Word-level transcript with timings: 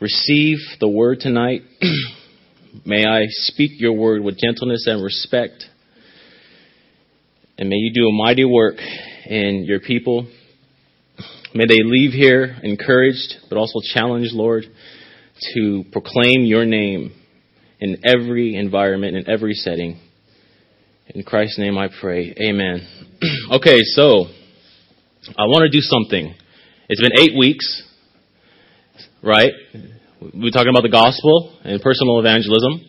receive 0.00 0.58
the 0.78 0.88
word 0.88 1.18
tonight. 1.18 1.62
may 2.86 3.04
I 3.04 3.24
speak 3.28 3.72
your 3.74 3.92
word 3.92 4.22
with 4.22 4.38
gentleness 4.38 4.86
and 4.86 5.02
respect. 5.02 5.64
And 7.58 7.68
may 7.68 7.74
you 7.74 7.92
do 7.92 8.06
a 8.06 8.12
mighty 8.12 8.44
work 8.44 8.76
in 9.26 9.64
your 9.66 9.80
people. 9.80 10.28
May 11.54 11.64
they 11.66 11.82
leave 11.82 12.12
here 12.12 12.56
encouraged, 12.62 13.34
but 13.50 13.58
also 13.58 13.80
challenged, 13.92 14.32
Lord, 14.32 14.64
to 15.54 15.84
proclaim 15.90 16.44
your 16.44 16.64
name 16.64 17.12
in 17.80 17.98
every 18.04 18.54
environment, 18.54 19.16
in 19.16 19.28
every 19.28 19.54
setting. 19.54 20.00
In 21.08 21.24
Christ's 21.24 21.58
name 21.58 21.76
I 21.76 21.88
pray. 22.00 22.32
Amen. 22.40 22.86
okay, 23.50 23.80
so 23.82 24.26
I 25.36 25.46
want 25.46 25.62
to 25.64 25.68
do 25.68 25.80
something. 25.80 26.32
It's 26.88 27.00
been 27.00 27.18
eight 27.18 27.36
weeks, 27.36 27.82
right? 29.22 29.52
We're 30.20 30.50
talking 30.50 30.70
about 30.70 30.82
the 30.82 30.92
gospel 30.92 31.56
and 31.64 31.80
personal 31.80 32.18
evangelism. 32.18 32.84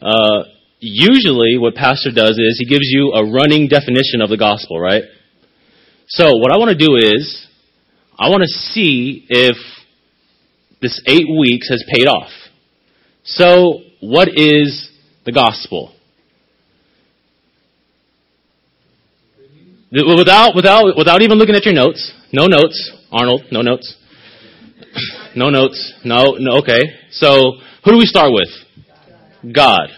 Uh, 0.00 0.44
usually, 0.80 1.58
what 1.58 1.74
pastor 1.74 2.10
does 2.10 2.38
is 2.38 2.58
he 2.58 2.66
gives 2.66 2.86
you 2.86 3.12
a 3.12 3.24
running 3.24 3.68
definition 3.68 4.20
of 4.22 4.30
the 4.30 4.36
gospel, 4.36 4.80
right? 4.80 5.02
So, 6.08 6.36
what 6.36 6.52
I 6.52 6.58
want 6.58 6.70
to 6.70 6.78
do 6.78 6.96
is, 6.96 7.46
I 8.18 8.28
want 8.30 8.42
to 8.42 8.48
see 8.48 9.26
if 9.28 9.56
this 10.80 11.00
eight 11.06 11.26
weeks 11.28 11.68
has 11.68 11.84
paid 11.92 12.06
off. 12.06 12.30
So, 13.24 13.80
what 14.00 14.28
is 14.28 14.90
the 15.24 15.32
gospel? 15.32 15.92
Without, 19.90 20.54
without, 20.54 20.96
without 20.96 21.22
even 21.22 21.38
looking 21.38 21.54
at 21.54 21.64
your 21.64 21.74
notes, 21.74 22.12
no 22.32 22.46
notes, 22.46 22.92
Arnold, 23.10 23.44
no 23.50 23.62
notes. 23.62 23.96
No 25.36 25.50
notes. 25.50 25.94
No, 26.02 26.36
no, 26.38 26.58
okay. 26.58 26.80
So, 27.10 27.52
who 27.84 27.92
do 27.92 27.98
we 27.98 28.06
start 28.06 28.32
with? 28.32 28.48
God. 29.54 29.88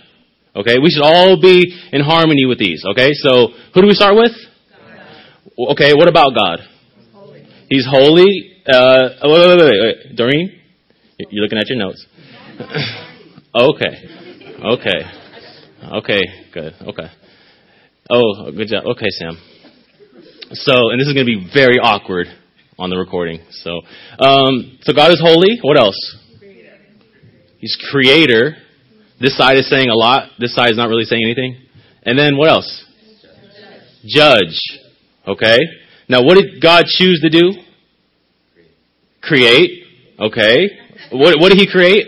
Okay, 0.54 0.78
we 0.82 0.90
should 0.90 1.04
all 1.04 1.40
be 1.40 1.78
in 1.92 2.02
harmony 2.02 2.44
with 2.44 2.58
these. 2.58 2.84
Okay, 2.84 3.10
so 3.12 3.48
who 3.72 3.82
do 3.82 3.86
we 3.86 3.94
start 3.94 4.16
with? 4.16 4.32
God. 5.56 5.70
Okay, 5.72 5.94
what 5.94 6.08
about 6.08 6.34
God? 6.34 6.58
Holy. 7.14 7.46
He's 7.70 7.86
holy. 7.88 8.62
Uh, 8.66 9.10
wait, 9.22 9.48
wait, 9.48 9.58
wait, 9.58 9.80
wait. 9.80 10.16
Doreen, 10.16 10.60
you're 11.30 11.44
looking 11.44 11.58
at 11.58 11.68
your 11.68 11.78
notes. 11.78 12.04
okay, 13.54 13.94
okay, 14.64 15.00
okay, 15.98 16.20
good, 16.52 16.74
okay. 16.82 17.06
Oh, 18.10 18.50
good 18.50 18.66
job. 18.68 18.84
Okay, 18.86 19.10
Sam. 19.10 19.38
So, 20.50 20.90
and 20.90 21.00
this 21.00 21.06
is 21.06 21.14
going 21.14 21.26
to 21.26 21.30
be 21.30 21.48
very 21.54 21.78
awkward 21.78 22.26
on 22.78 22.90
the 22.90 22.96
recording. 22.96 23.40
So, 23.50 23.80
um, 24.18 24.78
so 24.82 24.92
God 24.92 25.10
is 25.10 25.20
holy. 25.20 25.58
What 25.62 25.78
else? 25.78 26.16
He's 27.58 27.76
creator. 27.90 28.56
This 29.20 29.36
side 29.36 29.56
is 29.56 29.68
saying 29.68 29.88
a 29.88 29.96
lot. 29.96 30.30
This 30.38 30.54
side 30.54 30.70
is 30.70 30.76
not 30.76 30.88
really 30.88 31.04
saying 31.04 31.22
anything. 31.24 31.56
And 32.04 32.16
then 32.16 32.36
what 32.36 32.48
else? 32.48 32.84
Judge. 34.06 34.60
Okay. 35.26 35.58
Now, 36.08 36.22
what 36.22 36.36
did 36.36 36.62
God 36.62 36.84
choose 36.86 37.20
to 37.22 37.30
do? 37.30 37.52
Create. 39.22 39.82
Okay. 40.20 40.70
What, 41.10 41.40
what 41.40 41.50
did 41.50 41.58
He 41.58 41.68
create? 41.70 42.06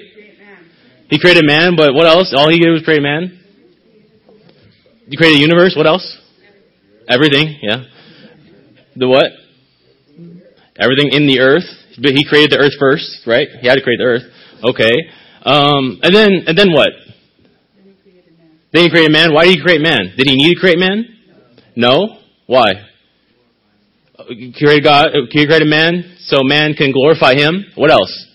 He 1.11 1.19
created 1.19 1.45
man, 1.45 1.75
but 1.77 1.93
what 1.93 2.07
else? 2.07 2.33
All 2.37 2.49
He 2.49 2.61
did 2.61 2.71
was 2.71 2.83
create 2.85 3.03
man. 3.03 3.41
He 5.09 5.17
created 5.17 5.39
a 5.39 5.43
universe. 5.43 5.75
What 5.77 5.89
else? 5.89 6.17
Everything. 7.09 7.59
Yeah. 7.61 7.83
The 8.95 9.09
what? 9.09 9.33
Everything 10.81 11.11
in 11.13 11.27
the 11.27 11.41
earth. 11.41 11.69
But 12.01 12.13
he 12.13 12.25
created 12.25 12.53
the 12.53 12.59
earth 12.59 12.73
first, 12.81 13.27
right? 13.27 13.49
He 13.61 13.69
had 13.69 13.75
to 13.75 13.83
create 13.83 13.99
the 13.99 14.05
earth. 14.05 14.23
Okay. 14.65 14.95
Um, 15.45 16.01
and 16.03 16.15
then, 16.15 16.31
and 16.47 16.57
then 16.57 16.73
what? 16.73 16.89
Then 18.73 18.85
he 18.85 18.91
created 18.91 19.13
man. 19.13 19.35
Why 19.35 19.45
did 19.45 19.57
he 19.57 19.63
create 19.63 19.81
man? 19.81 20.15
Did 20.17 20.27
he 20.27 20.37
need 20.37 20.55
to 20.55 20.61
create 20.61 20.79
man? 20.79 21.05
No. 21.77 22.19
Why? 22.47 22.73
He 24.29 24.53
created 24.57 24.85
God. 24.85 25.09
He 25.31 25.47
created 25.47 25.69
man 25.69 26.17
so 26.21 26.39
man 26.43 26.75
can 26.75 26.93
glorify 26.93 27.35
him. 27.35 27.67
What 27.75 27.91
else? 27.91 28.27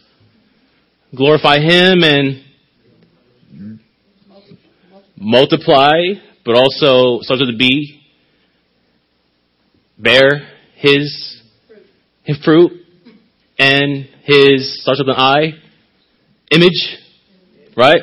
Glorify 1.15 1.59
him 1.59 2.03
and 2.03 3.79
multiply, 5.17 5.93
but 6.43 6.55
also 6.55 7.21
starts 7.21 7.41
with 7.41 7.55
a 7.55 7.57
B. 7.57 8.01
Bear 9.97 10.49
his 10.75 11.34
his 12.25 12.37
fruit 12.43 12.71
and 13.57 14.07
his 14.23 14.81
starts 14.81 14.99
with 14.99 15.09
an 15.09 15.15
I 15.15 15.53
image, 16.51 16.97
right? 17.77 18.01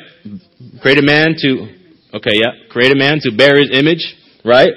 Created 0.80 1.04
man 1.04 1.34
to 1.38 1.68
okay, 2.14 2.32
yeah, 2.34 2.68
created 2.70 2.96
man 2.96 3.18
to 3.22 3.36
bear 3.36 3.58
his 3.58 3.70
image, 3.72 4.14
right? 4.44 4.70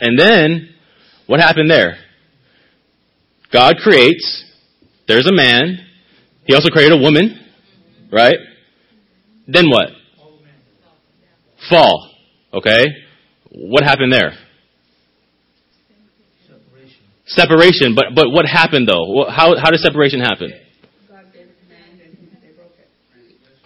And 0.00 0.18
then 0.18 0.70
what 1.26 1.40
happened 1.40 1.70
there? 1.70 1.98
God 3.52 3.76
creates. 3.76 4.44
There's 5.06 5.26
a 5.26 5.34
man. 5.34 5.86
He 6.44 6.54
also 6.54 6.68
created 6.68 6.98
a 6.98 7.02
woman, 7.02 7.38
right? 8.12 8.36
Then 9.46 9.68
what? 9.68 9.88
Fall. 11.68 12.10
Okay? 12.52 12.84
What 13.50 13.82
happened 13.82 14.12
there? 14.12 14.32
Separation. 17.36 17.94
But 17.94 18.06
but 18.14 18.30
what 18.30 18.46
happened 18.46 18.88
though? 18.88 19.26
How 19.30 19.56
how 19.56 19.70
did 19.70 19.80
separation 19.80 20.20
happen? 20.20 20.52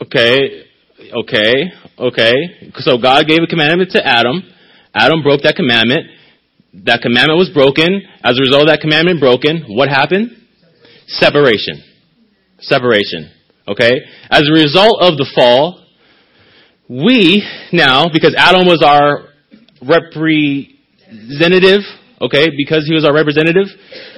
Okay. 0.02 0.64
Okay. 1.12 1.72
Okay. 1.98 2.32
So 2.78 2.98
God 2.98 3.26
gave 3.26 3.38
a 3.42 3.46
commandment 3.46 3.90
to 3.92 4.06
Adam. 4.06 4.42
Adam 4.94 5.22
broke 5.22 5.42
that 5.42 5.56
commandment. 5.56 6.06
That 6.84 7.02
commandment 7.02 7.38
was 7.38 7.50
broken. 7.54 8.02
As 8.22 8.38
a 8.38 8.42
result 8.42 8.62
of 8.62 8.68
that 8.68 8.80
commandment 8.80 9.20
broken, 9.20 9.64
what 9.68 9.88
happened? 9.88 10.30
Separation. 11.06 11.82
Separation. 12.58 13.30
Okay? 13.68 14.00
As 14.30 14.42
a 14.48 14.52
result 14.52 15.00
of 15.00 15.16
the 15.16 15.30
fall, 15.34 15.80
we 16.88 17.44
now, 17.72 18.08
because 18.12 18.34
Adam 18.36 18.66
was 18.66 18.82
our 18.82 19.28
representative, 19.80 21.80
okay, 22.20 22.48
because 22.56 22.86
he 22.86 22.94
was 22.94 23.04
our 23.04 23.14
representative, 23.14 23.66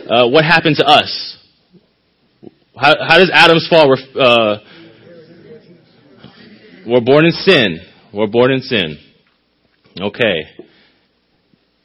uh, 0.09 0.29
what 0.29 0.45
happened 0.45 0.77
to 0.77 0.85
us? 0.85 1.39
How, 2.77 2.95
how 3.07 3.19
does 3.19 3.31
Adam's 3.33 3.67
fall? 3.69 3.93
Uh, 3.93 4.59
we're 6.87 7.01
born 7.01 7.25
in 7.25 7.33
sin. 7.33 7.81
We're 8.13 8.27
born 8.27 8.53
in 8.53 8.61
sin. 8.61 8.99
Okay. 10.01 10.43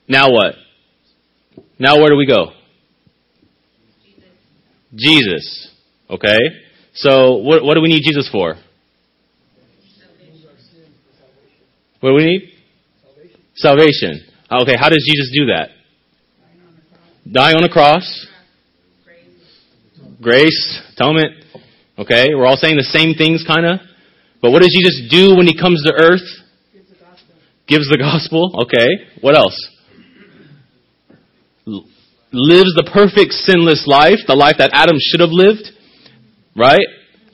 Now 0.07 0.31
what? 0.31 0.55
Now 1.79 1.97
where 1.97 2.09
do 2.09 2.17
we 2.17 2.28
go? 2.28 2.51
Jesus. 4.93 5.72
Okay? 6.09 6.38
So 6.93 7.37
what, 7.37 7.64
what 7.64 7.75
do 7.75 7.81
we 7.81 7.87
need 7.87 8.03
Jesus 8.03 8.29
for? 8.29 8.55
What 12.02 12.09
do 12.09 12.16
we 12.16 12.25
need? 12.25 12.52
Salvation. 13.55 14.22
Okay, 14.52 14.75
how 14.78 14.90
does 14.90 15.07
Jesus 15.07 15.31
do 15.34 15.46
that? 15.47 15.69
Dying 17.29 17.56
on 17.56 17.62
the 17.62 17.70
cross. 17.70 18.28
Grace. 20.22 20.82
Atonement. 20.94 21.44
Okay, 21.97 22.34
we're 22.34 22.46
all 22.46 22.58
saying 22.58 22.78
the 22.78 22.84
same 22.84 23.16
things 23.16 23.44
kind 23.46 23.66
of. 23.66 23.79
But 24.41 24.52
what 24.52 24.62
does 24.62 24.73
Jesus 24.73 25.08
do 25.12 25.35
when 25.35 25.46
he 25.46 25.58
comes 25.58 25.84
to 25.84 25.94
earth? 25.94 26.26
Gives 27.68 27.88
the 27.90 27.97
gospel. 27.97 28.66
Okay. 28.66 29.06
What 29.22 29.35
else? 29.35 29.56
Lives 32.34 32.73
the 32.76 32.90
perfect 32.91 33.34
sinless 33.34 33.85
life, 33.85 34.17
the 34.26 34.35
life 34.35 34.56
that 34.58 34.72
Adam 34.74 34.97
should 35.00 35.20
have 35.20 35.29
lived. 35.29 35.70
Right? 36.56 36.85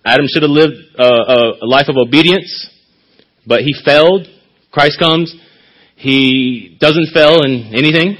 Adam 0.03 0.25
should 0.27 0.43
have 0.43 0.51
lived 0.51 0.75
a, 0.97 1.63
a 1.63 1.67
life 1.67 1.87
of 1.87 1.95
obedience, 1.97 2.69
but 3.45 3.61
he 3.61 3.73
failed. 3.83 4.27
Christ 4.71 4.99
comes. 4.99 5.33
He 5.95 6.77
doesn't 6.79 7.09
fail 7.13 7.41
in 7.41 7.73
anything. 7.73 8.17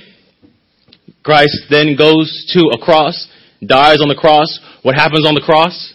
Christ 1.28 1.68
then 1.70 1.98
goes 2.00 2.32
to 2.56 2.72
a 2.72 2.80
cross 2.80 3.28
dies 3.66 4.02
on 4.02 4.08
the 4.08 4.16
cross. 4.16 4.60
What 4.84 4.96
happens 4.96 5.26
on 5.26 5.34
the 5.34 5.42
cross? 5.42 5.94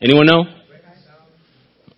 Anyone 0.00 0.26
know? 0.26 0.44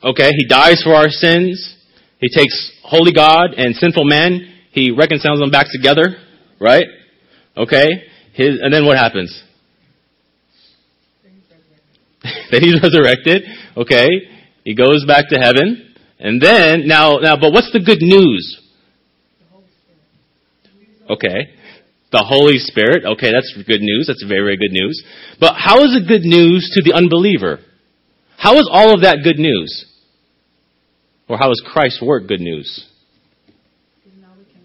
Okay, 0.03 0.31
he 0.37 0.47
dies 0.47 0.83
for 0.85 0.95
our 0.95 1.09
sins. 1.09 1.77
He 2.21 2.29
takes 2.29 2.73
holy 2.85 3.13
God 3.13 3.55
and 3.57 3.75
sinful 3.75 4.05
man. 4.05 4.55
He 4.71 4.91
reconciles 4.91 5.41
them 5.41 5.51
back 5.51 5.67
together, 5.73 6.17
right? 6.61 6.87
Okay. 7.57 7.87
His, 8.35 8.61
and 8.63 8.73
then 8.73 8.87
what 8.87 8.97
happens? 8.97 9.43
then 12.51 12.63
he's 12.63 12.81
resurrected. 12.81 13.43
Okay. 13.77 14.09
He 14.65 14.75
goes 14.75 15.05
back 15.07 15.29
to 15.31 15.39
heaven. 15.39 15.97
And 16.21 16.41
then, 16.41 16.87
now, 16.87 17.19
now, 17.19 17.37
but 17.37 17.53
what's 17.53 17.73
the 17.73 17.81
good 17.81 18.03
news? 18.03 18.61
Okay. 21.11 21.58
The 22.11 22.25
Holy 22.27 22.59
Spirit. 22.59 23.05
Okay, 23.05 23.31
that's 23.33 23.53
good 23.67 23.81
news. 23.81 24.07
That's 24.07 24.25
very, 24.27 24.41
very 24.41 24.57
good 24.57 24.73
news. 24.73 25.05
But 25.41 25.55
how 25.57 25.85
is 25.85 25.95
it 25.95 26.09
good 26.09 26.23
news 26.23 26.71
to 26.75 26.83
the 26.83 26.97
unbeliever? 26.97 27.61
How 28.39 28.55
is 28.55 28.69
all 28.71 28.95
of 28.95 29.03
that 29.03 29.19
good 29.23 29.39
news? 29.39 29.85
Or 31.29 31.37
how 31.37 31.51
is 31.51 31.63
Christ's 31.67 32.01
work 32.01 32.27
good 32.27 32.41
news? 32.41 32.87
Now 34.19 34.33
we 34.39 34.45
can 34.45 34.63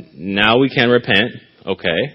repent. 0.00 0.14
Now 0.14 0.58
we 0.58 0.68
can 0.68 0.90
repent. 0.90 1.30
Okay. 1.64 2.14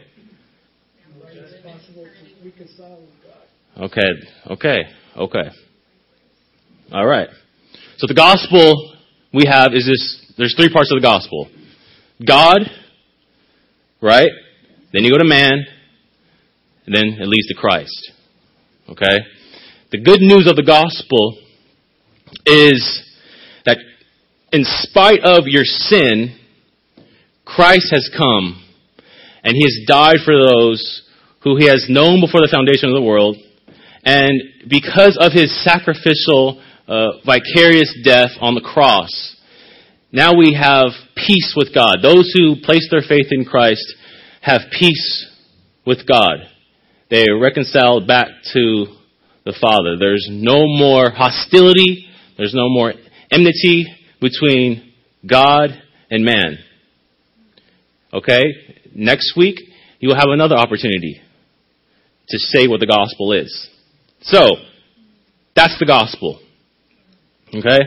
Okay. 3.80 4.10
Okay. 4.50 4.82
Okay. 5.16 5.50
All 6.92 7.06
right. 7.06 7.30
So 7.98 8.08
the 8.08 8.14
gospel 8.14 8.96
we 9.34 9.44
have 9.48 9.74
is 9.74 9.86
this, 9.86 10.34
there's 10.38 10.56
three 10.56 10.72
parts 10.72 10.92
of 10.92 11.02
the 11.02 11.06
gospel. 11.06 11.50
God, 12.26 12.60
right? 14.02 14.30
Then 14.94 15.04
you 15.04 15.12
go 15.12 15.18
to 15.18 15.26
man, 15.26 15.66
and 16.86 16.96
then 16.96 17.22
it 17.22 17.28
leads 17.28 17.48
to 17.48 17.56
Christ. 17.56 18.12
Okay? 18.90 19.20
The 19.92 20.02
good 20.02 20.22
news 20.22 20.48
of 20.48 20.56
the 20.56 20.64
gospel 20.64 21.38
is 22.46 23.04
that 23.66 23.78
in 24.52 24.64
spite 24.64 25.22
of 25.24 25.46
your 25.46 25.64
sin, 25.64 26.38
Christ 27.46 27.90
has 27.92 28.10
come 28.16 28.64
and 29.44 29.56
he 29.56 29.64
has 29.64 29.86
died 29.88 30.18
for 30.26 30.34
those 30.34 31.04
who 31.44 31.58
he 31.58 31.68
has 31.68 31.86
known 31.90 32.22
before 32.22 32.42
the 32.42 32.52
foundation 32.52 32.90
of 32.90 32.96
the 32.96 33.02
world. 33.02 33.38
And 34.04 34.70
because 34.70 35.18
of 35.20 35.32
his 35.32 35.50
sacrificial, 35.64 36.62
uh, 36.88 37.22
vicarious 37.26 37.94
death 38.04 38.32
on 38.42 38.56
the 38.56 38.62
cross, 38.62 39.10
now 40.12 40.36
we 40.36 40.58
have 40.60 40.88
peace 41.16 41.54
with 41.56 41.74
God. 41.74 41.98
Those 42.02 42.34
who 42.36 42.56
place 42.64 42.88
their 42.90 43.04
faith 43.08 43.28
in 43.32 43.46
Christ 43.46 43.94
have 44.42 44.62
peace 44.72 45.28
with 45.86 46.08
God. 46.08 46.38
They 47.10 47.26
are 47.30 47.40
reconciled 47.40 48.08
back 48.08 48.28
to 48.54 48.86
the 49.46 49.58
Father. 49.60 49.98
There's 49.98 50.28
no 50.30 50.66
more 50.68 51.12
hostility. 51.12 52.08
There's 52.38 52.54
no 52.54 52.70
more 52.70 52.94
enmity 53.32 53.86
between 54.22 54.94
God 55.30 55.70
and 56.10 56.24
man. 56.24 56.58
Okay? 58.14 58.44
Next 58.96 59.34
week, 59.38 59.60
you 60.00 60.10
will 60.10 60.16
have 60.16 60.30
another 60.30 60.56
opportunity 60.56 61.22
to 62.30 62.38
say 62.38 62.68
what 62.68 62.80
the 62.80 62.88
gospel 62.88 63.34
is. 63.34 63.70
So, 64.22 64.48
that's 65.56 65.78
the 65.80 65.86
gospel. 65.86 66.40
Okay? 67.54 67.80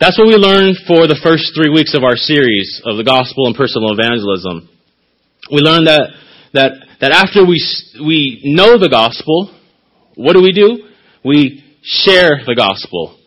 That's 0.00 0.16
what 0.16 0.28
we 0.28 0.38
learned 0.38 0.78
for 0.86 1.10
the 1.10 1.18
first 1.26 1.50
three 1.58 1.74
weeks 1.74 1.90
of 1.90 2.04
our 2.06 2.14
series 2.14 2.80
of 2.86 2.96
the 2.96 3.02
gospel 3.02 3.50
and 3.50 3.56
personal 3.58 3.90
evangelism. 3.98 4.70
We 5.50 5.58
learned 5.58 5.90
that, 5.90 6.14
that, 6.54 6.70
that 7.00 7.10
after 7.10 7.42
we, 7.42 7.58
we 7.98 8.38
know 8.44 8.78
the 8.78 8.86
gospel, 8.86 9.50
what 10.14 10.34
do 10.34 10.42
we 10.42 10.54
do? 10.54 10.86
We 11.24 11.66
share 11.82 12.46
the 12.46 12.54
gospel. 12.54 13.18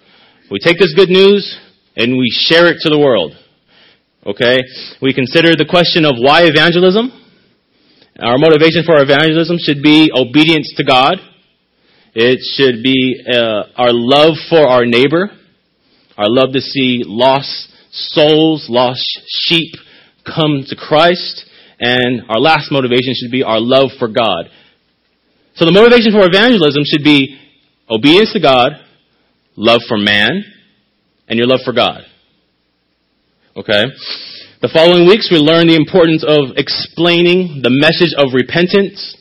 We 0.49 0.63
take 0.63 0.79
this 0.79 0.95
good 0.95 1.09
news 1.11 1.43
and 1.97 2.15
we 2.15 2.31
share 2.31 2.71
it 2.71 2.79
to 2.87 2.89
the 2.89 2.97
world. 2.97 3.35
Okay? 4.25 4.63
We 5.01 5.11
consider 5.11 5.51
the 5.51 5.67
question 5.67 6.07
of 6.07 6.15
why 6.23 6.47
evangelism. 6.47 7.11
Our 8.15 8.39
motivation 8.39 8.87
for 8.87 8.95
evangelism 8.95 9.59
should 9.59 9.83
be 9.83 10.07
obedience 10.15 10.71
to 10.77 10.85
God. 10.87 11.19
It 12.15 12.39
should 12.55 12.79
be 12.79 13.19
uh, 13.27 13.75
our 13.75 13.91
love 13.91 14.39
for 14.47 14.63
our 14.63 14.85
neighbor, 14.85 15.35
our 16.17 16.27
love 16.27 16.53
to 16.53 16.61
see 16.61 17.03
lost 17.05 17.69
souls, 17.91 18.67
lost 18.69 19.03
sheep 19.27 19.73
come 20.25 20.63
to 20.67 20.75
Christ, 20.75 21.45
and 21.79 22.21
our 22.29 22.39
last 22.39 22.71
motivation 22.71 23.13
should 23.15 23.31
be 23.31 23.43
our 23.43 23.59
love 23.59 23.91
for 23.97 24.07
God. 24.07 24.49
So 25.55 25.65
the 25.65 25.71
motivation 25.71 26.11
for 26.11 26.25
evangelism 26.25 26.83
should 26.85 27.03
be 27.03 27.37
obedience 27.89 28.33
to 28.33 28.39
God, 28.39 28.73
love 29.55 29.81
for 29.87 29.97
man, 29.97 30.43
and 31.27 31.37
your 31.37 31.47
love 31.47 31.61
for 31.65 31.73
God. 31.73 32.03
Okay? 33.55 33.83
The 34.61 34.69
following 34.71 35.07
weeks 35.07 35.29
we 35.31 35.37
learn 35.37 35.67
the 35.67 35.75
importance 35.75 36.23
of 36.23 36.55
explaining 36.55 37.61
the 37.63 37.73
message 37.73 38.13
of 38.15 38.33
repentance, 38.33 39.17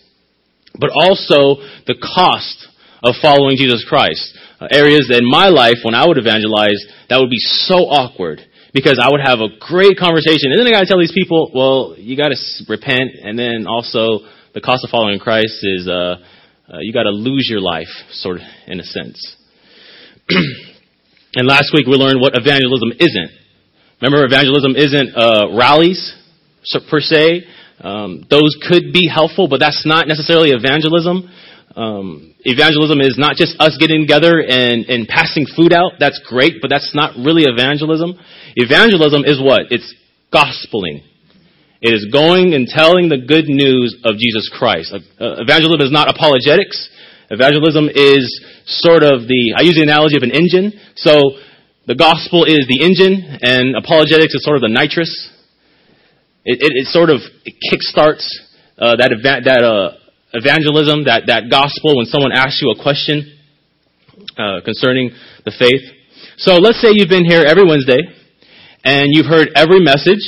but 0.78 0.90
also 0.94 1.64
the 1.86 1.96
cost 1.98 2.68
of 3.02 3.16
following 3.22 3.56
Jesus 3.56 3.84
Christ. 3.88 4.36
Uh, 4.60 4.68
areas 4.70 5.08
in 5.08 5.24
my 5.24 5.48
life 5.48 5.80
when 5.82 5.94
I 5.94 6.06
would 6.06 6.18
evangelize 6.18 6.76
that 7.08 7.16
would 7.16 7.32
be 7.32 7.40
so 7.40 7.88
awkward 7.88 8.44
because 8.74 9.00
I 9.00 9.08
would 9.08 9.24
have 9.24 9.40
a 9.40 9.48
great 9.56 9.96
conversation 9.96 10.52
and 10.52 10.60
then 10.60 10.68
I 10.68 10.70
gotta 10.70 10.84
tell 10.84 11.00
these 11.00 11.16
people, 11.16 11.50
well, 11.54 11.96
you 11.96 12.12
gotta 12.14 12.36
repent 12.68 13.16
and 13.24 13.38
then 13.38 13.64
also 13.66 14.20
the 14.52 14.60
cost 14.60 14.84
of 14.84 14.90
following 14.90 15.18
Christ 15.18 15.64
is, 15.64 15.88
uh, 15.88 16.20
uh, 16.68 16.78
you 16.84 16.92
gotta 16.92 17.08
lose 17.08 17.48
your 17.48 17.60
life, 17.60 17.88
sort 18.12 18.36
of, 18.36 18.42
in 18.66 18.80
a 18.80 18.84
sense. 18.84 19.16
and 20.28 21.48
last 21.48 21.72
week 21.72 21.86
we 21.86 21.96
learned 21.96 22.20
what 22.20 22.36
evangelism 22.36 22.92
isn't. 23.00 23.30
Remember, 24.02 24.24
evangelism 24.28 24.76
isn't 24.76 25.16
uh, 25.16 25.56
rallies 25.56 26.00
per 26.90 27.00
se. 27.00 27.48
Um, 27.80 28.26
those 28.28 28.56
could 28.68 28.92
be 28.92 29.08
helpful, 29.08 29.48
but 29.48 29.60
that's 29.60 29.86
not 29.86 30.06
necessarily 30.06 30.50
evangelism. 30.50 31.28
Um, 31.76 32.34
evangelism 32.40 33.00
is 33.00 33.14
not 33.16 33.36
just 33.36 33.54
us 33.60 33.76
getting 33.78 34.02
together 34.02 34.42
and, 34.42 34.86
and 34.86 35.06
passing 35.06 35.46
food 35.54 35.72
out. 35.72 35.92
That's 36.00 36.20
great, 36.26 36.60
but 36.60 36.68
that's 36.68 36.94
not 36.94 37.14
really 37.16 37.44
evangelism. 37.46 38.18
Evangelism 38.56 39.22
is 39.24 39.40
what? 39.40 39.70
It's 39.70 39.94
gospeling. 40.32 41.06
It 41.80 41.94
is 41.94 42.10
going 42.12 42.54
and 42.54 42.66
telling 42.66 43.08
the 43.08 43.22
good 43.22 43.46
news 43.48 43.96
of 44.04 44.18
Jesus 44.18 44.50
Christ. 44.52 44.92
Uh, 44.92 44.98
evangelism 45.40 45.80
is 45.80 45.92
not 45.92 46.10
apologetics. 46.10 46.90
Evangelism 47.30 47.88
is 47.88 48.26
sort 48.66 49.02
of 49.02 49.30
the, 49.30 49.54
I 49.56 49.62
use 49.62 49.76
the 49.76 49.86
analogy 49.86 50.16
of 50.16 50.22
an 50.22 50.34
engine. 50.34 50.74
So 50.96 51.38
the 51.86 51.94
gospel 51.94 52.44
is 52.44 52.66
the 52.66 52.82
engine 52.82 53.38
and 53.40 53.76
apologetics 53.76 54.34
is 54.34 54.42
sort 54.42 54.56
of 54.56 54.62
the 54.62 54.68
nitrous. 54.68 55.08
It, 56.44 56.58
it, 56.60 56.72
it 56.74 56.86
sort 56.90 57.08
of 57.08 57.20
kickstarts 57.46 58.26
uh, 58.76 58.96
that, 58.96 59.14
eva- 59.14 59.44
that 59.44 59.62
uh, 59.62 59.99
evangelism, 60.32 61.04
that, 61.04 61.26
that 61.26 61.50
gospel 61.50 61.96
when 61.96 62.06
someone 62.06 62.32
asks 62.32 62.62
you 62.62 62.70
a 62.70 62.78
question 62.78 63.38
uh, 64.38 64.60
concerning 64.64 65.10
the 65.44 65.52
faith. 65.52 65.82
So 66.36 66.56
let's 66.56 66.80
say 66.80 66.88
you've 66.92 67.10
been 67.10 67.26
here 67.26 67.42
every 67.44 67.64
Wednesday 67.64 67.98
and 68.84 69.08
you've 69.10 69.26
heard 69.26 69.50
every 69.54 69.80
message. 69.80 70.22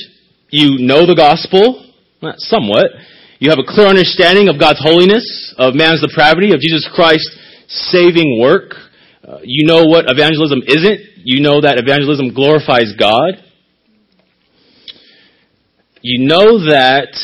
You 0.51 0.85
know 0.85 1.07
the 1.07 1.17
gospel, 1.17 1.89
somewhat. 2.37 2.93
You 3.39 3.51
have 3.51 3.59
a 3.59 3.67
clear 3.67 3.89
understanding 3.89 4.49
of 4.49 4.61
God's 4.61 4.79
holiness, 4.83 5.25
of 5.59 5.75
man's 5.75 6.01
depravity, 6.01 6.53
of 6.53 6.61
Jesus 6.61 6.87
Christ's 6.95 7.27
saving 7.91 8.39
work. 8.41 8.75
Uh, 9.27 9.39
you 9.43 9.67
know 9.67 9.85
what 9.87 10.05
evangelism 10.07 10.61
isn't. 10.67 11.01
You 11.25 11.41
know 11.41 11.61
that 11.63 11.79
evangelism 11.79 12.35
glorifies 12.35 12.93
God. 12.99 13.43
You 16.03 16.27
know 16.27 16.59
that 16.69 17.15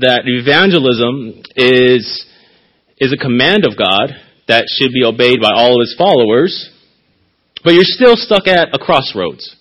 that 0.00 0.22
evangelism 0.24 1.42
is 1.56 2.26
is 2.98 3.12
a 3.12 3.16
command 3.16 3.64
of 3.64 3.76
God 3.76 4.10
that 4.48 4.64
should 4.68 4.92
be 4.92 5.04
obeyed 5.04 5.40
by 5.40 5.52
all 5.52 5.76
of 5.76 5.80
his 5.80 5.94
followers, 5.96 6.70
but 7.64 7.72
you're 7.72 7.84
still 7.84 8.16
stuck 8.16 8.46
at 8.46 8.74
a 8.74 8.78
crossroads. 8.78 9.56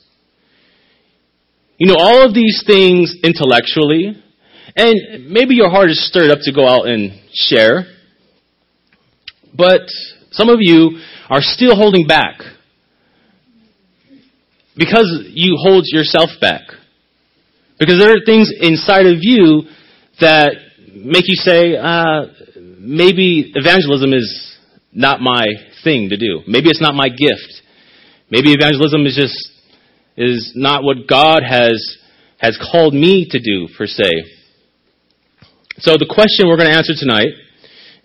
You 1.78 1.88
know 1.88 1.96
all 1.98 2.26
of 2.26 2.34
these 2.34 2.64
things 2.66 3.16
intellectually, 3.24 4.22
and 4.76 5.30
maybe 5.30 5.56
your 5.56 5.70
heart 5.70 5.90
is 5.90 6.08
stirred 6.08 6.32
up 6.32 6.40
to 6.44 6.54
go 6.54 6.68
out 6.68 6.88
and 6.88 7.20
share, 7.34 7.86
but 9.56 9.82
some 10.32 10.50
of 10.50 10.60
you 10.60 11.00
are 11.30 11.42
still 11.42 11.76
holding 11.76 12.08
back 12.08 12.40
because 14.76 15.28
you 15.32 15.58
hold 15.60 15.84
yourself 15.88 16.30
back. 16.40 16.62
Because 17.78 17.98
there 18.00 18.12
are 18.12 18.26
things 18.26 18.52
inside 18.60 19.06
of 19.06 19.20
you 19.22 19.64
that 20.22 20.56
make 20.94 21.26
you 21.28 21.36
say, 21.36 21.76
uh, 21.78 22.26
maybe 22.80 23.52
evangelism 23.56 24.14
is 24.14 24.58
not 24.94 25.22
my 25.22 25.46
thing 25.84 26.10
to 26.10 26.18
do. 26.18 26.42
Maybe 26.48 26.70
it's 26.70 26.82
not 26.82 26.96
my 26.96 27.10
gift. 27.10 27.62
Maybe 28.30 28.52
evangelism 28.52 29.06
is 29.06 29.16
just 29.16 29.52
is 30.18 30.52
not 30.56 30.84
what 30.84 31.08
God 31.08 31.42
has 31.48 31.98
has 32.40 32.58
called 32.72 32.94
me 32.94 33.28
to 33.30 33.40
do 33.40 33.68
per 33.78 33.86
se. 33.86 34.10
So 35.80 35.94
the 35.94 36.12
question 36.14 36.48
we're 36.48 36.58
going 36.58 36.70
to 36.70 36.76
answer 36.76 36.94
tonight 36.98 37.34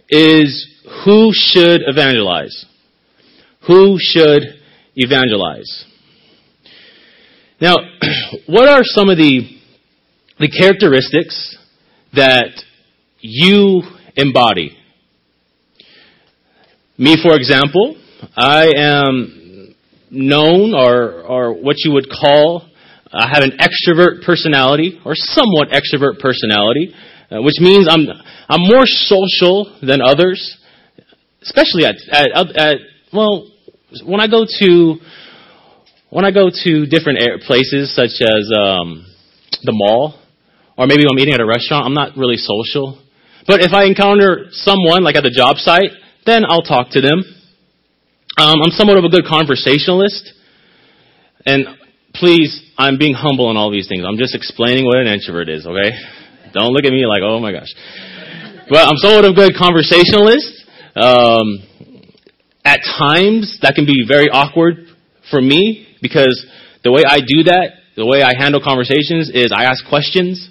is 0.09 0.68
who 1.04 1.30
should 1.33 1.83
evangelize? 1.87 2.66
Who 3.66 3.97
should 3.99 4.42
evangelize? 4.94 5.85
Now, 7.61 7.76
what 8.47 8.68
are 8.68 8.83
some 8.83 9.09
of 9.09 9.16
the, 9.16 9.40
the 10.38 10.49
characteristics 10.49 11.56
that 12.16 12.62
you 13.21 13.83
embody? 14.16 14.76
Me, 16.97 17.16
for 17.23 17.37
example, 17.37 17.97
I 18.37 18.71
am 18.76 19.75
known 20.11 20.75
or, 20.75 21.23
or 21.23 21.52
what 21.52 21.76
you 21.78 21.92
would 21.92 22.09
call, 22.09 22.68
I 23.12 23.28
have 23.28 23.42
an 23.42 23.59
extrovert 23.59 24.25
personality 24.25 25.00
or 25.04 25.14
somewhat 25.14 25.68
extrovert 25.68 26.21
personality, 26.21 26.94
uh, 27.30 27.42
which 27.42 27.56
means 27.61 27.88
I'm, 27.88 28.06
I'm 28.49 28.61
more 28.61 28.85
social 28.87 29.78
than 29.83 30.00
others, 30.00 30.59
especially 31.42 31.85
at, 31.85 31.97
at, 32.11 32.56
at, 32.56 32.76
well, 33.12 33.50
when 34.04 34.21
I 34.21 34.28
go 34.28 34.44
to, 34.44 34.97
when 36.11 36.25
I 36.25 36.30
go 36.30 36.49
to 36.50 36.87
different 36.87 37.42
places 37.42 37.94
such 37.94 38.21
as 38.21 38.50
um, 38.56 39.06
the 39.62 39.73
mall, 39.73 40.21
or 40.76 40.87
maybe 40.87 41.04
I'm 41.11 41.19
eating 41.19 41.35
at 41.35 41.40
a 41.40 41.47
restaurant, 41.47 41.87
I'm 41.87 41.95
not 41.95 42.16
really 42.16 42.37
social. 42.37 43.00
But 43.47 43.61
if 43.61 43.73
I 43.73 43.85
encounter 43.85 44.47
someone, 44.50 45.04
like 45.04 45.16
at 45.16 45.23
the 45.23 45.35
job 45.35 45.57
site, 45.57 45.90
then 46.26 46.45
I'll 46.49 46.62
talk 46.64 46.90
to 46.93 47.00
them. 47.00 47.23
Um, 48.37 48.59
I'm 48.62 48.73
somewhat 48.73 48.97
of 48.97 49.04
a 49.04 49.09
good 49.09 49.25
conversationalist. 49.28 50.33
And 51.47 51.66
please, 52.14 52.73
I'm 52.78 52.99
being 52.99 53.14
humble 53.14 53.50
in 53.50 53.57
all 53.57 53.71
these 53.71 53.87
things. 53.87 54.04
I'm 54.07 54.16
just 54.16 54.35
explaining 54.35 54.87
what 54.87 54.99
an 54.99 55.07
introvert 55.07 55.49
is, 55.49 55.66
okay? 55.66 55.93
Don't 56.52 56.73
look 56.73 56.85
at 56.85 56.93
me 56.93 57.04
like, 57.07 57.23
oh 57.23 57.38
my 57.38 57.52
gosh. 57.52 57.69
But 58.69 58.88
I'm 58.88 58.97
somewhat 58.97 59.25
of 59.25 59.33
a 59.33 59.35
good 59.35 59.52
conversationalist. 59.54 60.64
Um, 60.97 61.62
at 62.64 62.81
times, 62.99 63.59
that 63.61 63.75
can 63.75 63.85
be 63.85 64.07
very 64.09 64.31
awkward 64.31 64.88
for 65.31 65.40
me 65.40 65.87
because 66.00 66.47
the 66.83 66.90
way 66.90 67.02
I 67.07 67.19
do 67.19 67.45
that, 67.45 67.85
the 67.97 68.07
way 68.07 68.23
I 68.23 68.33
handle 68.37 68.61
conversations 68.64 69.31
is 69.33 69.52
I 69.54 69.64
ask 69.64 69.85
questions. 69.87 70.49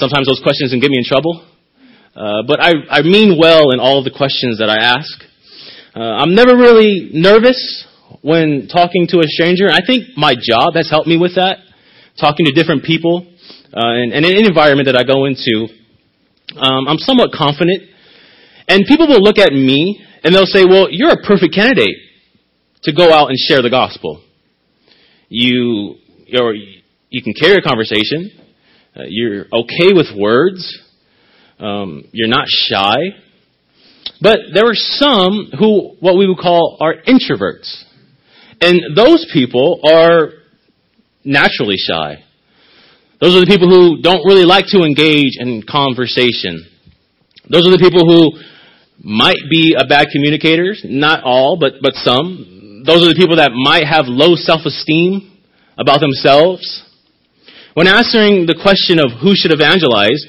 Sometimes 0.00 0.26
those 0.26 0.40
questions 0.42 0.72
can 0.72 0.80
get 0.80 0.90
me 0.90 0.98
in 0.98 1.04
trouble. 1.04 1.44
Uh, 2.16 2.42
but 2.48 2.58
I, 2.58 2.72
I 2.88 3.02
mean 3.02 3.38
well 3.38 3.70
in 3.70 3.78
all 3.78 4.02
the 4.02 4.10
questions 4.10 4.58
that 4.58 4.68
I 4.68 4.80
ask. 4.80 5.12
Uh, 5.94 6.00
I'm 6.00 6.34
never 6.34 6.56
really 6.56 7.10
nervous 7.12 7.86
when 8.22 8.66
talking 8.66 9.06
to 9.08 9.20
a 9.20 9.28
stranger. 9.28 9.68
I 9.70 9.84
think 9.86 10.16
my 10.16 10.34
job 10.34 10.74
has 10.74 10.88
helped 10.88 11.06
me 11.06 11.18
with 11.18 11.36
that, 11.36 11.58
talking 12.18 12.46
to 12.46 12.52
different 12.52 12.82
people, 12.82 13.26
uh, 13.76 14.00
and, 14.00 14.12
and 14.12 14.24
in 14.24 14.38
an 14.38 14.46
environment 14.46 14.86
that 14.86 14.96
I 14.96 15.04
go 15.04 15.26
into. 15.26 15.68
Um, 16.56 16.88
I'm 16.88 16.98
somewhat 16.98 17.30
confident, 17.30 17.84
and 18.66 18.86
people 18.86 19.06
will 19.06 19.22
look 19.22 19.38
at 19.38 19.52
me 19.52 20.02
and 20.24 20.34
they'll 20.34 20.50
say, 20.50 20.64
"Well, 20.64 20.88
you're 20.90 21.12
a 21.12 21.22
perfect 21.22 21.54
candidate 21.54 21.96
to 22.84 22.92
go 22.92 23.12
out 23.12 23.28
and 23.28 23.38
share 23.38 23.62
the 23.62 23.70
gospel. 23.70 24.22
You, 25.28 25.96
you're, 26.26 26.54
you 26.54 27.22
can 27.22 27.34
carry 27.34 27.56
a 27.56 27.62
conversation. 27.62 28.39
Uh, 28.96 29.02
you're 29.08 29.46
okay 29.52 29.92
with 29.92 30.06
words." 30.16 30.78
Um, 31.60 32.04
you're 32.12 32.28
not 32.28 32.46
shy. 32.48 32.96
But 34.22 34.38
there 34.54 34.66
are 34.66 34.74
some 34.74 35.50
who, 35.58 35.96
what 36.00 36.16
we 36.16 36.26
would 36.26 36.38
call, 36.38 36.78
are 36.80 36.94
introverts. 36.94 37.84
And 38.60 38.96
those 38.96 39.28
people 39.32 39.80
are 39.84 40.30
naturally 41.24 41.76
shy. 41.76 42.24
Those 43.20 43.36
are 43.36 43.40
the 43.40 43.46
people 43.46 43.68
who 43.68 44.00
don't 44.00 44.24
really 44.24 44.44
like 44.44 44.66
to 44.68 44.80
engage 44.80 45.36
in 45.38 45.62
conversation. 45.68 46.66
Those 47.50 47.66
are 47.66 47.72
the 47.72 47.80
people 47.80 48.04
who 48.08 48.40
might 49.02 49.40
be 49.50 49.74
a 49.78 49.86
bad 49.86 50.08
communicators, 50.12 50.82
not 50.84 51.24
all, 51.24 51.58
but, 51.58 51.74
but 51.82 51.94
some. 51.94 52.82
Those 52.86 53.04
are 53.04 53.08
the 53.12 53.18
people 53.18 53.36
that 53.36 53.52
might 53.52 53.84
have 53.84 54.04
low 54.06 54.34
self-esteem 54.34 55.38
about 55.76 56.00
themselves. 56.00 56.84
When 57.74 57.86
answering 57.86 58.46
the 58.46 58.58
question 58.58 58.98
of 58.98 59.22
who 59.22 59.34
should 59.34 59.52
evangelize, 59.52 60.26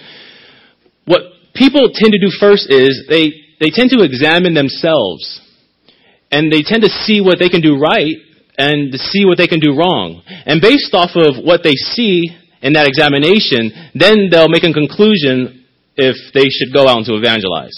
what 1.06 1.22
people 1.56 1.90
tend 1.94 2.14
to 2.14 2.22
do 2.22 2.30
first 2.40 2.70
is 2.70 3.06
they, 3.10 3.58
they 3.60 3.74
tend 3.74 3.90
to 3.92 4.06
examine 4.06 4.54
themselves 4.54 5.42
and 6.32 6.52
they 6.52 6.62
tend 6.62 6.84
to 6.84 6.90
see 7.04 7.20
what 7.20 7.40
they 7.40 7.50
can 7.50 7.62
do 7.62 7.78
right 7.78 8.16
and 8.58 8.92
to 8.92 8.98
see 8.98 9.26
what 9.26 9.38
they 9.38 9.48
can 9.48 9.60
do 9.60 9.76
wrong. 9.76 10.22
And 10.28 10.62
based 10.62 10.94
off 10.94 11.12
of 11.16 11.44
what 11.44 11.62
they 11.64 11.76
see 11.76 12.30
in 12.62 12.74
that 12.74 12.88
examination, 12.88 13.92
then 13.98 14.30
they'll 14.30 14.50
make 14.52 14.64
a 14.64 14.72
conclusion 14.72 15.66
if 15.98 16.16
they 16.34 16.48
should 16.48 16.74
go 16.74 16.88
out 16.88 17.06
to 17.06 17.18
evangelize. 17.18 17.76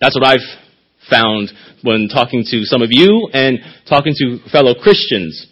That's 0.00 0.16
what 0.16 0.26
I've 0.26 0.48
found 1.08 1.52
when 1.82 2.08
talking 2.08 2.44
to 2.50 2.64
some 2.64 2.82
of 2.82 2.88
you 2.90 3.28
and 3.32 3.58
talking 3.88 4.14
to 4.16 4.38
fellow 4.50 4.74
Christians. 4.74 5.46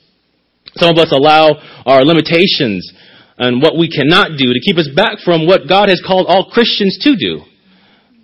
Some 0.74 0.90
of 0.90 0.98
us 0.98 1.12
allow 1.12 1.50
our 1.86 2.04
limitations 2.04 2.90
and 3.40 3.62
what 3.62 3.72
we 3.76 3.88
cannot 3.88 4.36
do 4.36 4.52
to 4.52 4.60
keep 4.60 4.76
us 4.76 4.88
back 4.94 5.18
from 5.24 5.46
what 5.46 5.66
God 5.66 5.88
has 5.88 6.02
called 6.06 6.26
all 6.28 6.50
Christians 6.52 6.98
to 7.00 7.16
do. 7.16 7.40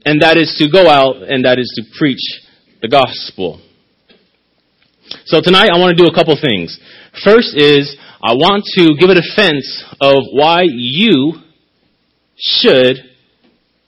And 0.04 0.20
that 0.20 0.36
is 0.36 0.54
to 0.60 0.68
go 0.70 0.88
out 0.88 1.24
and 1.24 1.46
that 1.46 1.58
is 1.58 1.72
to 1.80 1.82
preach 1.98 2.20
the 2.82 2.88
gospel. 2.88 3.58
So 5.24 5.40
tonight 5.40 5.70
I 5.72 5.78
want 5.80 5.96
to 5.96 6.04
do 6.04 6.06
a 6.06 6.14
couple 6.14 6.36
things. 6.36 6.78
First 7.24 7.56
is 7.56 7.96
I 8.22 8.36
want 8.36 8.64
to 8.76 8.92
give 9.00 9.08
a 9.08 9.16
defense 9.16 9.64
of 10.02 10.20
why 10.36 10.68
you 10.68 11.40
should 12.36 12.98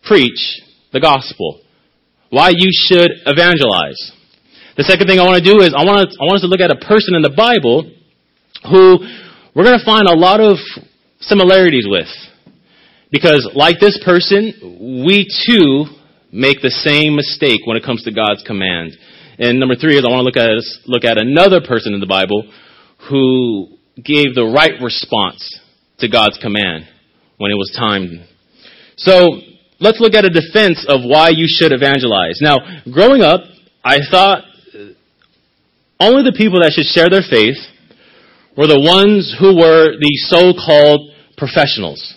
preach 0.02 0.62
the 0.94 1.00
gospel. 1.00 1.60
Why 2.30 2.56
you 2.56 2.72
should 2.72 3.10
evangelize. 3.26 4.00
The 4.78 4.84
second 4.84 5.08
thing 5.08 5.20
I 5.20 5.28
want 5.28 5.44
to 5.44 5.52
do 5.52 5.60
is 5.60 5.76
I 5.76 5.84
want, 5.84 6.08
to, 6.08 6.16
I 6.16 6.24
want 6.24 6.36
us 6.36 6.42
to 6.42 6.48
look 6.48 6.64
at 6.64 6.72
a 6.72 6.80
person 6.80 7.14
in 7.14 7.20
the 7.20 7.36
Bible 7.36 7.84
who 8.64 9.04
we're 9.54 9.64
going 9.64 9.78
to 9.78 9.84
find 9.84 10.08
a 10.08 10.16
lot 10.16 10.40
of 10.40 10.56
similarities 11.20 11.86
with. 11.88 12.08
Because 13.10 13.48
like 13.54 13.80
this 13.80 13.98
person, 14.04 15.04
we 15.06 15.26
too 15.46 15.86
make 16.32 16.60
the 16.60 16.70
same 16.70 17.16
mistake 17.16 17.60
when 17.64 17.76
it 17.76 17.84
comes 17.84 18.02
to 18.04 18.12
God's 18.12 18.42
command. 18.44 18.92
And 19.38 19.58
number 19.58 19.76
three 19.76 19.96
is 19.96 20.04
I 20.04 20.10
want 20.10 20.26
to 20.26 20.28
look 20.28 20.36
at 20.36 20.50
look 20.86 21.04
at 21.04 21.16
another 21.16 21.60
person 21.60 21.94
in 21.94 22.00
the 22.00 22.06
Bible 22.06 22.50
who 23.08 23.78
gave 23.96 24.34
the 24.34 24.44
right 24.44 24.80
response 24.82 25.60
to 25.98 26.08
God's 26.08 26.38
command 26.38 26.86
when 27.38 27.50
it 27.50 27.54
was 27.54 27.72
time. 27.76 28.24
So 28.96 29.40
let's 29.80 30.00
look 30.00 30.14
at 30.14 30.24
a 30.24 30.30
defense 30.30 30.84
of 30.88 31.00
why 31.02 31.30
you 31.30 31.46
should 31.48 31.72
evangelize. 31.72 32.38
Now, 32.42 32.58
growing 32.90 33.22
up, 33.22 33.40
I 33.84 33.98
thought 34.10 34.44
only 36.00 36.22
the 36.22 36.36
people 36.36 36.60
that 36.62 36.72
should 36.74 36.86
share 36.86 37.08
their 37.08 37.22
faith 37.22 37.58
were 38.58 38.66
the 38.66 38.80
ones 38.80 39.36
who 39.38 39.54
were 39.54 39.94
the 40.00 40.12
so-called 40.26 41.12
professionals. 41.36 42.12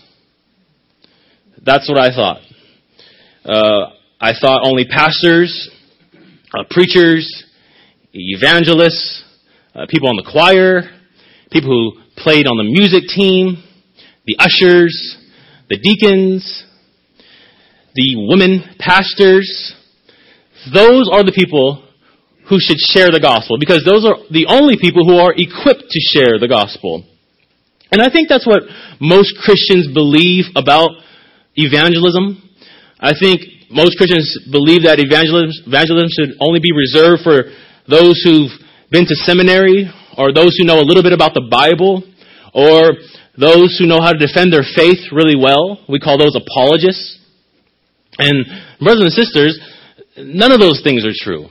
That's 1.63 1.87
what 1.87 1.99
I 1.99 2.09
thought. 2.09 2.41
Uh, 3.45 3.93
I 4.19 4.33
thought 4.33 4.61
only 4.63 4.85
pastors, 4.85 5.69
uh, 6.51 6.63
preachers, 6.67 7.45
evangelists, 8.11 9.23
uh, 9.75 9.85
people 9.87 10.09
on 10.09 10.15
the 10.15 10.27
choir, 10.31 10.89
people 11.51 11.69
who 11.69 12.01
played 12.17 12.47
on 12.47 12.57
the 12.57 12.63
music 12.63 13.03
team, 13.15 13.63
the 14.25 14.37
ushers, 14.39 15.17
the 15.69 15.77
deacons, 15.77 16.65
the 17.93 18.15
women 18.27 18.63
pastors. 18.79 19.75
Those 20.73 21.07
are 21.13 21.23
the 21.23 21.33
people 21.35 21.87
who 22.49 22.57
should 22.59 22.79
share 22.79 23.09
the 23.11 23.19
gospel 23.21 23.57
because 23.59 23.83
those 23.85 24.05
are 24.05 24.17
the 24.31 24.47
only 24.47 24.77
people 24.77 25.05
who 25.05 25.17
are 25.17 25.33
equipped 25.35 25.85
to 25.89 25.99
share 25.99 26.39
the 26.39 26.47
gospel. 26.47 27.05
And 27.91 28.01
I 28.01 28.09
think 28.09 28.29
that's 28.29 28.47
what 28.47 28.63
most 28.99 29.35
Christians 29.43 29.91
believe 29.93 30.45
about 30.55 30.89
evangelism. 31.55 32.39
I 32.99 33.11
think 33.17 33.41
most 33.69 33.97
Christians 33.97 34.47
believe 34.51 34.83
that 34.87 34.99
evangelism, 34.99 35.67
evangelism 35.67 36.07
should 36.11 36.31
only 36.39 36.59
be 36.59 36.71
reserved 36.71 37.23
for 37.23 37.51
those 37.87 38.19
who've 38.23 38.51
been 38.91 39.07
to 39.07 39.15
seminary 39.27 39.91
or 40.17 40.31
those 40.31 40.55
who 40.55 40.63
know 40.63 40.79
a 40.79 40.87
little 40.87 41.03
bit 41.03 41.13
about 41.13 41.33
the 41.33 41.47
Bible 41.51 42.03
or 42.53 42.95
those 43.39 43.75
who 43.79 43.87
know 43.87 43.99
how 43.99 44.11
to 44.11 44.19
defend 44.19 44.51
their 44.51 44.63
faith 44.63 45.11
really 45.11 45.35
well. 45.35 45.79
We 45.87 45.99
call 45.99 46.19
those 46.19 46.35
apologists. 46.35 47.19
And 48.19 48.43
brothers 48.79 49.07
and 49.07 49.15
sisters, 49.15 49.59
none 50.17 50.51
of 50.51 50.59
those 50.59 50.81
things 50.83 51.03
are 51.05 51.15
true. 51.15 51.47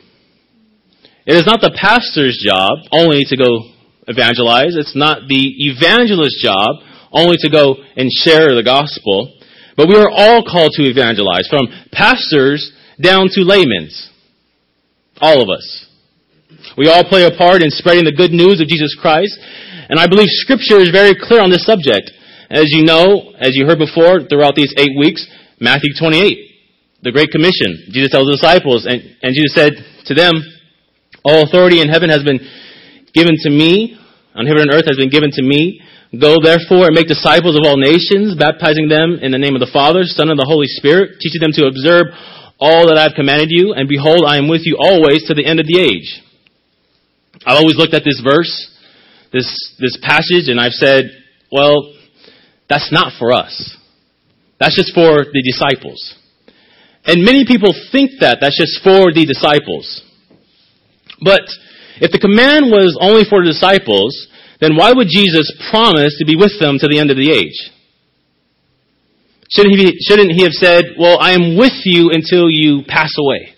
It 1.30 1.38
is 1.38 1.46
not 1.46 1.62
the 1.62 1.70
pastor's 1.70 2.42
job 2.42 2.90
only 2.90 3.22
to 3.22 3.38
go 3.38 3.70
evangelize. 4.10 4.74
It's 4.74 4.98
not 4.98 5.30
the 5.30 5.70
evangelist's 5.70 6.42
job 6.42 6.82
only 7.14 7.38
to 7.46 7.48
go 7.48 7.78
and 7.94 8.10
share 8.10 8.50
the 8.58 8.66
gospel. 8.66 9.38
But 9.78 9.86
we 9.86 9.94
are 9.94 10.10
all 10.10 10.42
called 10.42 10.74
to 10.74 10.90
evangelize, 10.90 11.46
from 11.46 11.70
pastors 11.94 12.74
down 12.98 13.30
to 13.38 13.46
laymen. 13.46 13.94
All 15.22 15.38
of 15.38 15.46
us. 15.54 15.86
We 16.74 16.90
all 16.90 17.06
play 17.06 17.22
a 17.22 17.38
part 17.38 17.62
in 17.62 17.70
spreading 17.70 18.10
the 18.10 18.18
good 18.18 18.34
news 18.34 18.58
of 18.58 18.66
Jesus 18.66 18.98
Christ. 18.98 19.38
And 19.86 20.02
I 20.02 20.10
believe 20.10 20.26
scripture 20.42 20.82
is 20.82 20.90
very 20.90 21.14
clear 21.14 21.38
on 21.38 21.54
this 21.54 21.62
subject. 21.62 22.10
As 22.50 22.74
you 22.74 22.82
know, 22.82 23.38
as 23.38 23.54
you 23.54 23.70
heard 23.70 23.78
before 23.78 24.26
throughout 24.26 24.58
these 24.58 24.74
eight 24.74 24.98
weeks, 24.98 25.22
Matthew 25.62 25.94
28, 25.94 27.06
the 27.06 27.14
Great 27.14 27.30
Commission. 27.30 27.86
Jesus 27.94 28.10
tells 28.10 28.26
the 28.26 28.34
disciples, 28.34 28.82
and, 28.82 28.98
and 29.22 29.30
Jesus 29.30 29.54
said 29.54 29.78
to 30.10 30.14
them, 30.18 30.34
All 31.24 31.44
authority 31.44 31.80
in 31.80 31.88
heaven 31.88 32.08
has 32.08 32.24
been 32.24 32.40
given 33.12 33.36
to 33.44 33.50
me, 33.50 33.96
on 34.34 34.46
heaven 34.46 34.62
and 34.62 34.72
earth 34.72 34.86
has 34.86 34.96
been 34.96 35.10
given 35.10 35.30
to 35.32 35.42
me. 35.42 35.80
Go 36.10 36.36
therefore 36.42 36.90
and 36.90 36.94
make 36.94 37.06
disciples 37.06 37.54
of 37.54 37.62
all 37.66 37.76
nations, 37.76 38.34
baptizing 38.34 38.88
them 38.88 39.18
in 39.22 39.30
the 39.30 39.38
name 39.38 39.54
of 39.54 39.60
the 39.60 39.70
Father, 39.72 40.02
Son, 40.04 40.30
and 40.30 40.38
the 40.38 40.48
Holy 40.48 40.66
Spirit, 40.66 41.20
teaching 41.20 41.40
them 41.40 41.54
to 41.54 41.66
observe 41.66 42.10
all 42.58 42.88
that 42.88 42.98
I 42.98 43.08
have 43.08 43.16
commanded 43.16 43.48
you, 43.50 43.72
and 43.72 43.88
behold, 43.88 44.24
I 44.26 44.36
am 44.36 44.48
with 44.48 44.62
you 44.64 44.76
always 44.76 45.24
to 45.28 45.34
the 45.34 45.46
end 45.46 45.60
of 45.60 45.66
the 45.66 45.80
age. 45.80 46.20
I've 47.46 47.56
always 47.56 47.76
looked 47.76 47.94
at 47.94 48.04
this 48.04 48.20
verse, 48.20 48.52
this, 49.32 49.48
this 49.80 49.96
passage, 50.02 50.50
and 50.50 50.60
I've 50.60 50.76
said, 50.76 51.08
well, 51.50 51.94
that's 52.68 52.92
not 52.92 53.12
for 53.18 53.32
us. 53.32 53.76
That's 54.58 54.76
just 54.76 54.92
for 54.92 55.24
the 55.24 55.42
disciples. 55.42 55.98
And 57.06 57.24
many 57.24 57.46
people 57.46 57.72
think 57.92 58.20
that 58.20 58.38
that's 58.40 58.58
just 58.60 58.84
for 58.84 59.08
the 59.08 59.24
disciples. 59.24 60.04
But 61.22 61.44
if 62.00 62.10
the 62.12 62.18
command 62.18 62.72
was 62.72 62.96
only 63.00 63.24
for 63.24 63.44
the 63.44 63.52
disciples, 63.52 64.28
then 64.60 64.76
why 64.76 64.92
would 64.92 65.08
Jesus 65.08 65.52
promise 65.70 66.16
to 66.18 66.24
be 66.24 66.36
with 66.36 66.58
them 66.60 66.78
to 66.78 66.88
the 66.88 66.98
end 66.98 67.10
of 67.10 67.16
the 67.16 67.30
age? 67.30 67.56
Shouldn't 69.50 69.76
he, 69.76 69.98
shouldn't 70.00 70.32
he 70.32 70.44
have 70.44 70.52
said, 70.52 70.96
well, 70.98 71.18
I 71.20 71.32
am 71.32 71.56
with 71.56 71.84
you 71.84 72.10
until 72.12 72.48
you 72.48 72.82
pass 72.86 73.12
away? 73.18 73.54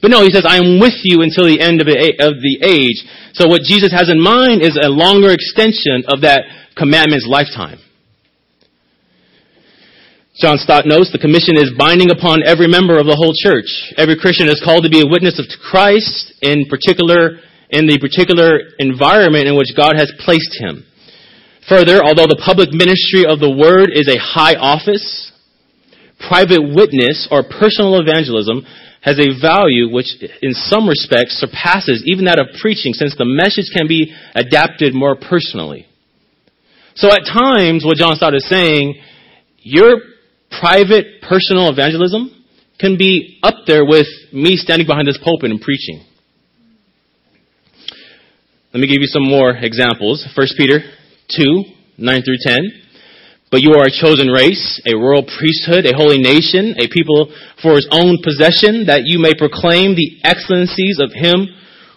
But 0.00 0.10
no, 0.10 0.22
he 0.22 0.30
says, 0.30 0.44
I 0.46 0.58
am 0.58 0.78
with 0.78 0.98
you 1.04 1.22
until 1.22 1.46
the 1.46 1.60
end 1.60 1.80
of 1.80 1.86
the 1.86 2.58
age. 2.62 3.02
So 3.34 3.46
what 3.46 3.62
Jesus 3.62 3.92
has 3.92 4.10
in 4.10 4.20
mind 4.20 4.62
is 4.62 4.78
a 4.78 4.90
longer 4.90 5.30
extension 5.30 6.04
of 6.06 6.22
that 6.22 6.42
commandment's 6.76 7.26
lifetime. 7.26 7.78
John 10.32 10.56
Stott 10.56 10.88
notes 10.88 11.12
the 11.12 11.20
commission 11.20 11.60
is 11.60 11.76
binding 11.76 12.08
upon 12.08 12.40
every 12.40 12.64
member 12.64 12.96
of 12.96 13.04
the 13.04 13.20
whole 13.20 13.36
church. 13.36 13.68
Every 14.00 14.16
Christian 14.16 14.48
is 14.48 14.64
called 14.64 14.80
to 14.80 14.88
be 14.88 15.04
a 15.04 15.12
witness 15.12 15.36
of 15.36 15.44
Christ 15.60 16.32
in 16.40 16.64
particular 16.72 17.36
in 17.68 17.84
the 17.84 18.00
particular 18.00 18.72
environment 18.80 19.44
in 19.44 19.60
which 19.60 19.76
God 19.76 19.92
has 19.92 20.08
placed 20.24 20.56
him. 20.56 20.88
Further, 21.68 22.00
although 22.00 22.24
the 22.24 22.40
public 22.40 22.72
ministry 22.72 23.28
of 23.28 23.44
the 23.44 23.52
word 23.52 23.92
is 23.92 24.08
a 24.08 24.16
high 24.16 24.56
office, 24.56 25.04
private 26.16 26.64
witness 26.64 27.28
or 27.28 27.44
personal 27.44 28.00
evangelism 28.00 28.64
has 29.04 29.20
a 29.20 29.36
value 29.36 29.92
which 29.92 30.16
in 30.40 30.56
some 30.56 30.88
respects 30.88 31.36
surpasses 31.44 32.08
even 32.08 32.24
that 32.24 32.40
of 32.40 32.56
preaching 32.56 32.96
since 32.96 33.12
the 33.20 33.28
message 33.28 33.68
can 33.68 33.84
be 33.84 34.16
adapted 34.32 34.96
more 34.96 35.12
personally. 35.12 35.84
So 36.96 37.12
at 37.12 37.28
times, 37.28 37.84
what 37.84 38.00
John 38.00 38.16
Stott 38.16 38.32
is 38.32 38.48
saying, 38.48 38.96
your 39.60 40.11
private 40.62 41.18
personal 41.26 41.66
evangelism 41.74 42.30
can 42.78 42.96
be 42.96 43.40
up 43.42 43.66
there 43.66 43.84
with 43.84 44.06
me 44.32 44.54
standing 44.54 44.86
behind 44.86 45.08
this 45.08 45.18
pulpit 45.18 45.50
and 45.50 45.60
preaching. 45.60 46.06
Let 48.72 48.78
me 48.78 48.86
give 48.86 49.02
you 49.02 49.10
some 49.10 49.26
more 49.26 49.50
examples. 49.50 50.22
1 50.22 50.46
Peter 50.56 50.78
2, 51.34 51.64
9 51.98 52.22
through 52.22 52.38
10. 52.46 52.60
But 53.50 53.60
you 53.60 53.74
are 53.74 53.84
a 53.84 53.90
chosen 53.90 54.28
race, 54.28 54.80
a 54.86 54.96
royal 54.96 55.26
priesthood, 55.26 55.84
a 55.84 55.98
holy 55.98 56.22
nation, 56.22 56.78
a 56.78 56.86
people 56.86 57.34
for 57.60 57.74
his 57.74 57.88
own 57.90 58.22
possession, 58.22 58.86
that 58.86 59.02
you 59.04 59.18
may 59.18 59.34
proclaim 59.34 59.98
the 59.98 60.22
excellencies 60.22 61.02
of 61.02 61.10
him 61.12 61.50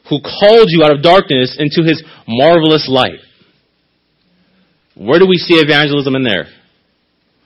who 0.09 0.19
called 0.19 0.67
you 0.73 0.83
out 0.83 0.91
of 0.91 1.05
darkness 1.05 1.55
into 1.57 1.87
his 1.87 2.03
marvelous 2.27 2.89
light. 2.89 3.21
Where 4.95 5.19
do 5.19 5.27
we 5.29 5.37
see 5.37 5.55
evangelism 5.55 6.15
in 6.15 6.23
there? 6.23 6.49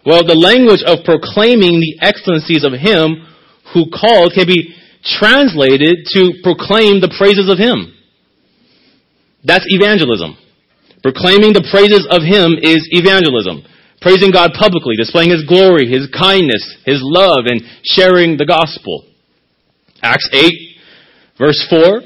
Well, 0.09 0.25
the 0.25 0.33
language 0.33 0.81
of 0.81 1.05
proclaiming 1.05 1.77
the 1.77 2.01
excellencies 2.01 2.65
of 2.65 2.73
him 2.73 3.29
who 3.77 3.93
called 3.93 4.33
can 4.33 4.49
be 4.49 4.73
translated 5.05 6.09
to 6.17 6.41
proclaim 6.41 6.97
the 6.97 7.13
praises 7.13 7.45
of 7.45 7.61
him. 7.61 7.93
That's 9.45 9.69
evangelism. 9.69 10.35
Proclaiming 11.01 11.55
the 11.55 11.63
praises 11.71 12.03
of 12.11 12.19
Him 12.27 12.59
is 12.59 12.83
evangelism. 12.91 13.63
Praising 14.01 14.31
God 14.31 14.51
publicly, 14.51 14.95
displaying 14.95 15.31
His 15.31 15.47
glory, 15.47 15.87
His 15.87 16.11
kindness, 16.11 16.63
His 16.83 16.99
love, 16.99 17.47
and 17.47 17.63
sharing 17.83 18.35
the 18.35 18.45
gospel. 18.45 19.07
Acts 20.03 20.27
8, 20.33 20.51
verse 21.37 21.59
4. 21.69 22.01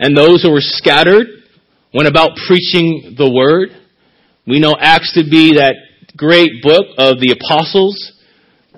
And 0.00 0.16
those 0.16 0.42
who 0.42 0.52
were 0.52 0.64
scattered 0.64 1.26
went 1.94 2.08
about 2.08 2.36
preaching 2.46 3.16
the 3.16 3.30
word. 3.30 3.70
We 4.46 4.60
know 4.60 4.74
Acts 4.78 5.14
to 5.14 5.24
be 5.24 5.56
that 5.56 5.76
great 6.16 6.62
book 6.62 6.86
of 6.98 7.20
the 7.20 7.36
apostles, 7.38 8.12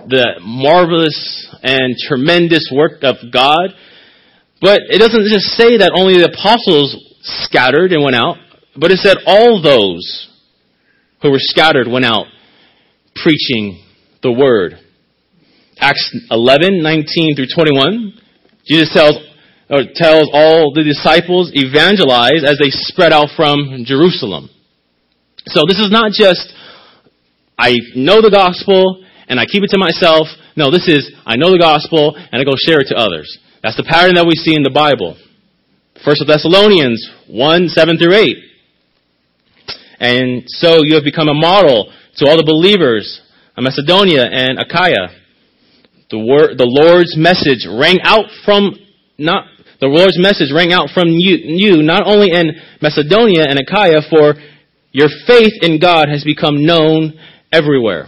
the 0.09 0.41
marvelous 0.43 1.47
and 1.63 1.97
tremendous 1.97 2.71
work 2.73 3.03
of 3.03 3.17
God. 3.33 3.75
But 4.61 4.83
it 4.91 4.99
doesn't 4.99 5.31
just 5.31 5.55
say 5.55 5.79
that 5.79 5.93
only 5.95 6.19
the 6.19 6.31
apostles 6.35 6.97
scattered 7.23 7.93
and 7.93 8.03
went 8.03 8.17
out, 8.17 8.37
but 8.77 8.91
it 8.91 8.99
said 8.99 9.19
all 9.27 9.63
those 9.63 10.29
who 11.23 11.31
were 11.31 11.41
scattered 11.41 11.87
went 11.89 12.05
out 12.05 12.27
preaching 13.15 13.83
the 14.23 14.33
word. 14.33 14.79
Acts 15.79 16.15
11, 16.31 16.83
19 16.83 17.37
through 17.37 17.47
21, 17.55 18.15
Jesus 18.67 18.91
tells, 18.93 19.15
or 19.71 19.83
tells 19.95 20.29
all 20.33 20.73
the 20.75 20.83
disciples 20.83 21.51
evangelize 21.55 22.43
as 22.43 22.59
they 22.59 22.71
spread 22.71 23.13
out 23.13 23.29
from 23.37 23.85
Jerusalem. 23.87 24.51
So 25.47 25.63
this 25.69 25.79
is 25.79 25.91
not 25.91 26.11
just, 26.13 26.53
I 27.59 27.75
know 27.97 28.23
the 28.23 28.31
gospel 28.31 29.05
and 29.27 29.41
I 29.41 29.45
keep 29.45 29.65
it 29.65 29.71
to 29.71 29.79
myself. 29.79 30.29
No, 30.57 30.71
this 30.71 30.87
is, 30.87 31.11
I 31.27 31.37
know 31.37 31.51
the 31.51 31.59
gospel 31.59 32.15
and 32.17 32.41
I 32.41 32.45
go 32.45 32.55
share 32.57 32.81
it 32.81 32.89
to 32.89 32.97
others. 32.97 33.27
That's 33.63 33.77
the 33.77 33.83
pattern 33.83 34.15
that 34.15 34.27
we 34.27 34.39
see 34.39 34.55
in 34.55 34.63
the 34.63 34.71
Bible. 34.71 35.19
First 36.05 36.23
of 36.23 36.29
Thessalonians 36.29 37.03
1, 37.27 37.69
7 37.69 37.99
through 37.99 38.15
8. 38.15 38.37
And 39.99 40.45
so 40.47 40.85
you 40.85 40.95
have 40.95 41.05
become 41.05 41.29
a 41.29 41.35
model 41.35 41.93
to 42.19 42.31
all 42.31 42.37
the 42.37 42.47
believers 42.47 43.21
of 43.57 43.65
Macedonia 43.65 44.23
and 44.23 44.59
Achaia. 44.59 45.11
The 46.11 46.55
the 46.57 46.65
Lord's 46.65 47.19
message 47.19 47.67
rang 47.69 47.99
out 48.03 48.31
from 48.45 48.73
not 49.19 49.45
the 49.81 49.91
Lord's 49.91 50.19
message 50.19 50.55
rang 50.55 50.73
out 50.73 50.91
from 50.95 51.09
you, 51.11 51.37
you 51.43 51.83
not 51.83 52.07
only 52.07 52.31
in 52.31 52.55
Macedonia 52.81 53.45
and 53.45 53.59
Achaia, 53.59 54.03
for 54.09 54.35
your 54.91 55.09
faith 55.27 55.53
in 55.61 55.79
God 55.79 56.09
has 56.09 56.25
become 56.25 56.65
known 56.65 57.19
everywhere. 57.53 58.07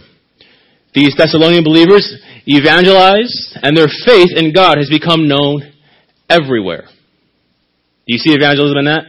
These 0.93 1.15
Thessalonian 1.17 1.63
believers 1.63 2.13
evangelized, 2.47 3.57
and 3.61 3.77
their 3.77 3.87
faith 4.05 4.29
in 4.35 4.53
God 4.53 4.77
has 4.77 4.89
become 4.89 5.27
known 5.27 5.71
everywhere. 6.29 6.85
Do 8.07 8.13
you 8.13 8.17
see 8.17 8.33
evangelism 8.33 8.77
in 8.77 8.85
that? 8.85 9.03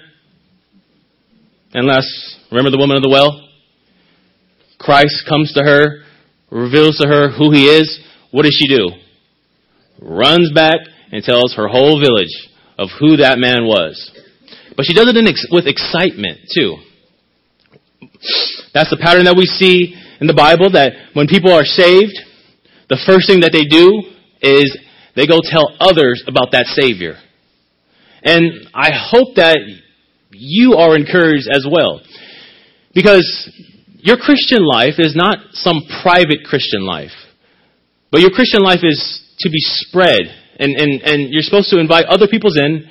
Unless, 1.74 2.38
remember 2.50 2.70
the 2.70 2.78
woman 2.78 2.96
of 2.96 3.02
the 3.02 3.08
well? 3.08 3.48
Christ 4.78 5.24
comes 5.28 5.52
to 5.54 5.62
her, 5.62 6.04
reveals 6.50 6.98
to 6.98 7.08
her 7.08 7.30
who 7.30 7.50
he 7.50 7.64
is. 7.66 8.00
What 8.30 8.42
does 8.42 8.56
she 8.58 8.68
do? 8.68 8.90
Runs 10.00 10.52
back 10.52 10.78
and 11.10 11.22
tells 11.24 11.54
her 11.54 11.68
whole 11.68 12.00
village 12.00 12.48
of 12.78 12.90
who 12.98 13.16
that 13.16 13.38
man 13.38 13.64
was. 13.64 14.10
But 14.76 14.86
she 14.86 14.94
does 14.94 15.08
it 15.08 15.28
ex- 15.28 15.46
with 15.50 15.66
excitement, 15.66 16.40
too. 16.54 16.76
That's 18.74 18.90
the 18.90 19.00
pattern 19.00 19.24
that 19.24 19.36
we 19.36 19.46
see 19.46 19.96
in 20.22 20.30
the 20.30 20.38
Bible 20.38 20.70
that 20.70 20.94
when 21.18 21.26
people 21.26 21.50
are 21.50 21.66
saved, 21.66 22.14
the 22.86 23.02
first 23.02 23.26
thing 23.26 23.42
that 23.42 23.50
they 23.50 23.66
do 23.66 24.06
is 24.38 24.70
they 25.18 25.26
go 25.26 25.42
tell 25.42 25.74
others 25.82 26.22
about 26.30 26.54
that 26.54 26.70
Savior. 26.78 27.18
And 28.22 28.70
I 28.72 28.94
hope 28.94 29.34
that 29.34 29.58
you 30.30 30.78
are 30.78 30.94
encouraged 30.94 31.50
as 31.50 31.66
well. 31.66 32.00
Because 32.94 33.26
your 33.98 34.16
Christian 34.16 34.62
life 34.62 35.02
is 35.02 35.18
not 35.18 35.38
some 35.58 35.82
private 36.06 36.46
Christian 36.46 36.86
life. 36.86 37.14
But 38.12 38.20
your 38.20 38.30
Christian 38.30 38.62
life 38.62 38.86
is 38.86 39.26
to 39.40 39.50
be 39.50 39.58
spread. 39.58 40.22
And, 40.58 40.70
and, 40.78 41.02
and 41.02 41.18
you're 41.34 41.42
supposed 41.42 41.70
to 41.70 41.80
invite 41.80 42.06
other 42.06 42.28
people's 42.30 42.58
in, 42.58 42.86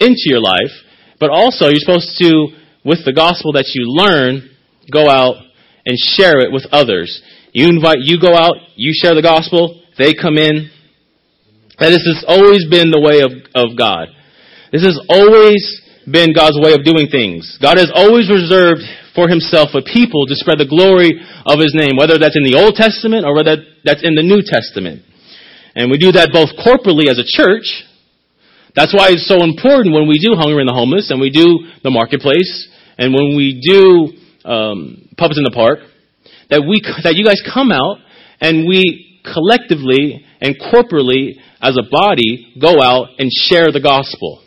into 0.00 0.26
your 0.26 0.42
life. 0.42 0.74
But 1.20 1.30
also 1.30 1.70
you're 1.70 1.78
supposed 1.78 2.18
to, 2.18 2.58
with 2.84 3.04
the 3.04 3.12
gospel 3.12 3.52
that 3.52 3.70
you 3.70 3.86
learn, 3.86 4.50
go 4.90 5.08
out 5.08 5.36
and 5.84 5.98
share 5.98 6.38
it 6.38 6.52
with 6.52 6.66
others. 6.70 7.22
You 7.52 7.68
invite, 7.68 7.98
you 8.00 8.20
go 8.20 8.34
out, 8.34 8.56
you 8.76 8.92
share 8.94 9.14
the 9.14 9.22
gospel, 9.22 9.82
they 9.98 10.14
come 10.14 10.38
in. 10.38 10.70
That 11.78 11.92
has 11.92 12.24
always 12.28 12.64
been 12.70 12.90
the 12.90 13.00
way 13.00 13.20
of, 13.20 13.32
of 13.58 13.76
God. 13.76 14.08
This 14.70 14.84
has 14.84 14.96
always 15.08 15.60
been 16.08 16.32
God's 16.32 16.58
way 16.58 16.72
of 16.72 16.84
doing 16.84 17.10
things. 17.10 17.58
God 17.60 17.76
has 17.76 17.90
always 17.92 18.30
reserved 18.30 18.82
for 19.14 19.28
himself 19.28 19.76
a 19.76 19.82
people 19.82 20.24
to 20.26 20.34
spread 20.34 20.58
the 20.58 20.68
glory 20.68 21.12
of 21.44 21.60
his 21.60 21.76
name, 21.76 22.00
whether 22.00 22.16
that's 22.16 22.38
in 22.38 22.46
the 22.46 22.56
Old 22.56 22.74
Testament 22.74 23.28
or 23.28 23.36
whether 23.36 23.60
that's 23.84 24.02
in 24.02 24.16
the 24.16 24.24
New 24.24 24.40
Testament. 24.40 25.04
And 25.74 25.90
we 25.90 25.98
do 25.98 26.12
that 26.12 26.32
both 26.32 26.56
corporately 26.56 27.08
as 27.08 27.20
a 27.20 27.28
church. 27.28 27.84
That's 28.72 28.92
why 28.96 29.12
it's 29.12 29.28
so 29.28 29.44
important 29.44 29.92
when 29.92 30.08
we 30.08 30.16
do 30.16 30.32
Hunger 30.32 30.60
and 30.60 30.68
the 30.68 30.76
Homeless 30.76 31.12
and 31.12 31.20
we 31.20 31.28
do 31.28 31.68
the 31.84 31.92
marketplace 31.92 32.68
and 32.96 33.12
when 33.12 33.36
we 33.36 33.60
do 33.60 34.16
um, 34.44 35.08
pubs 35.16 35.38
in 35.38 35.44
the 35.44 35.52
park 35.54 35.78
that 36.50 36.62
we 36.62 36.80
that 37.02 37.14
you 37.16 37.24
guys 37.24 37.42
come 37.52 37.72
out 37.72 37.98
and 38.40 38.66
we 38.66 39.20
collectively 39.24 40.24
and 40.40 40.56
corporately 40.58 41.38
as 41.60 41.76
a 41.78 41.88
body 41.90 42.54
go 42.60 42.82
out 42.82 43.08
and 43.18 43.30
share 43.30 43.70
the 43.70 43.80
gospel. 43.80 44.42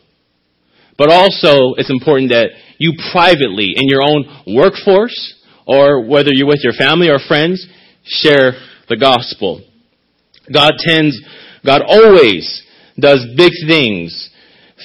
But 0.98 1.10
also, 1.12 1.76
it's 1.78 1.90
important 1.90 2.32
that 2.32 2.52
you 2.78 2.94
privately, 3.12 3.74
in 3.76 3.88
your 3.88 4.02
own 4.02 4.24
workforce, 4.48 5.34
or 5.66 6.06
whether 6.06 6.32
you're 6.32 6.48
with 6.48 6.64
your 6.64 6.74
family 6.74 7.10
or 7.10 7.20
friends, 7.20 7.66
share 8.04 8.54
the 8.88 8.98
gospel. 8.98 9.62
God 10.54 10.74
tends, 10.78 11.20
God 11.66 11.82
always 11.86 12.64
does 12.98 13.26
big 13.36 13.52
things 13.68 14.30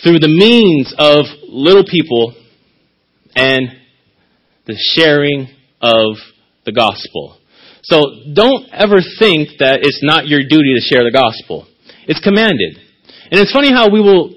through 0.02 0.18
the 0.18 0.28
means 0.28 0.94
of 0.98 1.26
little 1.48 1.84
people 1.84 2.34
and 3.36 3.79
the 4.66 4.76
sharing 4.94 5.48
of 5.80 6.16
the 6.64 6.72
gospel. 6.72 7.38
So 7.82 8.02
don't 8.34 8.68
ever 8.72 8.98
think 9.18 9.58
that 9.58 9.80
it's 9.82 10.00
not 10.02 10.28
your 10.28 10.40
duty 10.40 10.74
to 10.76 10.80
share 10.80 11.04
the 11.04 11.12
gospel. 11.12 11.66
It's 12.06 12.20
commanded. 12.20 12.76
And 13.30 13.40
it's 13.40 13.52
funny 13.52 13.72
how 13.72 13.90
we 13.90 14.00
will 14.00 14.34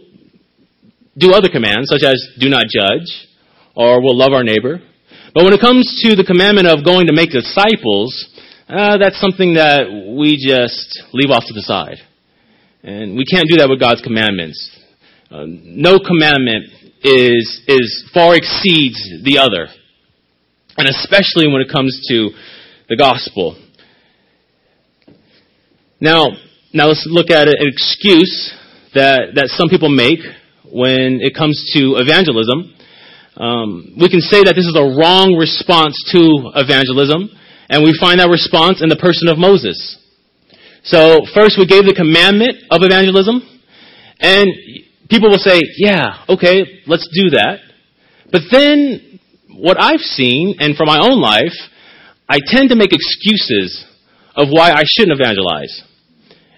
do 1.17 1.33
other 1.33 1.49
commands, 1.49 1.89
such 1.89 2.03
as 2.03 2.15
do 2.39 2.49
not 2.49 2.63
judge, 2.69 3.09
or 3.75 4.01
we'll 4.01 4.17
love 4.17 4.33
our 4.33 4.43
neighbor. 4.43 4.81
But 5.33 5.43
when 5.43 5.53
it 5.53 5.59
comes 5.59 5.85
to 6.05 6.15
the 6.15 6.23
commandment 6.23 6.67
of 6.67 6.85
going 6.85 7.07
to 7.07 7.13
make 7.13 7.31
disciples, 7.31 8.13
uh, 8.69 8.97
that's 8.97 9.19
something 9.19 9.55
that 9.55 9.89
we 9.89 10.37
just 10.37 11.03
leave 11.11 11.31
off 11.31 11.43
to 11.47 11.53
the 11.53 11.61
side. 11.61 11.97
And 12.83 13.15
we 13.17 13.25
can't 13.25 13.47
do 13.49 13.57
that 13.57 13.69
with 13.69 13.79
God's 13.79 14.01
commandments. 14.01 14.57
Uh, 15.29 15.45
no 15.47 15.99
commandment 15.99 16.69
is, 17.03 17.61
is 17.67 18.09
far 18.13 18.35
exceeds 18.35 18.97
the 19.23 19.39
other. 19.39 19.67
And 20.77 20.87
especially 20.87 21.47
when 21.51 21.61
it 21.61 21.71
comes 21.71 22.05
to 22.09 22.29
the 22.89 22.97
gospel. 22.97 23.57
Now, 25.99 26.27
now 26.73 26.87
let's 26.87 27.07
look 27.09 27.29
at 27.29 27.47
an 27.47 27.55
excuse 27.59 28.53
that, 28.93 29.35
that 29.35 29.47
some 29.49 29.69
people 29.69 29.89
make 29.89 30.19
when 30.65 31.21
it 31.21 31.35
comes 31.35 31.55
to 31.73 31.95
evangelism. 32.01 32.73
Um, 33.37 33.95
we 33.99 34.09
can 34.09 34.21
say 34.21 34.43
that 34.43 34.53
this 34.53 34.65
is 34.65 34.75
a 34.77 34.83
wrong 34.83 35.37
response 35.37 35.97
to 36.13 36.53
evangelism, 36.57 37.29
and 37.69 37.83
we 37.83 37.97
find 37.97 38.19
that 38.19 38.29
response 38.29 38.81
in 38.81 38.89
the 38.89 38.97
person 38.97 39.29
of 39.29 39.37
Moses. 39.37 39.77
So 40.83 41.25
first 41.33 41.57
we 41.57 41.65
gave 41.65 41.85
the 41.85 41.95
commandment 41.95 42.67
of 42.69 42.81
evangelism, 42.83 43.41
and 44.19 44.49
people 45.09 45.29
will 45.29 45.41
say, 45.41 45.61
yeah, 45.77 46.25
okay, 46.29 46.83
let's 46.85 47.07
do 47.13 47.31
that. 47.37 47.61
But 48.31 48.41
then 48.51 49.12
what 49.55 49.77
I've 49.79 50.01
seen, 50.01 50.55
and 50.59 50.75
from 50.75 50.87
my 50.87 50.99
own 50.99 51.21
life, 51.21 51.53
I 52.27 52.39
tend 52.45 52.69
to 52.69 52.75
make 52.75 52.93
excuses 52.93 53.85
of 54.35 54.49
why 54.49 54.71
I 54.71 54.83
shouldn't 54.85 55.19
evangelize. 55.19 55.83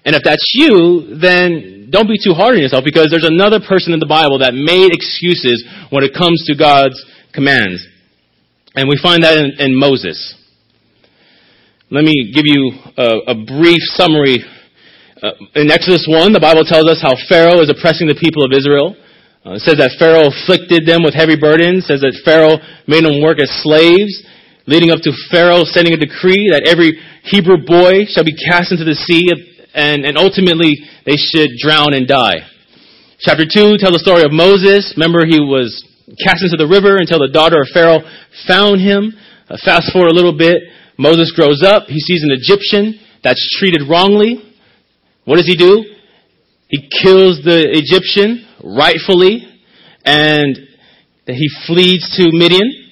And 0.04 0.14
if 0.14 0.22
that's 0.22 0.52
you, 0.54 1.18
then 1.20 1.88
don't 1.90 2.08
be 2.08 2.18
too 2.22 2.32
hard 2.32 2.54
on 2.54 2.62
yourself 2.62 2.84
because 2.84 3.08
there's 3.10 3.26
another 3.26 3.60
person 3.60 3.92
in 3.92 4.00
the 4.00 4.06
Bible 4.06 4.38
that 4.38 4.54
made 4.54 4.90
excuses 4.94 5.66
when 5.90 6.04
it 6.04 6.14
comes 6.14 6.42
to 6.46 6.56
God's 6.56 6.98
commands. 7.34 7.84
And 8.74 8.88
we 8.88 8.98
find 9.02 9.22
that 9.24 9.38
in, 9.38 9.52
in 9.58 9.72
Moses. 9.74 10.16
Let 11.90 12.04
me 12.04 12.32
give 12.34 12.44
you 12.46 12.72
a, 12.96 13.32
a 13.32 13.34
brief 13.34 13.80
summary. 13.94 14.42
Uh, 15.22 15.30
in 15.54 15.70
Exodus 15.70 16.06
1, 16.08 16.32
the 16.32 16.40
Bible 16.42 16.64
tells 16.64 16.86
us 16.90 16.98
how 17.00 17.14
Pharaoh 17.28 17.62
is 17.62 17.70
oppressing 17.70 18.06
the 18.06 18.18
people 18.18 18.42
of 18.42 18.50
Israel. 18.52 18.96
Uh, 19.46 19.54
it 19.54 19.62
says 19.62 19.78
that 19.78 19.94
Pharaoh 19.94 20.26
afflicted 20.26 20.90
them 20.90 21.06
with 21.06 21.14
heavy 21.14 21.38
burdens. 21.38 21.86
It 21.86 21.86
says 21.86 22.02
that 22.02 22.18
Pharaoh 22.26 22.58
made 22.90 23.06
them 23.06 23.22
work 23.22 23.38
as 23.38 23.46
slaves 23.62 24.26
leading 24.66 24.90
up 24.90 24.98
to 25.06 25.14
Pharaoh 25.30 25.62
sending 25.62 25.94
a 25.94 26.00
decree 26.02 26.50
that 26.50 26.66
every 26.66 26.98
Hebrew 27.22 27.62
boy 27.62 28.10
shall 28.10 28.26
be 28.26 28.34
cast 28.34 28.74
into 28.74 28.82
the 28.82 28.98
sea 28.98 29.30
and, 29.70 30.02
and 30.02 30.18
ultimately 30.18 30.74
they 31.06 31.14
should 31.14 31.54
drown 31.62 31.94
and 31.94 32.10
die. 32.10 32.42
Chapter 33.22 33.46
2 33.46 33.78
tells 33.78 33.94
the 33.94 34.02
story 34.02 34.26
of 34.26 34.34
Moses. 34.34 34.92
Remember, 34.98 35.22
he 35.24 35.38
was 35.38 35.70
cast 36.18 36.42
into 36.42 36.58
the 36.58 36.66
river 36.66 36.98
until 36.98 37.22
the 37.22 37.30
daughter 37.30 37.62
of 37.62 37.70
Pharaoh 37.70 38.02
found 38.50 38.82
him. 38.82 39.14
Uh, 39.46 39.56
fast 39.62 39.94
forward 39.94 40.10
a 40.10 40.16
little 40.18 40.36
bit. 40.36 40.58
Moses 40.98 41.30
grows 41.30 41.62
up. 41.62 41.86
He 41.86 42.02
sees 42.02 42.26
an 42.26 42.34
Egyptian 42.34 42.98
that's 43.22 43.40
treated 43.62 43.86
wrongly. 43.86 44.42
What 45.22 45.38
does 45.38 45.46
he 45.46 45.54
do? 45.54 45.86
He 46.66 46.82
kills 46.90 47.46
the 47.46 47.62
Egyptian 47.70 48.45
rightfully 48.66 49.46
and 50.04 50.58
that 51.26 51.34
he 51.34 51.46
flees 51.66 52.02
to 52.18 52.30
Midian. 52.32 52.90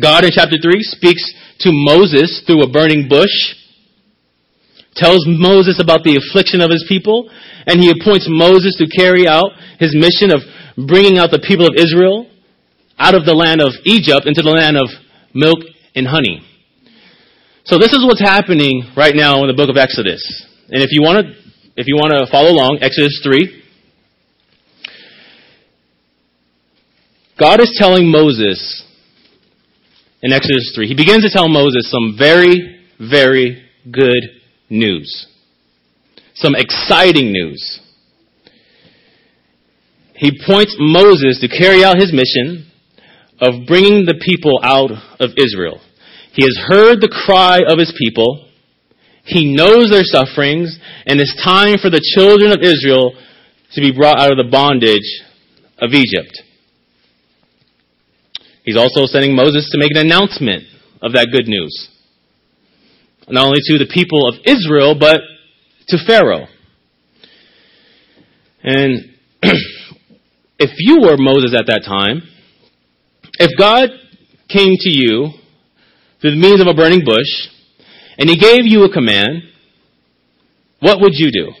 God 0.00 0.24
in 0.24 0.30
chapter 0.32 0.56
3 0.56 0.80
speaks 0.82 1.24
to 1.60 1.70
Moses 1.72 2.42
through 2.46 2.62
a 2.62 2.70
burning 2.70 3.08
bush, 3.08 3.32
tells 4.94 5.24
Moses 5.26 5.80
about 5.80 6.04
the 6.04 6.16
affliction 6.16 6.60
of 6.60 6.70
his 6.70 6.84
people, 6.88 7.28
and 7.66 7.80
he 7.80 7.90
appoints 7.90 8.26
Moses 8.28 8.76
to 8.76 8.86
carry 8.86 9.26
out 9.26 9.52
his 9.78 9.92
mission 9.92 10.32
of 10.32 10.40
bringing 10.86 11.18
out 11.18 11.30
the 11.30 11.42
people 11.42 11.66
of 11.66 11.74
Israel 11.76 12.30
out 12.98 13.14
of 13.14 13.24
the 13.24 13.34
land 13.34 13.60
of 13.60 13.72
Egypt 13.84 14.28
into 14.28 14.42
the 14.42 14.52
land 14.52 14.76
of 14.76 14.88
milk 15.32 15.58
and 15.96 16.06
honey. 16.06 16.44
So 17.64 17.78
this 17.78 17.92
is 17.92 18.04
what's 18.04 18.20
happening 18.20 18.84
right 18.96 19.16
now 19.16 19.40
in 19.40 19.48
the 19.48 19.56
book 19.56 19.70
of 19.70 19.76
Exodus. 19.76 20.20
And 20.68 20.84
if 20.84 20.92
you 20.92 21.00
want 21.02 21.24
to, 21.24 21.32
if 21.80 21.88
you 21.88 21.96
want 21.96 22.12
to 22.12 22.28
follow 22.30 22.52
along, 22.52 22.78
Exodus 22.82 23.20
3, 23.24 23.59
God 27.40 27.60
is 27.62 27.74
telling 27.80 28.10
Moses 28.10 28.84
in 30.20 30.30
Exodus 30.30 30.72
3. 30.74 30.88
He 30.88 30.94
begins 30.94 31.22
to 31.22 31.30
tell 31.32 31.48
Moses 31.48 31.90
some 31.90 32.16
very, 32.18 32.84
very 33.00 33.62
good 33.90 34.42
news. 34.68 35.26
Some 36.34 36.54
exciting 36.54 37.32
news. 37.32 37.80
He 40.14 40.38
points 40.46 40.76
Moses 40.78 41.40
to 41.40 41.48
carry 41.48 41.82
out 41.82 41.96
his 41.96 42.12
mission 42.12 42.70
of 43.40 43.66
bringing 43.66 44.04
the 44.04 44.20
people 44.22 44.60
out 44.62 44.90
of 45.18 45.30
Israel. 45.38 45.80
He 46.34 46.42
has 46.42 46.58
heard 46.68 47.00
the 47.00 47.08
cry 47.08 47.60
of 47.66 47.78
his 47.78 47.96
people. 47.98 48.48
He 49.24 49.54
knows 49.54 49.90
their 49.90 50.04
sufferings, 50.04 50.78
and 51.06 51.18
it's 51.18 51.42
time 51.42 51.78
for 51.80 51.88
the 51.88 52.04
children 52.14 52.52
of 52.52 52.60
Israel 52.60 53.12
to 53.72 53.80
be 53.80 53.92
brought 53.96 54.18
out 54.18 54.30
of 54.30 54.36
the 54.36 54.50
bondage 54.50 55.24
of 55.78 55.94
Egypt. 55.94 56.42
He's 58.70 58.76
also 58.76 59.06
sending 59.06 59.34
Moses 59.34 59.68
to 59.72 59.78
make 59.78 59.90
an 59.96 60.06
announcement 60.06 60.62
of 61.02 61.14
that 61.14 61.30
good 61.32 61.48
news. 61.48 61.88
Not 63.28 63.46
only 63.46 63.58
to 63.64 63.78
the 63.78 63.90
people 63.92 64.28
of 64.28 64.36
Israel, 64.46 64.94
but 64.96 65.18
to 65.88 65.98
Pharaoh. 66.06 66.46
And 68.62 69.10
if 70.60 70.70
you 70.78 71.00
were 71.00 71.16
Moses 71.18 71.52
at 71.58 71.66
that 71.66 71.82
time, 71.84 72.22
if 73.40 73.58
God 73.58 73.90
came 74.48 74.76
to 74.78 74.88
you 74.88 75.30
through 76.20 76.30
the 76.30 76.40
means 76.40 76.60
of 76.60 76.68
a 76.68 76.74
burning 76.74 77.02
bush, 77.04 77.50
and 78.18 78.30
he 78.30 78.38
gave 78.38 78.70
you 78.70 78.84
a 78.84 78.92
command, 78.92 79.50
what 80.78 81.00
would 81.00 81.14
you 81.14 81.32
do? 81.32 81.52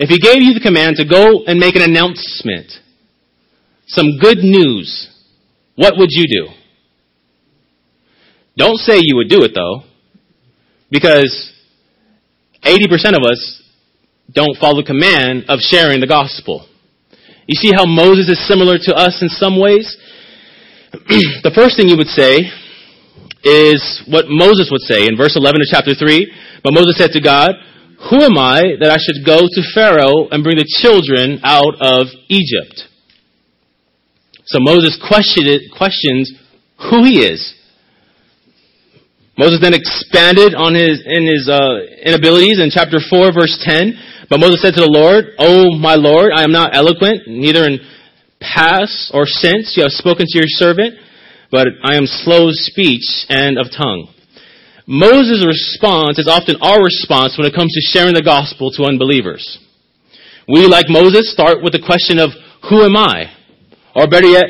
If 0.00 0.08
he 0.10 0.18
gave 0.18 0.42
you 0.42 0.54
the 0.54 0.66
command 0.66 0.96
to 0.96 1.06
go 1.06 1.44
and 1.46 1.60
make 1.60 1.76
an 1.76 1.82
announcement, 1.82 2.72
some 3.86 4.18
good 4.18 4.38
news 4.38 5.14
what 5.78 5.94
would 5.96 6.10
you 6.10 6.26
do? 6.26 6.52
Don't 8.56 8.78
say 8.78 8.98
you 8.98 9.14
would 9.14 9.28
do 9.30 9.44
it 9.46 9.52
though, 9.54 9.86
because 10.90 11.54
80% 12.66 13.14
of 13.14 13.22
us 13.22 13.62
don't 14.34 14.58
follow 14.58 14.82
the 14.82 14.90
command 14.90 15.44
of 15.46 15.60
sharing 15.60 16.00
the 16.00 16.10
gospel. 16.10 16.66
You 17.46 17.54
see 17.54 17.70
how 17.70 17.86
Moses 17.86 18.28
is 18.28 18.48
similar 18.48 18.76
to 18.90 18.92
us 18.92 19.22
in 19.22 19.28
some 19.28 19.54
ways? 19.54 19.96
the 21.46 21.54
first 21.54 21.78
thing 21.78 21.86
you 21.86 21.96
would 21.96 22.10
say 22.10 22.50
is 23.46 24.02
what 24.10 24.26
Moses 24.26 24.74
would 24.74 24.82
say 24.82 25.06
in 25.06 25.16
verse 25.16 25.38
11 25.38 25.62
of 25.62 25.68
chapter 25.70 25.94
3. 25.94 26.60
But 26.64 26.74
Moses 26.74 26.98
said 26.98 27.14
to 27.14 27.22
God, 27.22 27.54
Who 28.10 28.18
am 28.26 28.36
I 28.36 28.74
that 28.82 28.90
I 28.90 28.98
should 28.98 29.22
go 29.22 29.46
to 29.46 29.70
Pharaoh 29.72 30.26
and 30.34 30.42
bring 30.42 30.58
the 30.58 30.66
children 30.82 31.38
out 31.46 31.78
of 31.78 32.10
Egypt? 32.26 32.90
So 34.48 34.58
Moses 34.60 34.96
questions 34.98 36.32
who 36.90 37.04
he 37.04 37.20
is. 37.20 37.54
Moses 39.36 39.60
then 39.60 39.74
expanded 39.74 40.54
on 40.54 40.74
his 40.74 41.04
in 41.04 41.26
his 41.28 41.48
uh, 41.48 41.84
inabilities 42.02 42.58
in 42.58 42.70
chapter 42.72 42.98
four, 42.98 43.30
verse 43.30 43.60
ten. 43.62 43.92
But 44.30 44.40
Moses 44.40 44.62
said 44.62 44.74
to 44.74 44.80
the 44.80 44.90
Lord, 44.90 45.36
"Oh 45.38 45.76
my 45.76 45.94
Lord, 45.94 46.32
I 46.34 46.44
am 46.44 46.52
not 46.52 46.74
eloquent, 46.74 47.28
neither 47.28 47.64
in 47.64 47.78
past 48.40 49.10
or 49.12 49.26
since 49.26 49.76
you 49.76 49.82
have 49.82 49.92
spoken 49.92 50.26
to 50.26 50.38
your 50.38 50.48
servant, 50.48 50.94
but 51.50 51.68
I 51.84 51.96
am 51.96 52.06
slow 52.06 52.48
of 52.48 52.54
speech 52.56 53.04
and 53.28 53.58
of 53.58 53.70
tongue." 53.70 54.08
Moses' 54.86 55.44
response 55.44 56.18
is 56.18 56.26
often 56.26 56.56
our 56.62 56.82
response 56.82 57.36
when 57.36 57.46
it 57.46 57.54
comes 57.54 57.74
to 57.74 57.92
sharing 57.92 58.14
the 58.14 58.22
gospel 58.22 58.70
to 58.72 58.84
unbelievers. 58.84 59.58
We, 60.48 60.66
like 60.66 60.88
Moses, 60.88 61.30
start 61.30 61.62
with 61.62 61.74
the 61.74 61.84
question 61.84 62.18
of, 62.18 62.30
"Who 62.70 62.82
am 62.82 62.96
I?" 62.96 63.37
Or 63.98 64.06
better 64.08 64.28
yet, 64.28 64.44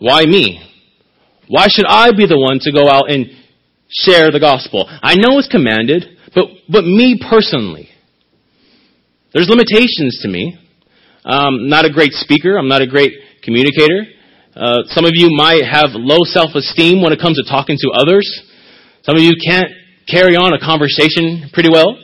why 0.00 0.24
me? 0.24 0.60
Why 1.46 1.66
should 1.70 1.86
I 1.86 2.10
be 2.10 2.26
the 2.26 2.38
one 2.38 2.58
to 2.60 2.72
go 2.72 2.90
out 2.90 3.10
and 3.10 3.30
share 3.88 4.30
the 4.30 4.40
gospel. 4.40 4.86
I 4.88 5.16
know 5.16 5.38
it's 5.38 5.48
commanded, 5.48 6.04
but, 6.34 6.44
but 6.68 6.84
me 6.84 7.20
personally, 7.28 7.88
there's 9.32 9.48
limitations 9.48 10.20
to 10.22 10.28
me. 10.28 10.58
I'm 11.24 11.68
not 11.68 11.84
a 11.84 11.90
great 11.92 12.12
speaker. 12.12 12.56
I'm 12.56 12.68
not 12.68 12.82
a 12.82 12.86
great 12.86 13.12
communicator. 13.42 14.04
Uh, 14.54 14.82
some 14.86 15.04
of 15.04 15.12
you 15.14 15.30
might 15.36 15.64
have 15.64 15.90
low 15.92 16.24
self-esteem 16.24 17.02
when 17.02 17.12
it 17.12 17.20
comes 17.20 17.36
to 17.36 17.44
talking 17.48 17.76
to 17.78 17.90
others. 17.94 18.26
Some 19.02 19.16
of 19.16 19.22
you 19.22 19.32
can't 19.44 19.68
carry 20.08 20.36
on 20.36 20.52
a 20.52 20.58
conversation 20.58 21.50
pretty 21.52 21.70
well. 21.70 21.96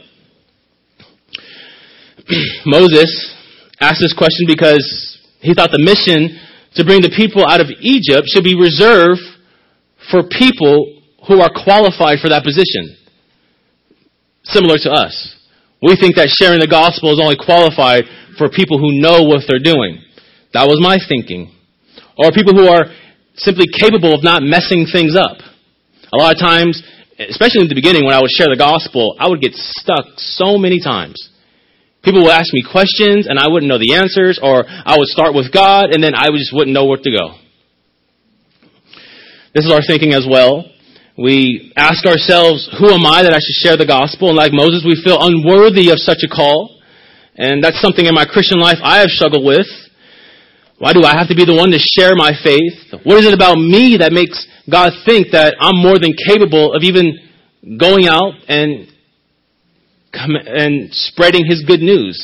Moses 2.67 3.35
asked 3.81 4.01
this 4.01 4.15
question 4.17 4.47
because 4.47 5.14
he 5.45 5.53
thought 5.53 5.69
the 5.69 5.85
mission 5.85 6.41
to 6.75 6.89
bring 6.89 7.05
the 7.05 7.13
people 7.13 7.45
out 7.45 7.61
of 7.61 7.69
Egypt 7.85 8.25
should 8.33 8.43
be 8.43 8.57
reserved 8.57 9.21
for 10.11 10.25
people 10.25 11.05
who 11.29 11.45
are 11.45 11.53
qualified 11.53 12.19
for 12.25 12.33
that 12.33 12.43
position. 12.43 12.97
Similar 14.49 14.81
to 14.89 14.91
us. 14.91 15.13
We 15.85 15.97
think 16.01 16.17
that 16.17 16.33
sharing 16.33 16.61
the 16.61 16.69
gospel 16.69 17.13
is 17.13 17.21
only 17.21 17.37
qualified 17.37 18.09
for 18.41 18.49
people 18.49 18.81
who 18.81 19.01
know 19.01 19.29
what 19.29 19.45
they're 19.45 19.61
doing. 19.61 20.01
That 20.57 20.65
was 20.65 20.81
my 20.81 20.97
thinking. 20.97 21.53
Or 22.17 22.33
people 22.33 22.57
who 22.57 22.69
are 22.69 22.89
simply 23.37 23.69
capable 23.69 24.15
of 24.17 24.25
not 24.25 24.41
messing 24.41 24.89
things 24.89 25.13
up. 25.13 25.45
A 26.09 26.17
lot 26.17 26.33
of 26.33 26.41
times, 26.41 26.81
especially 27.19 27.67
in 27.67 27.69
the 27.69 27.77
beginning 27.77 28.05
when 28.05 28.15
I 28.17 28.21
would 28.21 28.33
share 28.33 28.49
the 28.49 28.57
gospel, 28.57 29.17
I 29.21 29.29
would 29.29 29.45
get 29.45 29.53
stuck 29.53 30.17
so 30.17 30.57
many 30.57 30.81
times. 30.81 31.21
People 32.05 32.23
would 32.23 32.37
ask 32.37 32.53
me 32.53 32.63
questions 32.63 33.27
and 33.27 33.39
I 33.39 33.49
wouldn't 33.49 33.69
know 33.69 33.79
the 33.79 33.95
answers, 33.95 34.39
or 34.43 34.65
I 34.69 34.97
would 34.97 35.09
start 35.09 35.35
with 35.35 35.51
God 35.51 35.91
and 35.93 36.05
then 36.05 36.15
I 36.15 36.29
just 36.37 36.53
wouldn't 36.53 36.75
know 36.75 36.85
where 36.85 37.01
to 37.01 37.11
go. 37.11 37.41
This 39.55 39.65
is 39.65 39.73
our 39.73 39.81
thinking 39.87 40.13
as 40.13 40.27
well. 40.29 40.69
We 41.17 41.73
ask 41.77 42.05
ourselves, 42.05 42.69
who 42.79 42.91
am 42.91 43.07
I 43.07 43.23
that 43.23 43.33
I 43.33 43.39
should 43.39 43.59
share 43.63 43.77
the 43.79 43.87
gospel? 43.87 44.29
And 44.29 44.37
like 44.37 44.53
Moses, 44.53 44.83
we 44.83 44.99
feel 44.99 45.17
unworthy 45.19 45.91
of 45.91 46.03
such 46.03 46.27
a 46.27 46.29
call. 46.29 46.75
And 47.37 47.63
that's 47.63 47.81
something 47.81 48.05
in 48.05 48.15
my 48.15 48.27
Christian 48.27 48.61
life 48.61 48.79
I 48.83 48.99
have 48.99 49.11
struggled 49.11 49.47
with. 49.47 49.67
Why 50.79 50.93
do 50.93 51.03
I 51.07 51.15
have 51.15 51.29
to 51.29 51.39
be 51.39 51.47
the 51.47 51.55
one 51.55 51.71
to 51.71 51.79
share 51.79 52.19
my 52.19 52.35
faith? 52.35 52.99
What 53.07 53.23
is 53.23 53.27
it 53.27 53.35
about 53.35 53.57
me 53.57 54.03
that 54.03 54.13
makes 54.13 54.43
God 54.67 54.93
think 55.07 55.31
that 55.31 55.55
I'm 55.59 55.79
more 55.79 56.03
than 56.03 56.19
capable 56.19 56.75
of 56.75 56.83
even 56.83 57.15
going 57.79 58.07
out 58.11 58.35
and 58.51 58.91
and 60.29 60.93
spreading 60.93 61.47
his 61.47 61.65
good 61.65 61.81
news? 61.81 62.19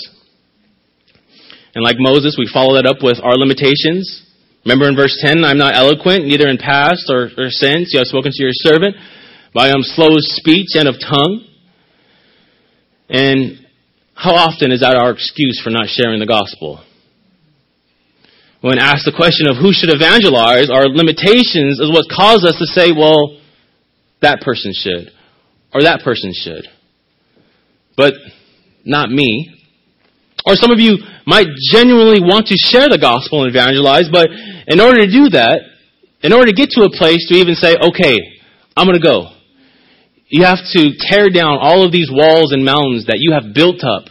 And 1.75 1.85
like 1.85 1.97
Moses, 1.99 2.37
we 2.39 2.51
follow 2.53 2.75
that 2.75 2.87
up 2.87 3.03
with 3.03 3.19
our 3.23 3.37
limitations. 3.37 4.27
Remember 4.65 4.89
in 4.89 4.97
verse 4.97 5.17
10, 5.21 5.45
I'm 5.45 5.59
not 5.59 5.77
eloquent, 5.77 6.27
neither 6.27 6.49
in 6.49 6.59
past 6.59 7.07
or, 7.09 7.31
or 7.39 7.51
since. 7.51 7.93
You 7.93 8.01
have 8.01 8.09
spoken 8.09 8.33
to 8.33 8.43
your 8.43 8.53
servant, 8.53 8.97
but 9.55 9.65
I 9.65 9.69
am 9.69 9.83
slow 9.83 10.09
of 10.09 10.21
speech 10.21 10.75
and 10.75 10.89
of 10.89 10.97
tongue. 11.01 11.47
And 13.09 13.67
how 14.15 14.35
often 14.35 14.73
is 14.73 14.81
that 14.81 14.97
our 14.97 15.11
excuse 15.11 15.61
for 15.63 15.71
not 15.71 15.89
sharing 15.89 16.21
the 16.21 16.27
gospel? 16.27 16.85
when 18.61 18.79
asked 18.79 19.09
the 19.09 19.17
question 19.17 19.49
of 19.49 19.57
who 19.57 19.73
should 19.73 19.89
evangelize, 19.89 20.69
our 20.69 20.85
limitations 20.89 21.81
is 21.81 21.89
what 21.89 22.05
cause 22.13 22.45
us 22.45 22.57
to 22.61 22.69
say, 22.69 22.93
well, 22.93 23.41
that 24.21 24.43
person 24.43 24.73
should, 24.77 25.09
or 25.73 25.83
that 25.83 26.05
person 26.05 26.33
should. 26.37 26.69
But 27.97 28.15
not 28.85 29.11
me. 29.11 29.55
Or 30.47 30.55
some 30.55 30.71
of 30.71 30.81
you 30.81 30.99
might 31.27 31.47
genuinely 31.73 32.21
want 32.21 32.47
to 32.49 32.57
share 32.57 32.89
the 32.89 32.99
gospel 32.99 33.45
and 33.45 33.51
evangelize, 33.51 34.09
but 34.11 34.29
in 34.67 34.81
order 34.81 35.05
to 35.05 35.11
do 35.11 35.29
that, 35.31 35.61
in 36.23 36.33
order 36.33 36.47
to 36.47 36.53
get 36.53 36.71
to 36.71 36.83
a 36.83 36.91
place 36.97 37.27
to 37.29 37.35
even 37.35 37.55
say, 37.55 37.77
okay, 37.77 38.17
I'm 38.77 38.87
gonna 38.87 39.01
go, 39.01 39.33
you 40.29 40.45
have 40.45 40.59
to 40.73 40.91
tear 40.99 41.29
down 41.29 41.59
all 41.61 41.85
of 41.85 41.93
these 41.93 42.09
walls 42.11 42.53
and 42.53 42.65
mountains 42.65 43.07
that 43.07 43.19
you 43.19 43.33
have 43.33 43.53
built 43.55 43.85
up 43.85 44.05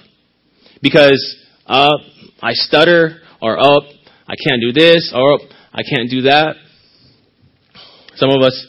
because, 0.81 1.19
uh, 1.65 1.97
I 2.41 2.53
stutter, 2.53 3.21
or, 3.41 3.57
oh, 3.59 3.81
I 4.27 4.35
can't 4.35 4.61
do 4.61 4.71
this, 4.71 5.11
or 5.15 5.33
up 5.33 5.41
I 5.73 5.81
can't 5.83 6.09
do 6.09 6.21
that. 6.23 6.55
Some 8.15 8.31
of 8.31 8.41
us 8.41 8.67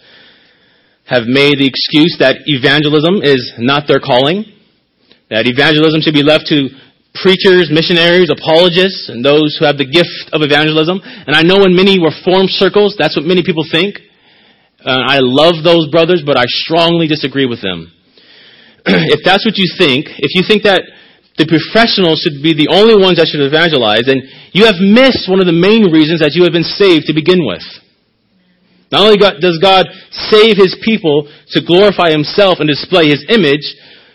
have 1.06 1.24
made 1.26 1.58
the 1.58 1.66
excuse 1.66 2.16
that 2.20 2.46
evangelism 2.46 3.22
is 3.22 3.52
not 3.58 3.88
their 3.88 4.00
calling, 4.00 4.44
that 5.30 5.46
evangelism 5.46 6.02
should 6.02 6.14
be 6.14 6.26
left 6.26 6.50
to 6.50 6.68
preachers, 7.14 7.70
missionaries, 7.70 8.30
apologists, 8.30 9.10
and 9.10 9.24
those 9.24 9.56
who 9.58 9.66
have 9.66 9.78
the 9.78 9.86
gift 9.86 10.30
of 10.34 10.42
evangelism. 10.42 11.00
And 11.02 11.34
I 11.34 11.42
know 11.42 11.62
in 11.66 11.74
many 11.74 11.98
reform 11.98 12.46
circles, 12.46 12.94
that's 12.98 13.14
what 13.14 13.26
many 13.26 13.42
people 13.42 13.66
think. 13.66 13.98
Uh, 14.82 14.94
I 14.94 15.18
love 15.20 15.62
those 15.62 15.90
brothers, 15.90 16.22
but 16.24 16.38
I 16.38 16.46
strongly 16.66 17.06
disagree 17.06 17.46
with 17.46 17.62
them. 17.62 17.92
if 18.86 19.20
that's 19.24 19.44
what 19.44 19.58
you 19.58 19.68
think, 19.76 20.08
if 20.18 20.32
you 20.34 20.42
think 20.46 20.64
that 20.64 20.82
the 21.36 21.46
professionals 21.46 22.20
should 22.24 22.42
be 22.42 22.56
the 22.56 22.72
only 22.72 22.96
ones 22.96 23.20
that 23.20 23.28
should 23.28 23.44
evangelize, 23.44 24.08
then 24.08 24.24
you 24.52 24.64
have 24.66 24.80
missed 24.80 25.28
one 25.28 25.40
of 25.40 25.48
the 25.48 25.56
main 25.56 25.88
reasons 25.92 26.20
that 26.20 26.32
you 26.32 26.44
have 26.44 26.52
been 26.52 26.66
saved 26.66 27.06
to 27.06 27.14
begin 27.14 27.44
with. 27.44 27.64
Not 28.90 29.06
only 29.06 29.16
does 29.16 29.62
God 29.62 29.86
save 30.10 30.58
His 30.58 30.74
people 30.82 31.30
to 31.54 31.62
glorify 31.62 32.10
Himself 32.10 32.58
and 32.58 32.66
display 32.66 33.08
His 33.12 33.22
image, 33.30 33.62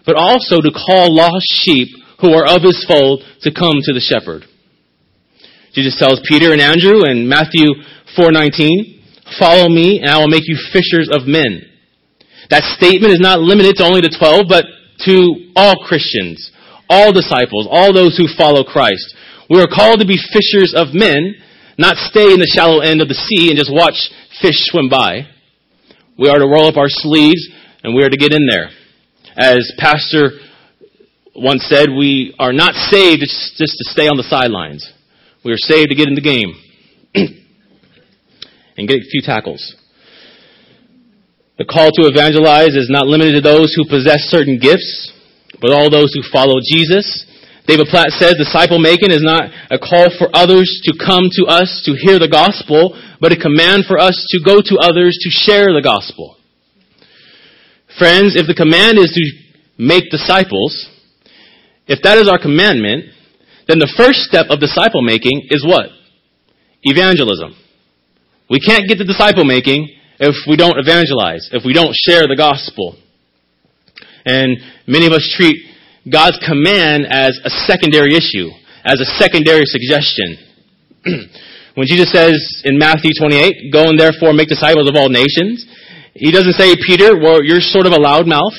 but 0.05 0.15
also 0.15 0.61
to 0.61 0.71
call 0.71 1.15
lost 1.15 1.45
sheep 1.65 1.89
who 2.21 2.33
are 2.33 2.45
of 2.45 2.63
His 2.63 2.83
fold 2.87 3.23
to 3.41 3.51
come 3.51 3.81
to 3.81 3.93
the 3.93 3.99
shepherd. 3.99 4.45
Jesus 5.73 5.95
tells 5.99 6.21
Peter 6.27 6.53
and 6.53 6.61
Andrew 6.61 7.03
in 7.03 7.27
Matthew 7.27 7.67
4:19, 8.15 9.01
"Follow 9.37 9.67
me, 9.67 9.99
and 9.99 10.09
I 10.09 10.17
will 10.17 10.29
make 10.29 10.47
you 10.47 10.55
fishers 10.71 11.09
of 11.09 11.27
men." 11.27 11.65
That 12.49 12.63
statement 12.77 13.13
is 13.13 13.19
not 13.19 13.41
limited 13.41 13.77
to 13.77 13.83
only 13.83 14.01
the 14.01 14.09
12, 14.09 14.47
but 14.47 14.65
to 15.05 15.51
all 15.55 15.75
Christians, 15.83 16.51
all 16.89 17.11
disciples, 17.11 17.67
all 17.69 17.91
those 17.91 18.15
who 18.15 18.27
follow 18.27 18.63
Christ. 18.63 19.15
We 19.49 19.59
are 19.59 19.67
called 19.67 19.99
to 19.99 20.05
be 20.05 20.17
fishers 20.17 20.73
of 20.73 20.93
men, 20.93 21.35
not 21.77 21.97
stay 21.97 22.31
in 22.31 22.39
the 22.39 22.47
shallow 22.47 22.79
end 22.79 23.01
of 23.01 23.09
the 23.09 23.15
sea 23.15 23.49
and 23.49 23.57
just 23.57 23.71
watch 23.71 24.09
fish 24.41 24.57
swim 24.65 24.89
by. 24.89 25.27
We 26.17 26.29
are 26.29 26.39
to 26.39 26.47
roll 26.47 26.67
up 26.67 26.77
our 26.77 26.89
sleeves 26.89 27.49
and 27.83 27.93
we 27.93 28.03
are 28.03 28.09
to 28.09 28.17
get 28.17 28.33
in 28.33 28.47
there. 28.47 28.69
As 29.37 29.71
Pastor 29.77 30.31
once 31.35 31.65
said, 31.67 31.89
we 31.89 32.33
are 32.39 32.53
not 32.53 32.73
saved 32.73 33.21
just 33.21 33.57
to 33.57 33.85
stay 33.91 34.07
on 34.07 34.17
the 34.17 34.23
sidelines. 34.23 34.91
We 35.43 35.51
are 35.51 35.57
saved 35.57 35.89
to 35.89 35.95
get 35.95 36.07
in 36.07 36.15
the 36.15 36.21
game 36.21 36.53
and 38.77 38.87
get 38.87 38.97
a 38.97 39.09
few 39.09 39.21
tackles. 39.21 39.75
The 41.57 41.65
call 41.65 41.91
to 41.91 42.07
evangelize 42.07 42.75
is 42.75 42.89
not 42.89 43.07
limited 43.07 43.33
to 43.33 43.41
those 43.41 43.73
who 43.75 43.87
possess 43.87 44.21
certain 44.27 44.59
gifts 44.59 45.11
but 45.61 45.71
all 45.71 45.89
those 45.89 46.13
who 46.13 46.23
follow 46.31 46.59
Jesus. 46.63 47.25
David 47.67 47.87
Platt 47.89 48.13
says 48.13 48.35
disciple 48.37 48.79
making 48.79 49.09
is 49.09 49.23
not 49.23 49.49
a 49.71 49.79
call 49.79 50.13
for 50.17 50.29
others 50.33 50.69
to 50.85 50.93
come 50.93 51.33
to 51.33 51.45
us 51.49 51.81
to 51.85 51.97
hear 51.97 52.19
the 52.19 52.29
gospel, 52.29 52.93
but 53.19 53.33
a 53.33 53.39
command 53.39 53.85
for 53.87 53.97
us 53.97 54.13
to 54.29 54.39
go 54.43 54.61
to 54.61 54.77
others 54.77 55.17
to 55.21 55.29
share 55.29 55.73
the 55.73 55.81
gospel. 55.81 56.34
Friends, 57.97 58.35
if 58.35 58.47
the 58.47 58.55
command 58.55 58.99
is 58.99 59.11
to 59.15 59.23
make 59.77 60.11
disciples, 60.11 60.89
if 61.87 62.03
that 62.03 62.17
is 62.17 62.27
our 62.27 62.39
commandment, 62.39 63.05
then 63.67 63.79
the 63.79 63.91
first 63.95 64.27
step 64.27 64.47
of 64.49 64.59
disciple 64.59 65.01
making 65.01 65.47
is 65.49 65.63
what? 65.63 65.89
Evangelism. 66.83 67.55
We 68.49 68.59
can't 68.59 68.83
get 68.87 68.99
to 68.99 69.07
disciple 69.07 69.45
making 69.45 69.89
if 70.19 70.35
we 70.43 70.55
don't 70.55 70.77
evangelize, 70.77 71.49
if 71.51 71.63
we 71.63 71.73
don't 71.73 71.95
share 71.95 72.27
the 72.27 72.35
gospel. 72.35 72.99
And 74.25 74.57
many 74.87 75.07
of 75.07 75.13
us 75.13 75.23
treat 75.37 75.63
God's 76.03 76.37
command 76.43 77.07
as 77.07 77.39
a 77.43 77.49
secondary 77.63 78.13
issue, 78.13 78.51
as 78.83 78.99
a 78.99 79.07
secondary 79.17 79.65
suggestion. 79.65 80.35
when 81.79 81.87
Jesus 81.87 82.11
says 82.11 82.61
in 82.65 82.77
Matthew 82.77 83.15
28, 83.17 83.71
go 83.71 83.87
and 83.87 83.97
therefore 83.97 84.33
make 84.33 84.49
disciples 84.49 84.89
of 84.89 84.95
all 84.95 85.09
nations, 85.09 85.65
he 86.15 86.31
doesn't 86.31 86.55
say, 86.55 86.73
Peter, 86.87 87.19
well, 87.19 87.43
you're 87.43 87.59
sort 87.59 87.85
of 87.85 87.91
a 87.91 87.99
loudmouth 87.99 88.55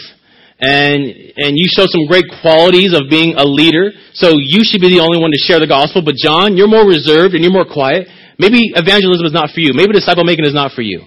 and, 0.61 1.09
and 1.37 1.57
you 1.57 1.65
show 1.73 1.89
some 1.89 2.05
great 2.05 2.29
qualities 2.41 2.93
of 2.93 3.09
being 3.09 3.33
a 3.37 3.45
leader, 3.45 3.93
so 4.13 4.37
you 4.37 4.61
should 4.65 4.81
be 4.81 4.93
the 4.93 5.01
only 5.01 5.21
one 5.21 5.33
to 5.33 5.41
share 5.41 5.61
the 5.61 5.67
gospel, 5.69 6.01
but 6.05 6.17
John, 6.17 6.57
you're 6.57 6.69
more 6.69 6.85
reserved 6.85 7.33
and 7.33 7.41
you're 7.41 7.53
more 7.53 7.69
quiet. 7.69 8.09
Maybe 8.39 8.73
evangelism 8.77 9.25
is 9.25 9.33
not 9.33 9.51
for 9.57 9.61
you. 9.61 9.73
Maybe 9.73 9.93
disciple 9.93 10.25
making 10.25 10.45
is 10.45 10.53
not 10.53 10.73
for 10.73 10.83
you. 10.83 11.05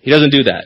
He 0.00 0.10
doesn't 0.10 0.30
do 0.30 0.44
that. 0.44 0.64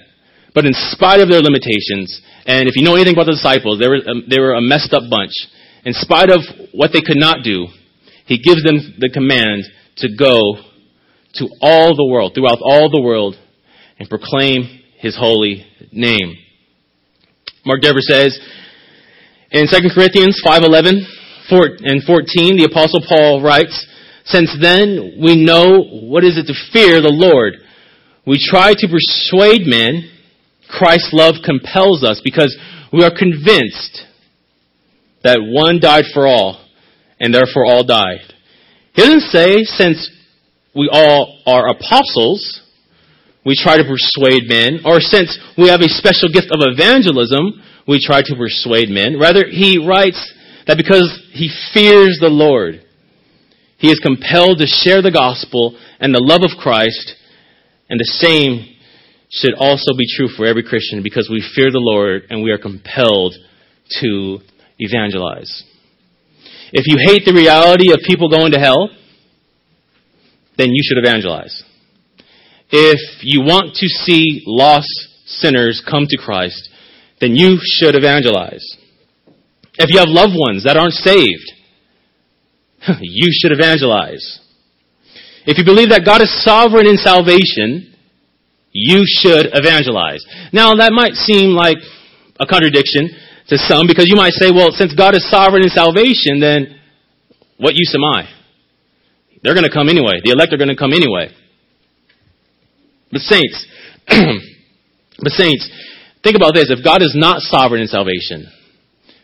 But 0.55 0.67
in 0.67 0.75
spite 0.75 1.23
of 1.23 1.31
their 1.31 1.41
limitations, 1.41 2.11
and 2.47 2.69
if 2.69 2.75
you 2.77 2.83
know 2.83 2.95
anything 2.95 3.15
about 3.15 3.27
the 3.27 3.39
disciples, 3.39 3.79
they 3.79 3.89
were, 3.89 4.03
um, 4.07 4.27
they 4.29 4.39
were 4.39 4.55
a 4.55 4.61
messed 4.61 4.93
up 4.93 5.07
bunch. 5.09 5.33
In 5.87 5.95
spite 5.95 6.31
of 6.31 6.43
what 6.75 6.91
they 6.93 7.01
could 7.01 7.19
not 7.19 7.43
do, 7.43 7.67
he 8.27 8.39
gives 8.39 8.63
them 8.63 8.79
the 8.99 9.11
command 9.11 9.65
to 9.99 10.09
go 10.15 10.63
to 11.43 11.49
all 11.63 11.97
the 11.97 12.07
world, 12.07 12.35
throughout 12.35 12.59
all 12.63 12.91
the 12.91 13.01
world, 13.01 13.35
and 14.03 14.11
proclaim 14.11 14.83
his 14.99 15.17
holy 15.17 15.65
name. 15.93 16.37
Mark 17.65 17.81
Dever 17.81 18.01
says 18.01 18.37
in 19.53 19.69
2 19.69 19.91
Corinthians 19.95 20.41
5:11 20.45 21.07
and 21.85 22.03
14, 22.03 22.57
the 22.57 22.65
apostle 22.65 23.01
Paul 23.03 23.41
writes, 23.43 23.87
"Since 24.25 24.55
then 24.61 25.15
we 25.19 25.37
know 25.37 25.83
what 25.83 26.25
is 26.25 26.37
it 26.37 26.49
to 26.49 26.55
fear 26.73 27.01
the 27.01 27.13
Lord. 27.13 27.63
We 28.25 28.39
try 28.39 28.75
to 28.75 28.89
persuade 28.89 29.67
men 29.67 30.09
Christ's 30.69 31.13
love 31.13 31.37
compels 31.45 32.03
us 32.03 32.21
because 32.25 32.57
we 32.93 33.05
are 33.05 33.11
convinced 33.11 34.07
that 35.23 35.39
one 35.41 35.79
died 35.79 36.07
for 36.13 36.27
all 36.27 36.59
and 37.21 37.33
therefore 37.33 37.67
all 37.67 37.85
died. 37.85 38.35
He 38.95 39.03
doesn't 39.03 39.31
say 39.31 39.63
since 39.65 40.11
we 40.75 40.89
all 40.91 41.39
are 41.47 41.69
apostles, 41.69 42.62
we 43.45 43.57
try 43.57 43.77
to 43.77 43.85
persuade 43.85 44.47
men, 44.47 44.81
or 44.85 45.01
since 45.01 45.39
we 45.59 45.69
have 45.69 45.81
a 45.81 45.89
special 45.89 46.29
gift 46.33 46.49
of 46.53 46.63
evangelism, 46.63 47.63
we 47.89 47.99
try 47.99 48.23
to 48.23 48.37
persuade 48.37 48.89
men. 48.89 49.19
Rather, 49.19 49.43
he 49.49 49.79
writes 49.85 50.21
that 50.67 50.77
because 50.77 51.11
he 51.33 51.51
fears 51.75 52.19
the 52.21 52.31
Lord, 52.31 52.85
he 53.79 53.91
is 53.91 53.99
compelled 53.99 54.59
to 54.59 54.67
share 54.67 55.03
the 55.03 55.11
gospel 55.11 55.77
and 55.99 56.15
the 56.15 56.23
love 56.23 56.43
of 56.45 56.57
Christ, 56.57 57.17
and 57.91 57.99
the 57.99 58.05
same 58.05 58.77
should 59.31 59.55
also 59.55 59.97
be 59.97 60.07
true 60.17 60.29
for 60.29 60.47
every 60.47 60.63
Christian 60.63 61.03
because 61.03 61.29
we 61.29 61.43
fear 61.57 61.73
the 61.73 61.83
Lord 61.83 62.23
and 62.31 62.45
we 62.45 62.53
are 62.53 62.59
compelled 62.59 63.35
to 64.01 64.39
evangelize. 64.79 65.65
If 66.73 66.87
you 66.87 66.97
hate 67.05 67.25
the 67.25 67.35
reality 67.35 67.93
of 67.93 68.01
people 68.07 68.29
going 68.31 68.53
to 68.53 68.59
hell, 68.59 68.89
then 70.57 70.69
you 70.71 70.83
should 70.85 71.03
evangelize. 71.03 71.65
If 72.73 73.21
you 73.21 73.43
want 73.43 73.75
to 73.77 73.87
see 73.87 74.43
lost 74.47 74.89
sinners 75.27 75.85
come 75.85 76.07
to 76.09 76.17
Christ, 76.17 76.71
then 77.21 77.37
you 77.37 77.59
should 77.61 77.95
evangelize. 77.95 78.65
If 79.77 79.93
you 79.93 79.99
have 79.99 80.09
loved 80.09 80.33
ones 80.35 80.65
that 80.65 80.77
aren't 80.77 80.97
saved, 80.97 81.53
you 83.01 83.29
should 83.31 83.53
evangelize. 83.53 84.41
If 85.45 85.59
you 85.59 85.65
believe 85.65 85.91
that 85.91 86.09
God 86.09 86.23
is 86.23 86.33
sovereign 86.45 86.89
in 86.89 86.97
salvation, 86.97 87.93
you 88.73 89.05
should 89.05 89.53
evangelize. 89.53 90.25
Now 90.53 90.73
that 90.75 90.93
might 90.97 91.13
seem 91.13 91.51
like 91.53 91.77
a 92.41 92.47
contradiction 92.47 93.13
to 93.49 93.59
some 93.59 93.87
because 93.87 94.09
you 94.09 94.17
might 94.17 94.33
say, 94.33 94.49
well, 94.49 94.73
since 94.73 94.95
God 94.95 95.15
is 95.15 95.29
sovereign 95.29 95.63
in 95.63 95.69
salvation, 95.69 96.41
then 96.41 96.81
what 97.59 97.75
use 97.77 97.93
am 97.95 98.05
I? 98.05 98.33
They're 99.43 99.55
going 99.55 99.69
to 99.69 99.73
come 99.73 99.89
anyway. 99.89 100.25
The 100.25 100.33
elect 100.33 100.55
are 100.55 100.57
going 100.57 100.73
to 100.73 100.79
come 100.79 100.93
anyway. 100.93 101.35
But 103.13 103.21
saints, 103.21 103.67
but 104.09 105.33
saints, 105.33 105.69
think 106.25 106.35
about 106.35 106.55
this. 106.55 106.71
If 106.71 106.83
God 106.83 107.03
is 107.03 107.13
not 107.15 107.43
sovereign 107.43 107.83
in 107.83 107.89
salvation, 107.89 108.49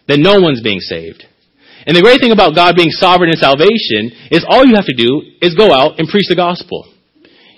then 0.07 0.23
no 0.23 0.41
one's 0.41 0.63
being 0.63 0.81
saved. 0.81 1.25
And 1.87 1.97
the 1.97 2.05
great 2.05 2.21
thing 2.21 2.33
about 2.33 2.55
God 2.55 2.77
being 2.77 2.93
sovereign 2.93 3.33
in 3.33 3.41
salvation 3.41 4.13
is 4.29 4.45
all 4.45 4.67
you 4.67 4.77
have 4.77 4.85
to 4.93 4.97
do 4.97 5.25
is 5.41 5.57
go 5.57 5.73
out 5.73 5.97
and 5.97 6.09
preach 6.09 6.29
the 6.29 6.37
gospel. 6.37 6.85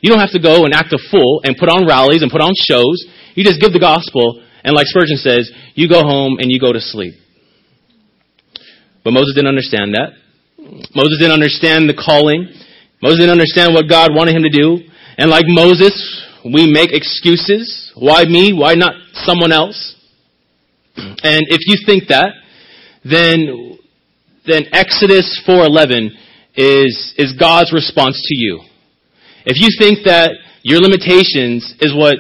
You 0.00 0.08
don't 0.08 0.22
have 0.22 0.32
to 0.32 0.42
go 0.42 0.64
and 0.64 0.72
act 0.72 0.94
a 0.94 1.02
fool 1.10 1.42
and 1.42 1.58
put 1.58 1.68
on 1.68 1.86
rallies 1.86 2.22
and 2.22 2.30
put 2.30 2.40
on 2.40 2.54
shows. 2.54 3.04
You 3.34 3.42
just 3.42 3.60
give 3.60 3.72
the 3.72 3.82
gospel, 3.82 4.42
and 4.62 4.74
like 4.74 4.86
Spurgeon 4.86 5.18
says, 5.18 5.50
you 5.74 5.88
go 5.88 6.02
home 6.06 6.38
and 6.38 6.50
you 6.50 6.60
go 6.60 6.72
to 6.72 6.80
sleep. 6.80 7.14
But 9.02 9.12
Moses 9.12 9.34
didn't 9.34 9.50
understand 9.50 9.94
that. 9.94 10.14
Moses 10.94 11.18
didn't 11.18 11.34
understand 11.34 11.88
the 11.88 11.96
calling. 11.96 12.46
Moses 13.02 13.18
didn't 13.18 13.34
understand 13.34 13.72
what 13.72 13.88
God 13.88 14.12
wanted 14.12 14.36
him 14.36 14.44
to 14.44 14.52
do. 14.52 14.84
And 15.16 15.30
like 15.30 15.44
Moses, 15.48 15.96
we 16.44 16.70
make 16.70 16.92
excuses. 16.92 17.92
Why 17.94 18.24
me? 18.24 18.52
Why 18.52 18.74
not 18.74 18.94
someone 19.12 19.52
else? 19.52 19.96
And 20.96 21.42
if 21.48 21.60
you 21.66 21.78
think 21.86 22.08
that, 22.08 22.30
then, 23.04 23.78
then 24.46 24.64
Exodus 24.72 25.40
4.11 25.46 26.10
is, 26.56 27.14
is 27.16 27.34
God's 27.38 27.72
response 27.72 28.20
to 28.26 28.36
you. 28.36 28.60
If 29.46 29.56
you 29.56 29.68
think 29.78 30.04
that 30.04 30.32
your 30.62 30.80
limitations 30.80 31.74
is 31.80 31.94
what, 31.94 32.16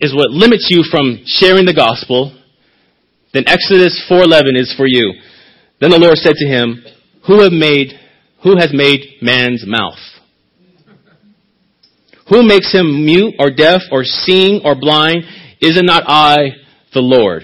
is 0.00 0.14
what 0.14 0.30
limits 0.30 0.68
you 0.70 0.84
from 0.88 1.22
sharing 1.26 1.66
the 1.66 1.74
gospel, 1.74 2.36
then 3.32 3.44
Exodus 3.46 4.00
4.11 4.10 4.56
is 4.56 4.74
for 4.76 4.86
you. 4.86 5.14
Then 5.80 5.90
the 5.90 5.98
Lord 5.98 6.16
said 6.18 6.34
to 6.36 6.46
him, 6.46 6.84
who 7.26 7.42
have 7.42 7.52
made, 7.52 7.92
who 8.42 8.56
has 8.58 8.70
made 8.72 9.18
man's 9.22 9.64
mouth? 9.66 9.98
Who 12.30 12.46
makes 12.46 12.72
him 12.72 13.04
mute 13.04 13.34
or 13.38 13.50
deaf 13.50 13.82
or 13.90 14.04
seeing 14.04 14.62
or 14.64 14.74
blind? 14.74 15.24
Is 15.60 15.76
it 15.76 15.84
not 15.84 16.04
I, 16.06 16.50
the 16.94 17.00
Lord? 17.00 17.42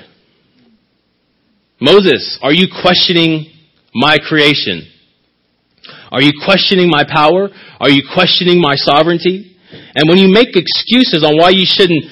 Moses, 1.81 2.39
are 2.43 2.53
you 2.53 2.69
questioning 2.71 3.53
my 3.93 4.17
creation? 4.17 4.87
Are 6.11 6.23
you 6.23 6.33
questioning 6.45 6.89
my 6.89 7.05
power? 7.05 7.51
Are 7.81 7.91
you 7.91 8.03
questioning 8.15 8.61
my 8.61 8.77
sovereignty? 8.77 9.57
And 9.95 10.09
when 10.09 10.19
you 10.19 10.33
make 10.33 10.55
excuses 10.55 11.25
on 11.27 11.37
why 11.37 11.51
you 11.51 11.67
shouldn't 11.67 12.05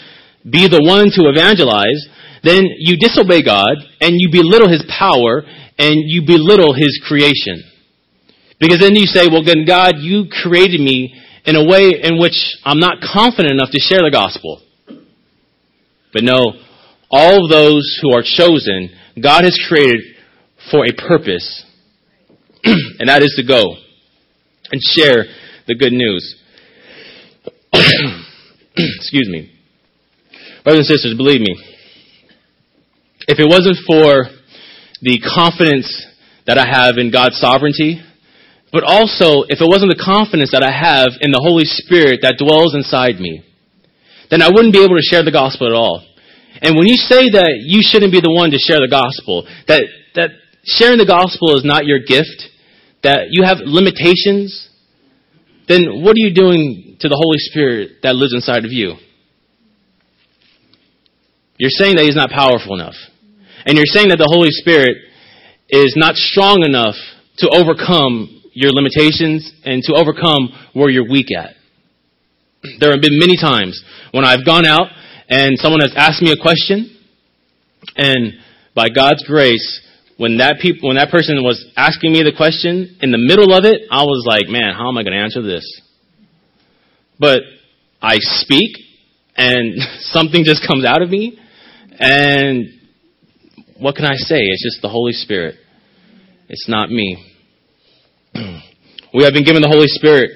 be 0.45 0.69
the 0.69 0.83
one 0.83 1.09
to 1.15 1.31
evangelize, 1.31 2.11
then 2.43 2.67
you 2.79 2.99
disobey 2.99 3.43
God 3.43 3.81
and 4.01 4.19
you 4.19 4.29
belittle 4.31 4.69
His 4.69 4.85
power 4.91 5.47
and 5.79 5.97
you 6.11 6.27
belittle 6.27 6.75
His 6.75 7.01
creation. 7.07 7.65
Because 8.61 8.81
then 8.81 8.95
you 8.95 9.07
say, 9.07 9.29
well 9.31 9.45
then 9.45 9.65
God, 9.65 9.97
you 9.99 10.27
created 10.29 10.81
me 10.81 11.15
in 11.45 11.57
a 11.57 11.65
way 11.65 12.01
in 12.03 12.19
which 12.19 12.57
I'm 12.65 12.81
not 12.81 12.99
confident 13.01 13.53
enough 13.53 13.71
to 13.71 13.81
share 13.81 14.01
the 14.01 14.11
gospel. 14.11 14.63
But 16.13 16.23
no, 16.23 16.53
all 17.11 17.45
of 17.45 17.51
those 17.51 17.99
who 18.01 18.13
are 18.13 18.23
chosen, 18.23 18.91
God 19.23 19.45
has 19.45 19.59
created 19.69 20.01
for 20.71 20.87
a 20.87 20.93
purpose. 20.93 21.65
and 22.65 23.09
that 23.09 23.23
is 23.23 23.35
to 23.37 23.47
go 23.47 23.75
and 24.71 24.81
share 24.81 25.25
the 25.67 25.75
good 25.75 25.93
news. 25.93 26.37
Excuse 28.77 29.29
me. 29.29 29.51
Brothers 30.63 30.89
and 30.89 30.97
sisters, 30.97 31.15
believe 31.17 31.41
me, 31.41 31.57
if 33.29 33.39
it 33.39 33.49
wasn't 33.49 33.77
for 33.87 34.31
the 35.03 35.21
confidence 35.21 36.07
that 36.47 36.59
I 36.59 36.67
have 36.67 36.97
in 36.97 37.11
God's 37.13 37.39
sovereignty, 37.39 38.01
but 38.75 38.83
also 38.83 39.47
if 39.47 39.63
it 39.63 39.71
wasn't 39.71 39.95
the 39.95 40.03
confidence 40.03 40.51
that 40.51 40.67
I 40.67 40.75
have 40.75 41.15
in 41.23 41.31
the 41.31 41.39
Holy 41.39 41.63
Spirit 41.63 42.27
that 42.27 42.43
dwells 42.43 42.75
inside 42.75 43.23
me, 43.23 43.47
then 44.35 44.43
I 44.43 44.51
wouldn't 44.51 44.75
be 44.75 44.83
able 44.83 44.99
to 44.99 45.07
share 45.07 45.23
the 45.23 45.31
gospel 45.31 45.71
at 45.71 45.79
all. 45.79 46.03
And 46.59 46.75
when 46.75 46.91
you 46.91 46.99
say 46.99 47.31
that 47.39 47.63
you 47.63 47.87
shouldn't 47.87 48.11
be 48.11 48.19
the 48.19 48.35
one 48.35 48.51
to 48.51 48.59
share 48.59 48.83
the 48.83 48.91
gospel, 48.91 49.47
that, 49.71 49.87
that 50.19 50.35
sharing 50.67 50.99
the 50.99 51.07
gospel 51.07 51.55
is 51.55 51.63
not 51.63 51.87
your 51.87 52.03
gift, 52.03 52.51
that 53.07 53.31
you 53.31 53.47
have 53.47 53.63
limitations, 53.63 54.51
then 55.71 56.03
what 56.03 56.19
are 56.19 56.25
you 56.27 56.35
doing 56.35 56.99
to 56.99 57.07
the 57.07 57.15
Holy 57.15 57.39
Spirit 57.39 58.03
that 58.03 58.19
lives 58.19 58.35
inside 58.35 58.67
of 58.67 58.75
you? 58.75 58.99
You're 61.63 61.71
saying 61.71 61.95
that 61.95 62.11
He's 62.11 62.19
not 62.19 62.35
powerful 62.35 62.75
enough. 62.75 62.99
And 63.63 63.79
you're 63.79 63.87
saying 63.87 64.11
that 64.11 64.19
the 64.19 64.27
Holy 64.27 64.51
Spirit 64.51 64.99
is 65.71 65.95
not 65.95 66.19
strong 66.19 66.67
enough 66.67 66.99
to 67.39 67.55
overcome 67.55 68.44
your 68.55 68.73
limitations 68.73 69.53
and 69.65 69.83
to 69.83 69.95
overcome 69.95 70.49
where 70.73 70.89
you're 70.89 71.09
weak 71.09 71.29
at. 71.37 71.55
There 72.81 72.91
have 72.93 73.03
been 73.03 73.19
many 73.19 73.37
times 73.37 73.83
when 74.13 74.25
I've 74.25 74.47
gone 74.47 74.65
out 74.65 74.89
and 75.29 75.59
someone 75.59 75.81
has 75.81 75.93
asked 75.97 76.23
me 76.23 76.33
a 76.33 76.41
question, 76.41 76.97
and 77.97 78.35
by 78.75 78.89
God's 78.89 79.25
grace, 79.27 79.81
when 80.17 80.39
that 80.39 80.57
people, 80.61 80.89
when 80.89 80.97
that 80.97 81.11
person 81.11 81.43
was 81.43 81.65
asking 81.77 82.13
me 82.13 82.23
the 82.23 82.33
question, 82.37 82.97
in 83.01 83.11
the 83.11 83.19
middle 83.19 83.53
of 83.53 83.65
it, 83.65 83.83
I 83.91 84.03
was 84.03 84.25
like, 84.27 84.49
man, 84.49 84.75
how 84.75 84.89
am 84.89 84.97
I 84.97 85.03
going 85.03 85.13
to 85.13 85.23
answer 85.23 85.43
this? 85.43 85.65
But 87.19 87.41
I 88.01 88.17
speak, 88.19 88.77
and 89.37 89.75
something 90.01 90.45
just 90.45 90.67
comes 90.67 90.85
out 90.85 91.03
of 91.03 91.11
me, 91.11 91.39
and 91.99 92.67
what 93.79 93.97
can 93.97 94.05
I 94.05 94.15
say? 94.15 94.39
It's 94.39 94.63
just 94.63 94.83
the 94.83 94.89
Holy 94.89 95.13
Spirit. 95.13 95.57
It's 96.49 96.69
not 96.69 96.91
me. 96.91 97.34
we 99.15 99.25
have 99.25 99.33
been 99.33 99.45
given 99.45 99.63
the 99.63 99.71
Holy 99.71 99.89
Spirit 99.89 100.31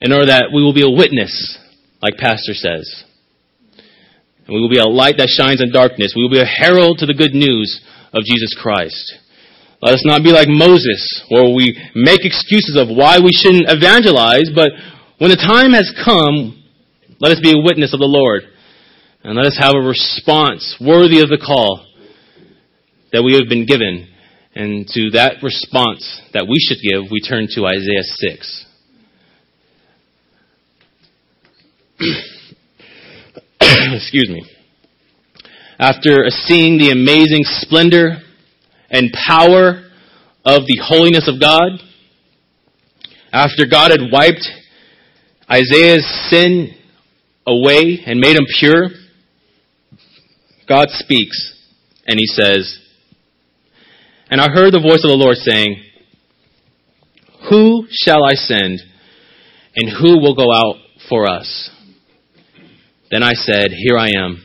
in 0.00 0.12
order 0.12 0.26
that 0.26 0.50
we 0.54 0.62
will 0.62 0.74
be 0.74 0.84
a 0.84 0.90
witness, 0.90 1.32
like 2.00 2.16
Pastor 2.16 2.54
says. 2.54 3.04
And 4.46 4.54
we 4.54 4.60
will 4.60 4.70
be 4.70 4.78
a 4.78 4.88
light 4.88 5.16
that 5.18 5.28
shines 5.28 5.60
in 5.60 5.72
darkness. 5.72 6.14
We 6.14 6.22
will 6.22 6.30
be 6.30 6.40
a 6.40 6.46
herald 6.46 6.98
to 6.98 7.06
the 7.06 7.14
good 7.14 7.34
news 7.34 7.80
of 8.12 8.24
Jesus 8.24 8.54
Christ. 8.54 9.18
Let 9.82 9.94
us 9.94 10.04
not 10.06 10.24
be 10.24 10.32
like 10.32 10.48
Moses, 10.48 11.02
where 11.28 11.52
we 11.52 11.76
make 11.94 12.24
excuses 12.24 12.78
of 12.80 12.88
why 12.88 13.18
we 13.20 13.32
shouldn't 13.32 13.68
evangelize, 13.68 14.48
but 14.54 14.72
when 15.18 15.30
the 15.30 15.36
time 15.36 15.72
has 15.72 15.92
come, 16.04 16.64
let 17.20 17.32
us 17.32 17.40
be 17.40 17.52
a 17.52 17.62
witness 17.62 17.92
of 17.92 18.00
the 18.00 18.08
Lord. 18.08 18.42
And 19.24 19.36
let 19.36 19.46
us 19.46 19.58
have 19.58 19.74
a 19.74 19.80
response 19.80 20.76
worthy 20.80 21.20
of 21.20 21.28
the 21.28 21.42
call 21.42 21.84
that 23.12 23.22
we 23.22 23.34
have 23.34 23.48
been 23.48 23.66
given. 23.66 24.08
And 24.56 24.88
to 24.88 25.10
that 25.10 25.42
response 25.42 26.22
that 26.32 26.48
we 26.48 26.56
should 26.58 26.78
give, 26.80 27.10
we 27.10 27.20
turn 27.20 27.46
to 27.56 27.66
Isaiah 27.66 28.00
6. 28.00 28.64
Excuse 33.60 34.30
me. 34.30 34.50
After 35.78 36.30
seeing 36.30 36.78
the 36.78 36.88
amazing 36.88 37.42
splendor 37.44 38.22
and 38.88 39.12
power 39.12 39.90
of 40.42 40.62
the 40.66 40.80
holiness 40.82 41.28
of 41.28 41.38
God, 41.38 41.72
after 43.30 43.66
God 43.70 43.90
had 43.90 44.10
wiped 44.10 44.48
Isaiah's 45.50 46.30
sin 46.30 46.74
away 47.46 48.00
and 48.06 48.18
made 48.18 48.38
him 48.38 48.46
pure, 48.58 48.88
God 50.66 50.86
speaks 50.88 51.60
and 52.06 52.18
he 52.18 52.24
says, 52.24 52.85
And 54.28 54.40
I 54.40 54.48
heard 54.50 54.72
the 54.72 54.80
voice 54.80 55.04
of 55.04 55.10
the 55.10 55.16
Lord 55.16 55.36
saying, 55.36 55.82
Who 57.48 57.86
shall 57.90 58.24
I 58.24 58.34
send 58.34 58.80
and 59.76 59.88
who 59.88 60.20
will 60.20 60.34
go 60.34 60.52
out 60.52 60.76
for 61.08 61.30
us? 61.30 61.70
Then 63.10 63.22
I 63.22 63.34
said, 63.34 63.70
Here 63.70 63.96
I 63.96 64.10
am. 64.16 64.42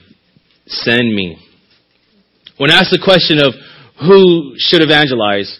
Send 0.67 1.13
me. 1.13 1.37
When 2.57 2.69
asked 2.69 2.91
the 2.91 3.01
question 3.03 3.39
of 3.39 3.53
who 4.07 4.53
should 4.57 4.83
evangelize, 4.83 5.59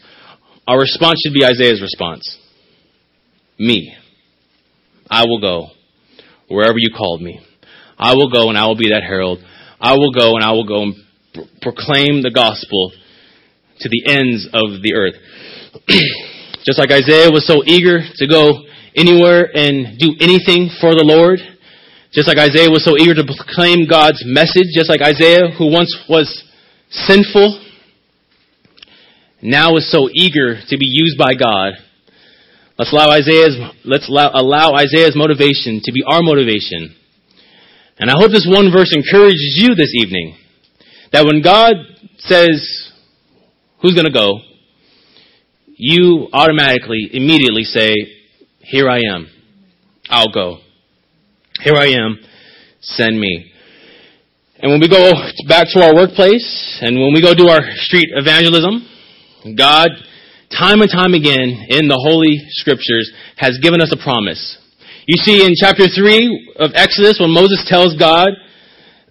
our 0.67 0.80
response 0.80 1.19
should 1.26 1.34
be 1.34 1.43
Isaiah's 1.43 1.82
response. 1.82 2.38
Me. 3.57 3.95
I 5.09 5.26
will 5.26 5.41
go 5.41 5.69
wherever 6.47 6.78
you 6.78 6.91
called 6.95 7.22
me. 7.22 7.41
I 7.97 8.13
will 8.13 8.30
go 8.30 8.49
and 8.49 8.57
I 8.57 8.67
will 8.67 8.78
be 8.78 8.89
that 8.89 9.03
herald. 9.03 9.39
I 9.80 9.93
will 9.95 10.11
go 10.11 10.36
and 10.36 10.43
I 10.43 10.51
will 10.51 10.67
go 10.67 10.84
and 10.84 10.95
proclaim 11.61 12.22
the 12.22 12.32
gospel 12.34 12.91
to 13.82 13.89
the 13.89 14.03
ends 14.07 14.47
of 14.53 14.82
the 14.82 14.93
earth. 14.95 15.15
Just 16.63 16.77
like 16.77 16.91
Isaiah 16.91 17.32
was 17.32 17.45
so 17.47 17.63
eager 17.65 17.99
to 18.01 18.27
go 18.27 18.65
anywhere 18.95 19.49
and 19.53 19.97
do 19.97 20.13
anything 20.19 20.69
for 20.79 20.93
the 20.93 21.03
Lord, 21.03 21.39
just 22.13 22.27
like 22.27 22.38
Isaiah 22.38 22.69
was 22.69 22.84
so 22.84 22.99
eager 22.99 23.15
to 23.15 23.23
proclaim 23.23 23.88
God's 23.88 24.21
message, 24.25 24.69
just 24.75 24.89
like 24.89 25.01
Isaiah, 25.01 25.49
who 25.57 25.71
once 25.71 25.89
was 26.09 26.27
sinful, 26.91 27.57
now 29.41 29.75
is 29.77 29.89
so 29.89 30.09
eager 30.13 30.59
to 30.69 30.77
be 30.77 30.86
used 30.86 31.17
by 31.17 31.34
God. 31.34 31.73
Let's 32.77 32.91
allow 32.91 33.09
Isaiah's, 33.09 33.57
let's 33.86 34.09
allow, 34.09 34.32
allow 34.34 34.73
Isaiah's 34.75 35.15
motivation 35.15 35.82
to 35.84 35.91
be 35.91 36.03
our 36.05 36.21
motivation. 36.21 36.93
And 37.97 38.09
I 38.09 38.15
hope 38.17 38.32
this 38.32 38.47
one 38.49 38.71
verse 38.75 38.93
encourages 38.93 39.55
you 39.55 39.75
this 39.75 39.93
evening. 39.95 40.36
That 41.11 41.25
when 41.25 41.41
God 41.41 41.73
says, 42.17 42.91
who's 43.82 43.95
gonna 43.95 44.11
go? 44.11 44.39
You 45.75 46.27
automatically, 46.32 47.09
immediately 47.11 47.63
say, 47.63 47.93
here 48.59 48.89
I 48.89 49.01
am. 49.11 49.27
I'll 50.09 50.32
go. 50.32 50.59
Here 51.63 51.75
I 51.75 51.88
am. 51.88 52.19
Send 52.82 53.19
me. 53.19 53.51
And 54.59 54.71
when 54.71 54.79
we 54.79 54.88
go 54.88 55.11
back 55.47 55.67
to 55.73 55.82
our 55.82 55.95
workplace 55.95 56.79
and 56.82 56.99
when 56.99 57.13
we 57.13 57.21
go 57.21 57.34
do 57.34 57.49
our 57.49 57.61
street 57.77 58.09
evangelism, 58.13 58.88
God, 59.57 59.89
time 60.51 60.82
and 60.82 60.91
time 60.91 61.13
again 61.13 61.65
in 61.69 61.88
the 61.88 61.97
Holy 61.97 62.38
Scriptures, 62.49 63.11
has 63.38 63.57
given 63.61 63.82
us 63.82 63.91
a 63.91 63.97
promise. 64.03 64.57
You 65.07 65.17
see 65.17 65.43
in 65.43 65.53
chapter 65.57 65.89
3 65.89 66.55
of 66.59 66.71
Exodus 66.75 67.17
when 67.19 67.32
Moses 67.32 67.65
tells 67.65 67.97
God, 67.97 68.29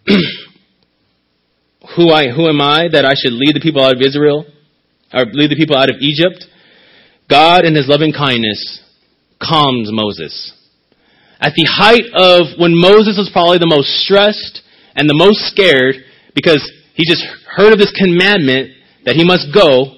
who 1.96 2.10
I, 2.10 2.30
who 2.30 2.46
am 2.46 2.60
I 2.60 2.86
that 2.92 3.04
I 3.04 3.18
should 3.18 3.32
lead 3.32 3.56
the 3.56 3.60
people 3.60 3.82
out 3.82 3.96
of 3.96 4.02
Israel, 4.06 4.46
or 5.12 5.26
lead 5.32 5.50
the 5.50 5.56
people 5.56 5.76
out 5.76 5.90
of 5.90 5.96
Egypt? 6.00 6.44
God 7.28 7.64
in 7.64 7.74
his 7.74 7.88
loving 7.88 8.12
kindness 8.12 8.82
calms 9.40 9.90
Moses. 9.92 10.52
At 11.40 11.54
the 11.54 11.66
height 11.70 12.04
of 12.12 12.58
when 12.58 12.72
Moses 12.74 13.16
was 13.16 13.30
probably 13.32 13.58
the 13.58 13.70
most 13.70 13.88
stressed 14.04 14.62
and 14.94 15.08
the 15.08 15.14
most 15.14 15.38
scared 15.48 15.96
because 16.34 16.61
he 16.94 17.04
just 17.08 17.24
heard 17.48 17.72
of 17.72 17.78
this 17.78 17.92
commandment 17.96 18.72
that 19.04 19.16
he 19.16 19.24
must 19.24 19.54
go, 19.54 19.96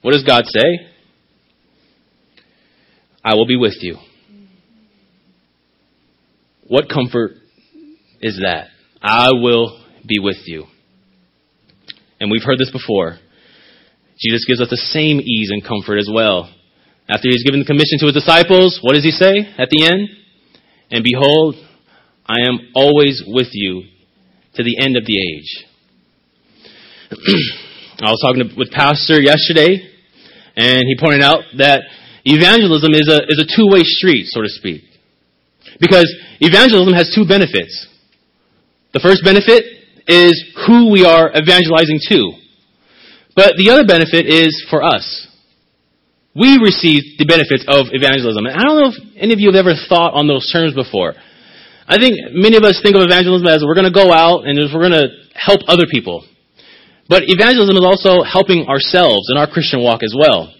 what 0.00 0.12
does 0.12 0.24
God 0.24 0.44
say? 0.46 0.86
I 3.22 3.34
will 3.34 3.46
be 3.46 3.56
with 3.56 3.74
you. 3.80 3.96
What 6.66 6.88
comfort 6.88 7.32
is 8.20 8.40
that? 8.42 8.68
I 9.02 9.32
will 9.32 9.84
be 10.06 10.18
with 10.18 10.38
you. 10.46 10.64
And 12.20 12.30
we've 12.30 12.42
heard 12.42 12.58
this 12.58 12.70
before. 12.70 13.18
Jesus 14.18 14.44
gives 14.44 14.60
us 14.60 14.70
the 14.70 14.76
same 14.76 15.20
ease 15.20 15.50
and 15.50 15.62
comfort 15.64 15.98
as 15.98 16.10
well. 16.12 16.52
After 17.08 17.28
he's 17.30 17.44
given 17.44 17.60
the 17.60 17.66
commission 17.66 17.98
to 18.00 18.06
his 18.06 18.14
disciples, 18.14 18.80
what 18.82 18.94
does 18.94 19.04
he 19.04 19.12
say 19.12 19.46
at 19.56 19.70
the 19.70 19.86
end? 19.86 20.08
And 20.90 21.04
behold, 21.04 21.54
I 22.26 22.44
am 22.46 22.72
always 22.74 23.22
with 23.26 23.48
you 23.52 23.84
to 24.54 24.62
the 24.62 24.76
end 24.82 24.96
of 24.96 25.06
the 25.06 25.16
age. 25.16 25.64
I 28.00 28.10
was 28.10 28.20
talking 28.20 28.56
with 28.56 28.70
Pastor 28.70 29.20
yesterday, 29.20 29.80
and 30.56 30.82
he 30.84 30.96
pointed 31.00 31.22
out 31.22 31.40
that 31.58 31.82
evangelism 32.24 32.92
is 32.92 33.08
a, 33.08 33.22
is 33.28 33.40
a 33.40 33.48
two-way 33.56 33.80
street, 33.82 34.26
so 34.26 34.42
to 34.42 34.48
speak. 34.48 34.82
Because 35.80 36.12
evangelism 36.40 36.92
has 36.92 37.12
two 37.14 37.24
benefits. 37.26 37.86
The 38.92 39.00
first 39.00 39.22
benefit 39.24 39.64
is 40.06 40.34
who 40.66 40.90
we 40.90 41.04
are 41.04 41.30
evangelizing 41.30 42.00
to. 42.08 42.47
But 43.38 43.54
the 43.54 43.70
other 43.70 43.86
benefit 43.86 44.26
is 44.26 44.50
for 44.66 44.82
us. 44.82 45.06
We 46.34 46.58
receive 46.58 47.14
the 47.22 47.26
benefits 47.30 47.62
of 47.70 47.94
evangelism. 47.94 48.50
And 48.50 48.58
I 48.58 48.66
don't 48.66 48.82
know 48.82 48.90
if 48.90 48.98
any 49.14 49.30
of 49.30 49.38
you 49.38 49.54
have 49.54 49.62
ever 49.62 49.78
thought 49.78 50.18
on 50.18 50.26
those 50.26 50.50
terms 50.50 50.74
before. 50.74 51.14
I 51.86 52.02
think 52.02 52.18
many 52.34 52.58
of 52.58 52.66
us 52.66 52.82
think 52.82 52.98
of 52.98 53.06
evangelism 53.06 53.46
as 53.46 53.62
we're 53.62 53.78
going 53.78 53.86
to 53.86 53.94
go 53.94 54.10
out 54.10 54.42
and 54.42 54.58
we're 54.58 54.90
going 54.90 54.98
to 54.98 55.14
help 55.38 55.62
other 55.70 55.86
people. 55.86 56.26
But 57.06 57.30
evangelism 57.30 57.78
is 57.78 57.86
also 57.86 58.26
helping 58.26 58.66
ourselves 58.66 59.30
in 59.30 59.38
our 59.38 59.46
Christian 59.46 59.86
walk 59.86 60.02
as 60.02 60.18
well. 60.18 60.50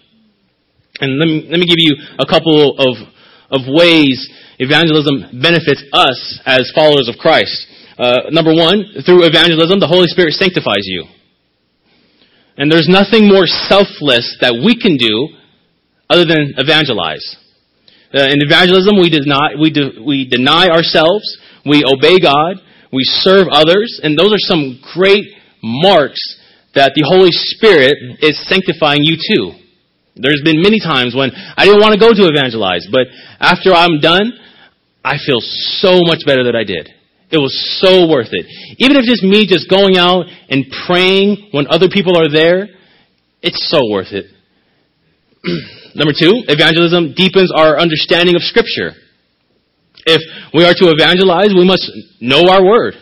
And 1.02 1.18
let 1.18 1.26
me, 1.26 1.50
let 1.50 1.58
me 1.58 1.66
give 1.66 1.82
you 1.82 1.98
a 2.14 2.30
couple 2.30 2.78
of, 2.78 2.94
of 3.50 3.66
ways 3.66 4.22
evangelism 4.62 5.42
benefits 5.42 5.82
us 5.90 6.18
as 6.46 6.70
followers 6.78 7.10
of 7.10 7.18
Christ. 7.18 7.58
Uh, 7.98 8.30
number 8.30 8.54
one, 8.54 9.02
through 9.02 9.26
evangelism, 9.26 9.82
the 9.82 9.90
Holy 9.90 10.06
Spirit 10.06 10.38
sanctifies 10.38 10.86
you. 10.86 11.17
And 12.58 12.70
there's 12.70 12.90
nothing 12.90 13.30
more 13.30 13.46
selfless 13.46 14.36
that 14.42 14.58
we 14.58 14.74
can 14.74 14.98
do 14.98 15.38
other 16.10 16.26
than 16.26 16.58
evangelize. 16.58 17.22
Uh, 18.12 18.26
in 18.26 18.42
evangelism, 18.42 18.98
we 18.98 19.08
deny, 19.08 19.54
we, 19.54 19.70
de, 19.70 20.02
we 20.02 20.26
deny 20.26 20.66
ourselves, 20.66 21.22
we 21.64 21.84
obey 21.86 22.18
God, 22.18 22.58
we 22.90 23.04
serve 23.04 23.46
others, 23.52 24.00
and 24.02 24.18
those 24.18 24.32
are 24.32 24.42
some 24.42 24.80
great 24.94 25.24
marks 25.62 26.18
that 26.74 26.92
the 26.96 27.04
Holy 27.06 27.30
Spirit 27.30 27.94
is 28.20 28.34
sanctifying 28.48 29.04
you 29.04 29.16
too. 29.16 29.52
There's 30.16 30.42
been 30.42 30.58
many 30.58 30.80
times 30.80 31.14
when 31.14 31.30
I 31.30 31.64
didn't 31.64 31.80
want 31.80 31.94
to 31.94 32.00
go 32.00 32.10
to 32.10 32.26
evangelize, 32.26 32.88
but 32.90 33.06
after 33.38 33.70
I'm 33.70 34.00
done, 34.00 34.34
I 35.04 35.14
feel 35.22 35.38
so 35.78 36.00
much 36.02 36.26
better 36.26 36.50
that 36.50 36.56
I 36.56 36.64
did. 36.64 36.90
It 37.30 37.38
was 37.38 37.52
so 37.80 38.08
worth 38.08 38.32
it. 38.32 38.46
Even 38.78 38.96
if 38.96 39.04
just 39.04 39.22
me 39.22 39.46
just 39.46 39.68
going 39.68 39.96
out 39.98 40.24
and 40.48 40.64
praying 40.86 41.50
when 41.52 41.66
other 41.68 41.88
people 41.92 42.16
are 42.16 42.32
there, 42.32 42.68
it's 43.42 43.68
so 43.68 43.80
worth 43.90 44.12
it. 44.12 44.26
Number 45.94 46.12
two, 46.12 46.44
evangelism 46.48 47.12
deepens 47.14 47.52
our 47.54 47.78
understanding 47.78 48.34
of 48.34 48.42
Scripture. 48.42 48.96
If 50.06 50.22
we 50.54 50.64
are 50.64 50.72
to 50.72 50.88
evangelize, 50.88 51.52
we 51.52 51.68
must 51.68 51.84
know 52.20 52.48
our 52.48 52.64
word, 52.64 52.94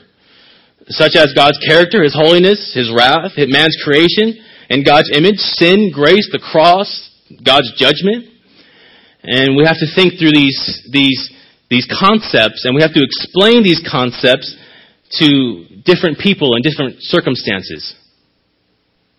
such 0.89 1.15
as 1.15 1.33
God's 1.35 1.59
character, 1.63 2.03
His 2.03 2.15
holiness, 2.15 2.73
His 2.75 2.91
wrath, 2.91 3.39
man's 3.39 3.79
creation, 3.85 4.43
and 4.71 4.85
God's 4.85 5.11
image, 5.15 5.39
sin, 5.39 5.93
grace, 5.95 6.29
the 6.33 6.43
cross, 6.43 6.89
God's 7.45 7.71
judgment. 7.79 8.27
And 9.23 9.57
we 9.57 9.65
have 9.67 9.79
to 9.79 9.89
think 9.95 10.19
through 10.19 10.35
these, 10.35 10.89
these, 10.91 11.31
these 11.71 11.87
concepts, 11.91 12.65
and 12.65 12.75
we 12.75 12.83
have 12.83 12.95
to 12.95 13.03
explain 13.03 13.63
these 13.63 13.83
concepts 13.83 14.55
to 15.19 15.67
different 15.85 16.19
people 16.19 16.57
in 16.57 16.63
different 16.63 16.97
circumstances. 17.01 17.95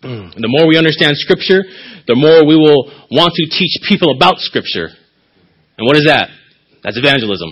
Hmm. 0.02 0.30
The 0.30 0.48
more 0.48 0.68
we 0.68 0.78
understand 0.78 1.16
Scripture, 1.16 1.64
the 2.06 2.14
more 2.14 2.46
we 2.46 2.54
will 2.54 2.86
want 3.10 3.34
to 3.34 3.44
teach 3.50 3.82
people 3.88 4.14
about 4.14 4.38
Scripture. 4.38 4.88
And 5.76 5.86
what 5.86 5.96
is 5.96 6.06
that? 6.06 6.30
That's 6.82 6.96
evangelism. 6.96 7.50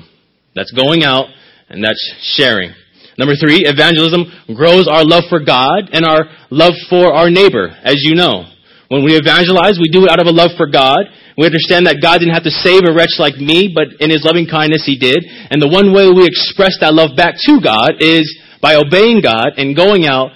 That's 0.55 0.71
going 0.71 1.03
out 1.03 1.27
and 1.69 1.83
that's 1.83 2.01
sharing. 2.37 2.73
Number 3.19 3.35
three, 3.35 3.65
evangelism 3.65 4.55
grows 4.55 4.87
our 4.87 5.05
love 5.05 5.25
for 5.29 5.41
God 5.41 5.91
and 5.93 6.05
our 6.05 6.29
love 6.51 6.75
for 6.89 7.13
our 7.13 7.31
neighbor, 7.31 7.69
as 7.83 7.97
you 8.05 8.15
know. 8.15 8.45
When 8.89 9.03
we 9.03 9.19
evangelize, 9.19 9.79
we 9.83 9.91
do 9.91 10.07
it 10.07 10.11
out 10.11 10.21
of 10.21 10.27
a 10.27 10.35
love 10.35 10.55
for 10.57 10.71
God. 10.71 11.11
We 11.37 11.45
understand 11.45 11.87
that 11.87 11.99
God 12.01 12.23
didn't 12.23 12.35
have 12.35 12.47
to 12.47 12.55
save 12.55 12.87
a 12.87 12.95
wretch 12.95 13.19
like 13.19 13.37
me, 13.37 13.73
but 13.75 13.99
in 13.99 14.11
His 14.11 14.23
loving 14.23 14.47
kindness 14.47 14.87
He 14.87 14.97
did. 14.99 15.19
And 15.51 15.61
the 15.61 15.69
one 15.69 15.93
way 15.93 16.07
we 16.07 16.25
express 16.25 16.79
that 16.81 16.95
love 16.95 17.17
back 17.17 17.35
to 17.51 17.59
God 17.59 17.99
is 17.99 18.31
by 18.63 18.77
obeying 18.79 19.21
God 19.21 19.59
and 19.59 19.75
going 19.75 20.07
out 20.07 20.31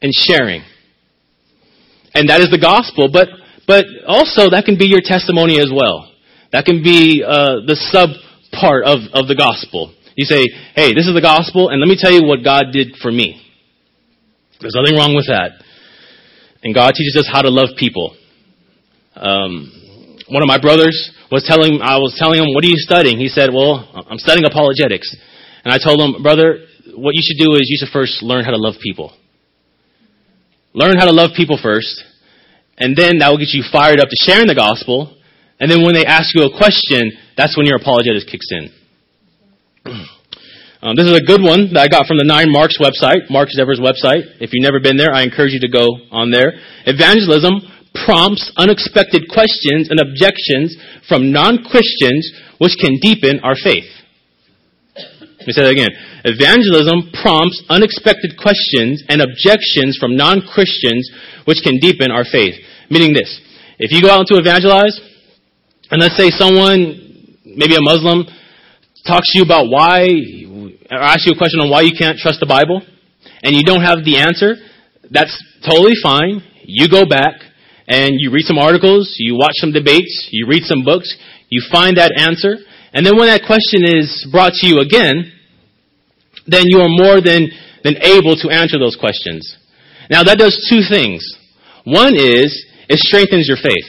and 0.00 0.14
sharing. 0.14 0.62
And 2.14 2.28
that 2.28 2.40
is 2.40 2.50
the 2.50 2.60
gospel, 2.60 3.08
but, 3.10 3.28
but 3.66 3.86
also 4.06 4.50
that 4.50 4.64
can 4.64 4.78
be 4.78 4.86
your 4.86 5.02
testimony 5.02 5.58
as 5.58 5.70
well. 5.72 6.12
That 6.52 6.64
can 6.64 6.82
be 6.82 7.24
uh, 7.24 7.64
the 7.66 7.76
sub 7.90 8.10
part 8.52 8.84
of, 8.84 9.00
of 9.16 9.26
the 9.26 9.34
gospel. 9.34 9.94
You 10.14 10.26
say, 10.28 10.44
hey, 10.76 10.92
this 10.92 11.08
is 11.08 11.14
the 11.16 11.24
gospel, 11.24 11.70
and 11.70 11.80
let 11.80 11.88
me 11.88 11.96
tell 11.98 12.12
you 12.12 12.28
what 12.28 12.44
God 12.44 12.68
did 12.70 12.96
for 13.00 13.10
me. 13.10 13.40
There's 14.60 14.76
nothing 14.76 14.94
wrong 14.94 15.16
with 15.16 15.26
that. 15.32 15.56
And 16.62 16.74
God 16.74 16.94
teaches 16.94 17.16
us 17.18 17.28
how 17.30 17.42
to 17.42 17.50
love 17.50 17.70
people. 17.76 18.16
Um, 19.16 19.70
one 20.28 20.42
of 20.42 20.48
my 20.48 20.60
brothers 20.60 21.10
was 21.30 21.44
telling, 21.44 21.80
I 21.82 21.98
was 21.98 22.14
telling 22.16 22.38
him, 22.38 22.54
what 22.54 22.64
are 22.64 22.68
you 22.68 22.78
studying? 22.78 23.18
He 23.18 23.28
said, 23.28 23.50
well, 23.52 23.88
I'm 24.08 24.18
studying 24.18 24.46
apologetics. 24.46 25.14
And 25.64 25.72
I 25.74 25.78
told 25.78 26.00
him, 26.00 26.22
brother, 26.22 26.64
what 26.94 27.14
you 27.14 27.22
should 27.22 27.38
do 27.42 27.54
is 27.54 27.68
you 27.68 27.78
should 27.78 27.92
first 27.92 28.22
learn 28.22 28.44
how 28.44 28.50
to 28.50 28.58
love 28.58 28.74
people. 28.82 29.12
learn 30.74 30.96
how 30.96 31.04
to 31.04 31.12
love 31.12 31.30
people 31.36 31.58
first, 31.62 32.02
and 32.78 32.96
then 32.96 33.18
that 33.18 33.28
will 33.28 33.38
get 33.38 33.52
you 33.52 33.62
fired 33.70 34.00
up 34.00 34.08
to 34.08 34.16
sharing 34.24 34.46
the 34.46 34.54
gospel. 34.54 35.16
And 35.60 35.70
then 35.70 35.84
when 35.84 35.94
they 35.94 36.06
ask 36.06 36.34
you 36.34 36.44
a 36.44 36.56
question, 36.56 37.12
that's 37.36 37.56
when 37.56 37.66
your 37.66 37.76
apologetics 37.76 38.24
kicks 38.24 38.48
in. 38.50 38.72
Um, 40.82 40.98
this 40.98 41.06
is 41.06 41.14
a 41.14 41.22
good 41.22 41.38
one 41.38 41.70
that 41.70 41.78
I 41.78 41.86
got 41.86 42.10
from 42.10 42.18
the 42.18 42.26
Nine 42.26 42.50
Marks 42.50 42.74
website, 42.82 43.30
Mark 43.30 43.46
Dever's 43.54 43.78
website. 43.78 44.26
If 44.42 44.50
you've 44.50 44.66
never 44.66 44.82
been 44.82 44.98
there, 44.98 45.14
I 45.14 45.22
encourage 45.22 45.54
you 45.54 45.62
to 45.62 45.70
go 45.70 45.86
on 46.10 46.34
there. 46.34 46.58
Evangelism 46.90 47.62
prompts 48.02 48.50
unexpected 48.58 49.30
questions 49.30 49.94
and 49.94 50.02
objections 50.02 50.74
from 51.06 51.30
non-Christians 51.30 52.34
which 52.58 52.74
can 52.82 52.98
deepen 52.98 53.38
our 53.46 53.54
faith. 53.54 53.86
Let 55.38 55.46
me 55.46 55.54
say 55.54 55.62
that 55.62 55.70
again. 55.70 55.94
Evangelism 56.26 57.14
prompts 57.14 57.62
unexpected 57.70 58.34
questions 58.34 59.06
and 59.06 59.22
objections 59.22 60.02
from 60.02 60.18
non-Christians 60.18 61.46
which 61.46 61.62
can 61.62 61.78
deepen 61.78 62.10
our 62.10 62.26
faith. 62.26 62.58
Meaning 62.90 63.14
this. 63.14 63.30
If 63.78 63.94
you 63.94 64.02
go 64.02 64.10
out 64.10 64.26
to 64.34 64.38
evangelize, 64.42 64.98
and 65.94 66.02
let's 66.02 66.18
say 66.18 66.34
someone, 66.34 67.38
maybe 67.46 67.78
a 67.78 67.86
Muslim, 67.86 68.26
talks 69.06 69.30
to 69.30 69.38
you 69.38 69.46
about 69.46 69.70
why 69.70 70.10
or 70.92 71.00
ask 71.00 71.24
you 71.26 71.32
a 71.32 71.38
question 71.38 71.60
on 71.60 71.70
why 71.70 71.80
you 71.80 71.96
can't 71.96 72.18
trust 72.18 72.40
the 72.40 72.46
Bible, 72.46 72.82
and 73.42 73.56
you 73.56 73.64
don't 73.64 73.82
have 73.82 74.04
the 74.04 74.18
answer, 74.18 74.56
that's 75.10 75.32
totally 75.64 75.96
fine. 76.02 76.44
You 76.64 76.88
go 76.88 77.06
back 77.06 77.40
and 77.88 78.20
you 78.20 78.30
read 78.30 78.44
some 78.44 78.58
articles, 78.58 79.16
you 79.18 79.34
watch 79.34 79.56
some 79.56 79.72
debates, 79.72 80.28
you 80.30 80.46
read 80.46 80.64
some 80.64 80.84
books, 80.84 81.16
you 81.48 81.62
find 81.72 81.96
that 81.96 82.12
answer, 82.16 82.56
and 82.92 83.06
then 83.06 83.16
when 83.16 83.26
that 83.26 83.42
question 83.46 83.82
is 83.88 84.28
brought 84.30 84.52
to 84.60 84.68
you 84.68 84.78
again, 84.78 85.32
then 86.46 86.64
you 86.66 86.80
are 86.80 86.92
more 86.92 87.20
than, 87.20 87.48
than 87.84 87.96
able 88.04 88.36
to 88.36 88.52
answer 88.52 88.78
those 88.78 88.96
questions. 88.96 89.56
Now 90.10 90.22
that 90.22 90.38
does 90.38 90.54
two 90.68 90.82
things. 90.84 91.24
One 91.84 92.14
is, 92.14 92.52
it 92.88 92.98
strengthens 92.98 93.48
your 93.48 93.56
faith. 93.56 93.88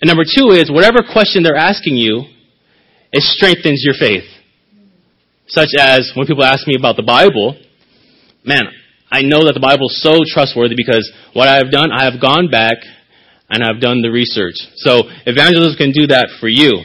And 0.00 0.08
number 0.08 0.24
two 0.24 0.50
is, 0.52 0.70
whatever 0.70 1.00
question 1.00 1.42
they're 1.42 1.56
asking 1.56 1.96
you, 1.96 2.24
it 3.12 3.22
strengthens 3.22 3.82
your 3.82 3.94
faith. 3.98 4.28
Such 5.48 5.70
as 5.78 6.12
when 6.14 6.26
people 6.26 6.44
ask 6.44 6.66
me 6.66 6.74
about 6.78 6.96
the 6.96 7.02
Bible, 7.02 7.56
man, 8.44 8.64
I 9.10 9.22
know 9.22 9.46
that 9.46 9.54
the 9.54 9.60
Bible 9.60 9.88
is 9.88 10.02
so 10.02 10.18
trustworthy 10.26 10.74
because 10.76 11.10
what 11.32 11.48
I 11.48 11.56
have 11.56 11.70
done, 11.70 11.90
I 11.92 12.04
have 12.04 12.20
gone 12.20 12.50
back 12.50 12.78
and 13.48 13.62
I've 13.62 13.80
done 13.80 14.02
the 14.02 14.10
research. 14.10 14.56
So 14.76 15.02
evangelism 15.24 15.76
can 15.78 15.92
do 15.92 16.08
that 16.08 16.28
for 16.40 16.48
you. 16.48 16.82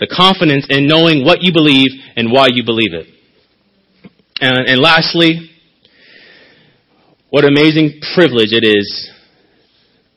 The 0.00 0.08
confidence 0.08 0.66
in 0.68 0.86
knowing 0.88 1.24
what 1.24 1.42
you 1.42 1.52
believe 1.52 1.90
and 2.16 2.32
why 2.32 2.48
you 2.50 2.64
believe 2.64 2.94
it. 2.94 3.06
And, 4.40 4.68
and 4.68 4.80
lastly, 4.80 5.50
what 7.28 7.44
amazing 7.44 8.00
privilege 8.14 8.50
it 8.50 8.64
is 8.66 9.10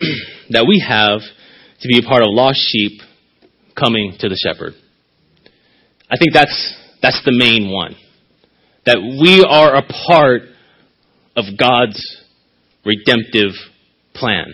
that 0.49 0.65
we 0.67 0.83
have 0.87 1.21
to 1.81 1.87
be 1.87 1.99
a 1.99 2.01
part 2.01 2.23
of 2.23 2.29
lost 2.31 2.59
sheep 2.59 3.01
coming 3.77 4.15
to 4.19 4.29
the 4.29 4.35
shepherd. 4.35 4.73
I 6.09 6.17
think 6.17 6.33
that's 6.33 6.82
that's 7.03 7.21
the 7.25 7.35
main 7.35 7.69
one. 7.69 7.95
That 8.85 8.97
we 8.97 9.43
are 9.43 9.75
a 9.75 9.83
part 9.83 10.43
of 11.35 11.45
God's 11.59 11.99
redemptive 12.85 13.51
plan. 14.15 14.53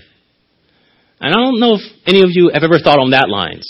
And 1.22 1.34
I 1.34 1.38
don't 1.38 1.60
know 1.60 1.76
if 1.76 1.82
any 2.06 2.22
of 2.22 2.30
you 2.32 2.52
have 2.54 2.64
ever 2.64 2.80
thought 2.80 3.00
on 3.00 3.12
that 3.12 3.30
lines. 3.30 3.68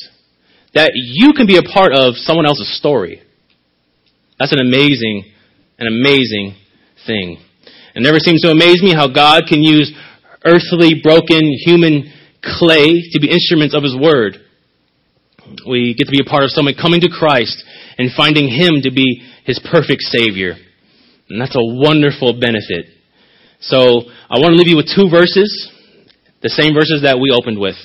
That 0.74 0.92
you 0.94 1.34
can 1.34 1.46
be 1.46 1.58
a 1.58 1.64
part 1.64 1.94
of 1.94 2.16
someone 2.16 2.46
else's 2.46 2.78
story. 2.78 3.22
That's 4.40 4.54
an 4.54 4.60
amazing, 4.60 5.26
an 5.78 5.88
amazing 5.88 6.56
thing. 7.06 7.38
It 7.96 8.02
never 8.02 8.20
seems 8.20 8.42
to 8.42 8.52
amaze 8.52 8.82
me 8.82 8.94
how 8.94 9.12
God 9.12 9.44
can 9.50 9.62
use 9.62 9.92
earthly, 10.46 11.02
broken, 11.04 11.42
human 11.66 12.14
clay 12.42 13.04
to 13.12 13.20
be 13.20 13.30
instruments 13.30 13.76
of 13.76 13.84
His 13.84 13.98
Word. 14.00 14.38
We 15.68 15.93
get 15.93 16.06
to 16.06 16.12
be 16.12 16.22
a 16.22 16.30
part 16.30 16.43
of 16.43 16.52
someone 16.52 16.76
coming 16.80 17.02
to 17.02 17.10
Christ 17.10 17.64
and 17.97 18.12
finding 18.16 18.50
Him 18.50 18.82
to 18.84 18.91
be 18.91 19.22
His 19.45 19.60
perfect 19.72 20.02
Savior. 20.02 20.56
And 21.30 21.39
that's 21.39 21.56
a 21.56 21.64
wonderful 21.64 22.39
benefit. 22.39 22.89
So 23.62 23.78
I 24.30 24.39
want 24.39 24.54
to 24.54 24.58
leave 24.58 24.70
you 24.70 24.78
with 24.78 24.89
two 24.89 25.10
verses, 25.10 25.50
the 26.41 26.50
same 26.50 26.74
verses 26.74 27.04
that 27.04 27.20
we 27.20 27.30
opened 27.32 27.60
with. 27.60 27.76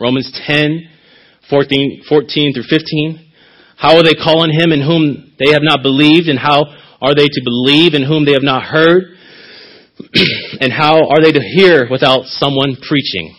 Romans 0.00 0.32
10, 0.46 0.88
14, 1.48 2.04
14 2.08 2.54
through 2.54 2.68
15. 2.68 3.32
How 3.76 3.96
are 3.96 4.02
they 4.02 4.14
calling 4.14 4.52
Him 4.52 4.72
in 4.72 4.80
whom 4.80 5.32
they 5.38 5.52
have 5.52 5.62
not 5.62 5.82
believed? 5.82 6.28
And 6.28 6.38
how 6.38 6.64
are 7.00 7.14
they 7.14 7.28
to 7.28 7.40
believe 7.44 7.94
in 7.94 8.02
whom 8.02 8.24
they 8.24 8.32
have 8.32 8.44
not 8.44 8.64
heard? 8.64 9.16
and 10.60 10.72
how 10.72 11.08
are 11.08 11.20
they 11.22 11.32
to 11.32 11.40
hear 11.40 11.88
without 11.90 12.24
someone 12.26 12.76
preaching? 12.80 13.36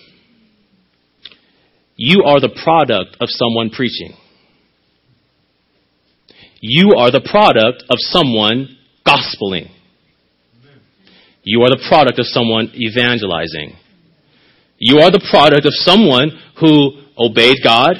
You 2.03 2.23
are 2.25 2.39
the 2.39 2.49
product 2.49 3.17
of 3.21 3.29
someone 3.29 3.69
preaching. 3.69 4.17
You 6.59 6.95
are 6.97 7.11
the 7.11 7.21
product 7.21 7.83
of 7.91 7.97
someone 7.99 8.75
gospeling. 9.05 9.69
You 11.43 11.61
are 11.61 11.69
the 11.69 11.85
product 11.87 12.17
of 12.17 12.25
someone 12.25 12.73
evangelizing. 12.73 13.77
You 14.79 14.97
are 15.01 15.11
the 15.11 15.21
product 15.29 15.67
of 15.67 15.73
someone 15.75 16.31
who 16.59 17.05
obeyed 17.19 17.57
God, 17.63 17.97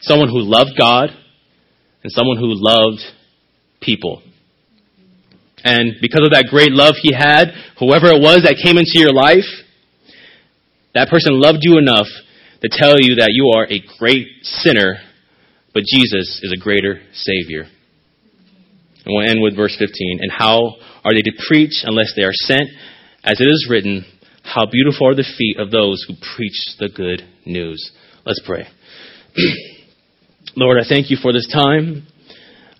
someone 0.00 0.28
who 0.28 0.42
loved 0.42 0.72
God, 0.76 1.10
and 2.02 2.10
someone 2.10 2.38
who 2.38 2.50
loved 2.58 3.02
people. 3.80 4.20
And 5.62 5.94
because 6.00 6.26
of 6.26 6.32
that 6.32 6.50
great 6.50 6.72
love 6.72 6.96
he 7.00 7.14
had, 7.14 7.54
whoever 7.78 8.06
it 8.06 8.20
was 8.20 8.42
that 8.42 8.58
came 8.58 8.78
into 8.78 8.98
your 8.98 9.14
life, 9.14 9.46
that 10.92 11.08
person 11.08 11.38
loved 11.38 11.60
you 11.62 11.78
enough 11.78 12.10
to 12.62 12.68
tell 12.70 12.96
you 12.98 13.16
that 13.16 13.30
you 13.32 13.52
are 13.56 13.66
a 13.66 13.82
great 13.98 14.28
sinner 14.42 14.98
but 15.74 15.84
Jesus 15.84 16.40
is 16.42 16.52
a 16.54 16.60
greater 16.60 17.00
Savior. 17.12 17.62
And 17.62 19.06
we'll 19.06 19.28
end 19.28 19.42
with 19.42 19.56
verse 19.56 19.74
15. 19.78 20.18
And 20.20 20.30
how 20.30 20.76
are 21.04 21.12
they 21.12 21.22
to 21.22 21.32
preach 21.48 21.82
unless 21.84 22.12
they 22.14 22.22
are 22.22 22.34
sent? 22.34 22.68
As 23.24 23.40
it 23.40 23.44
is 23.44 23.66
written, 23.70 24.04
how 24.42 24.66
beautiful 24.66 25.08
are 25.08 25.14
the 25.14 25.28
feet 25.38 25.58
of 25.58 25.70
those 25.70 26.04
who 26.06 26.14
preach 26.36 26.76
the 26.78 26.88
good 26.88 27.22
news. 27.46 27.90
Let's 28.26 28.42
pray. 28.44 28.66
Lord, 30.56 30.78
I 30.78 30.86
thank 30.86 31.10
you 31.10 31.16
for 31.20 31.32
this 31.32 31.48
time. 31.52 32.06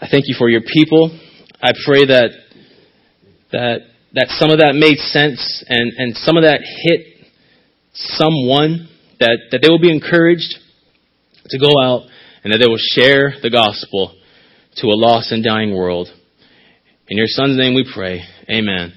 I 0.00 0.08
thank 0.10 0.24
you 0.26 0.34
for 0.36 0.48
your 0.48 0.60
people. 0.60 1.18
I 1.62 1.72
pray 1.86 2.04
that 2.06 2.30
that 3.52 3.78
that 4.14 4.26
some 4.38 4.50
of 4.50 4.58
that 4.58 4.74
made 4.74 4.98
sense 4.98 5.64
and, 5.68 5.92
and 5.96 6.16
some 6.16 6.36
of 6.36 6.42
that 6.42 6.60
hit 6.60 7.28
someone, 7.94 8.88
that, 9.22 9.38
that 9.52 9.62
they 9.62 9.68
will 9.68 9.80
be 9.80 9.90
encouraged 9.90 10.54
to 11.46 11.58
go 11.58 11.70
out 11.80 12.02
and 12.42 12.52
that 12.52 12.58
they 12.58 12.68
will 12.68 12.76
share 12.78 13.34
the 13.40 13.50
gospel 13.50 14.14
to 14.76 14.86
a 14.88 14.98
lost 14.98 15.30
and 15.30 15.44
dying 15.44 15.74
world. 15.74 16.08
In 17.08 17.16
your 17.16 17.28
son's 17.28 17.56
name 17.56 17.74
we 17.74 17.88
pray. 17.94 18.22
Amen. 18.50 18.94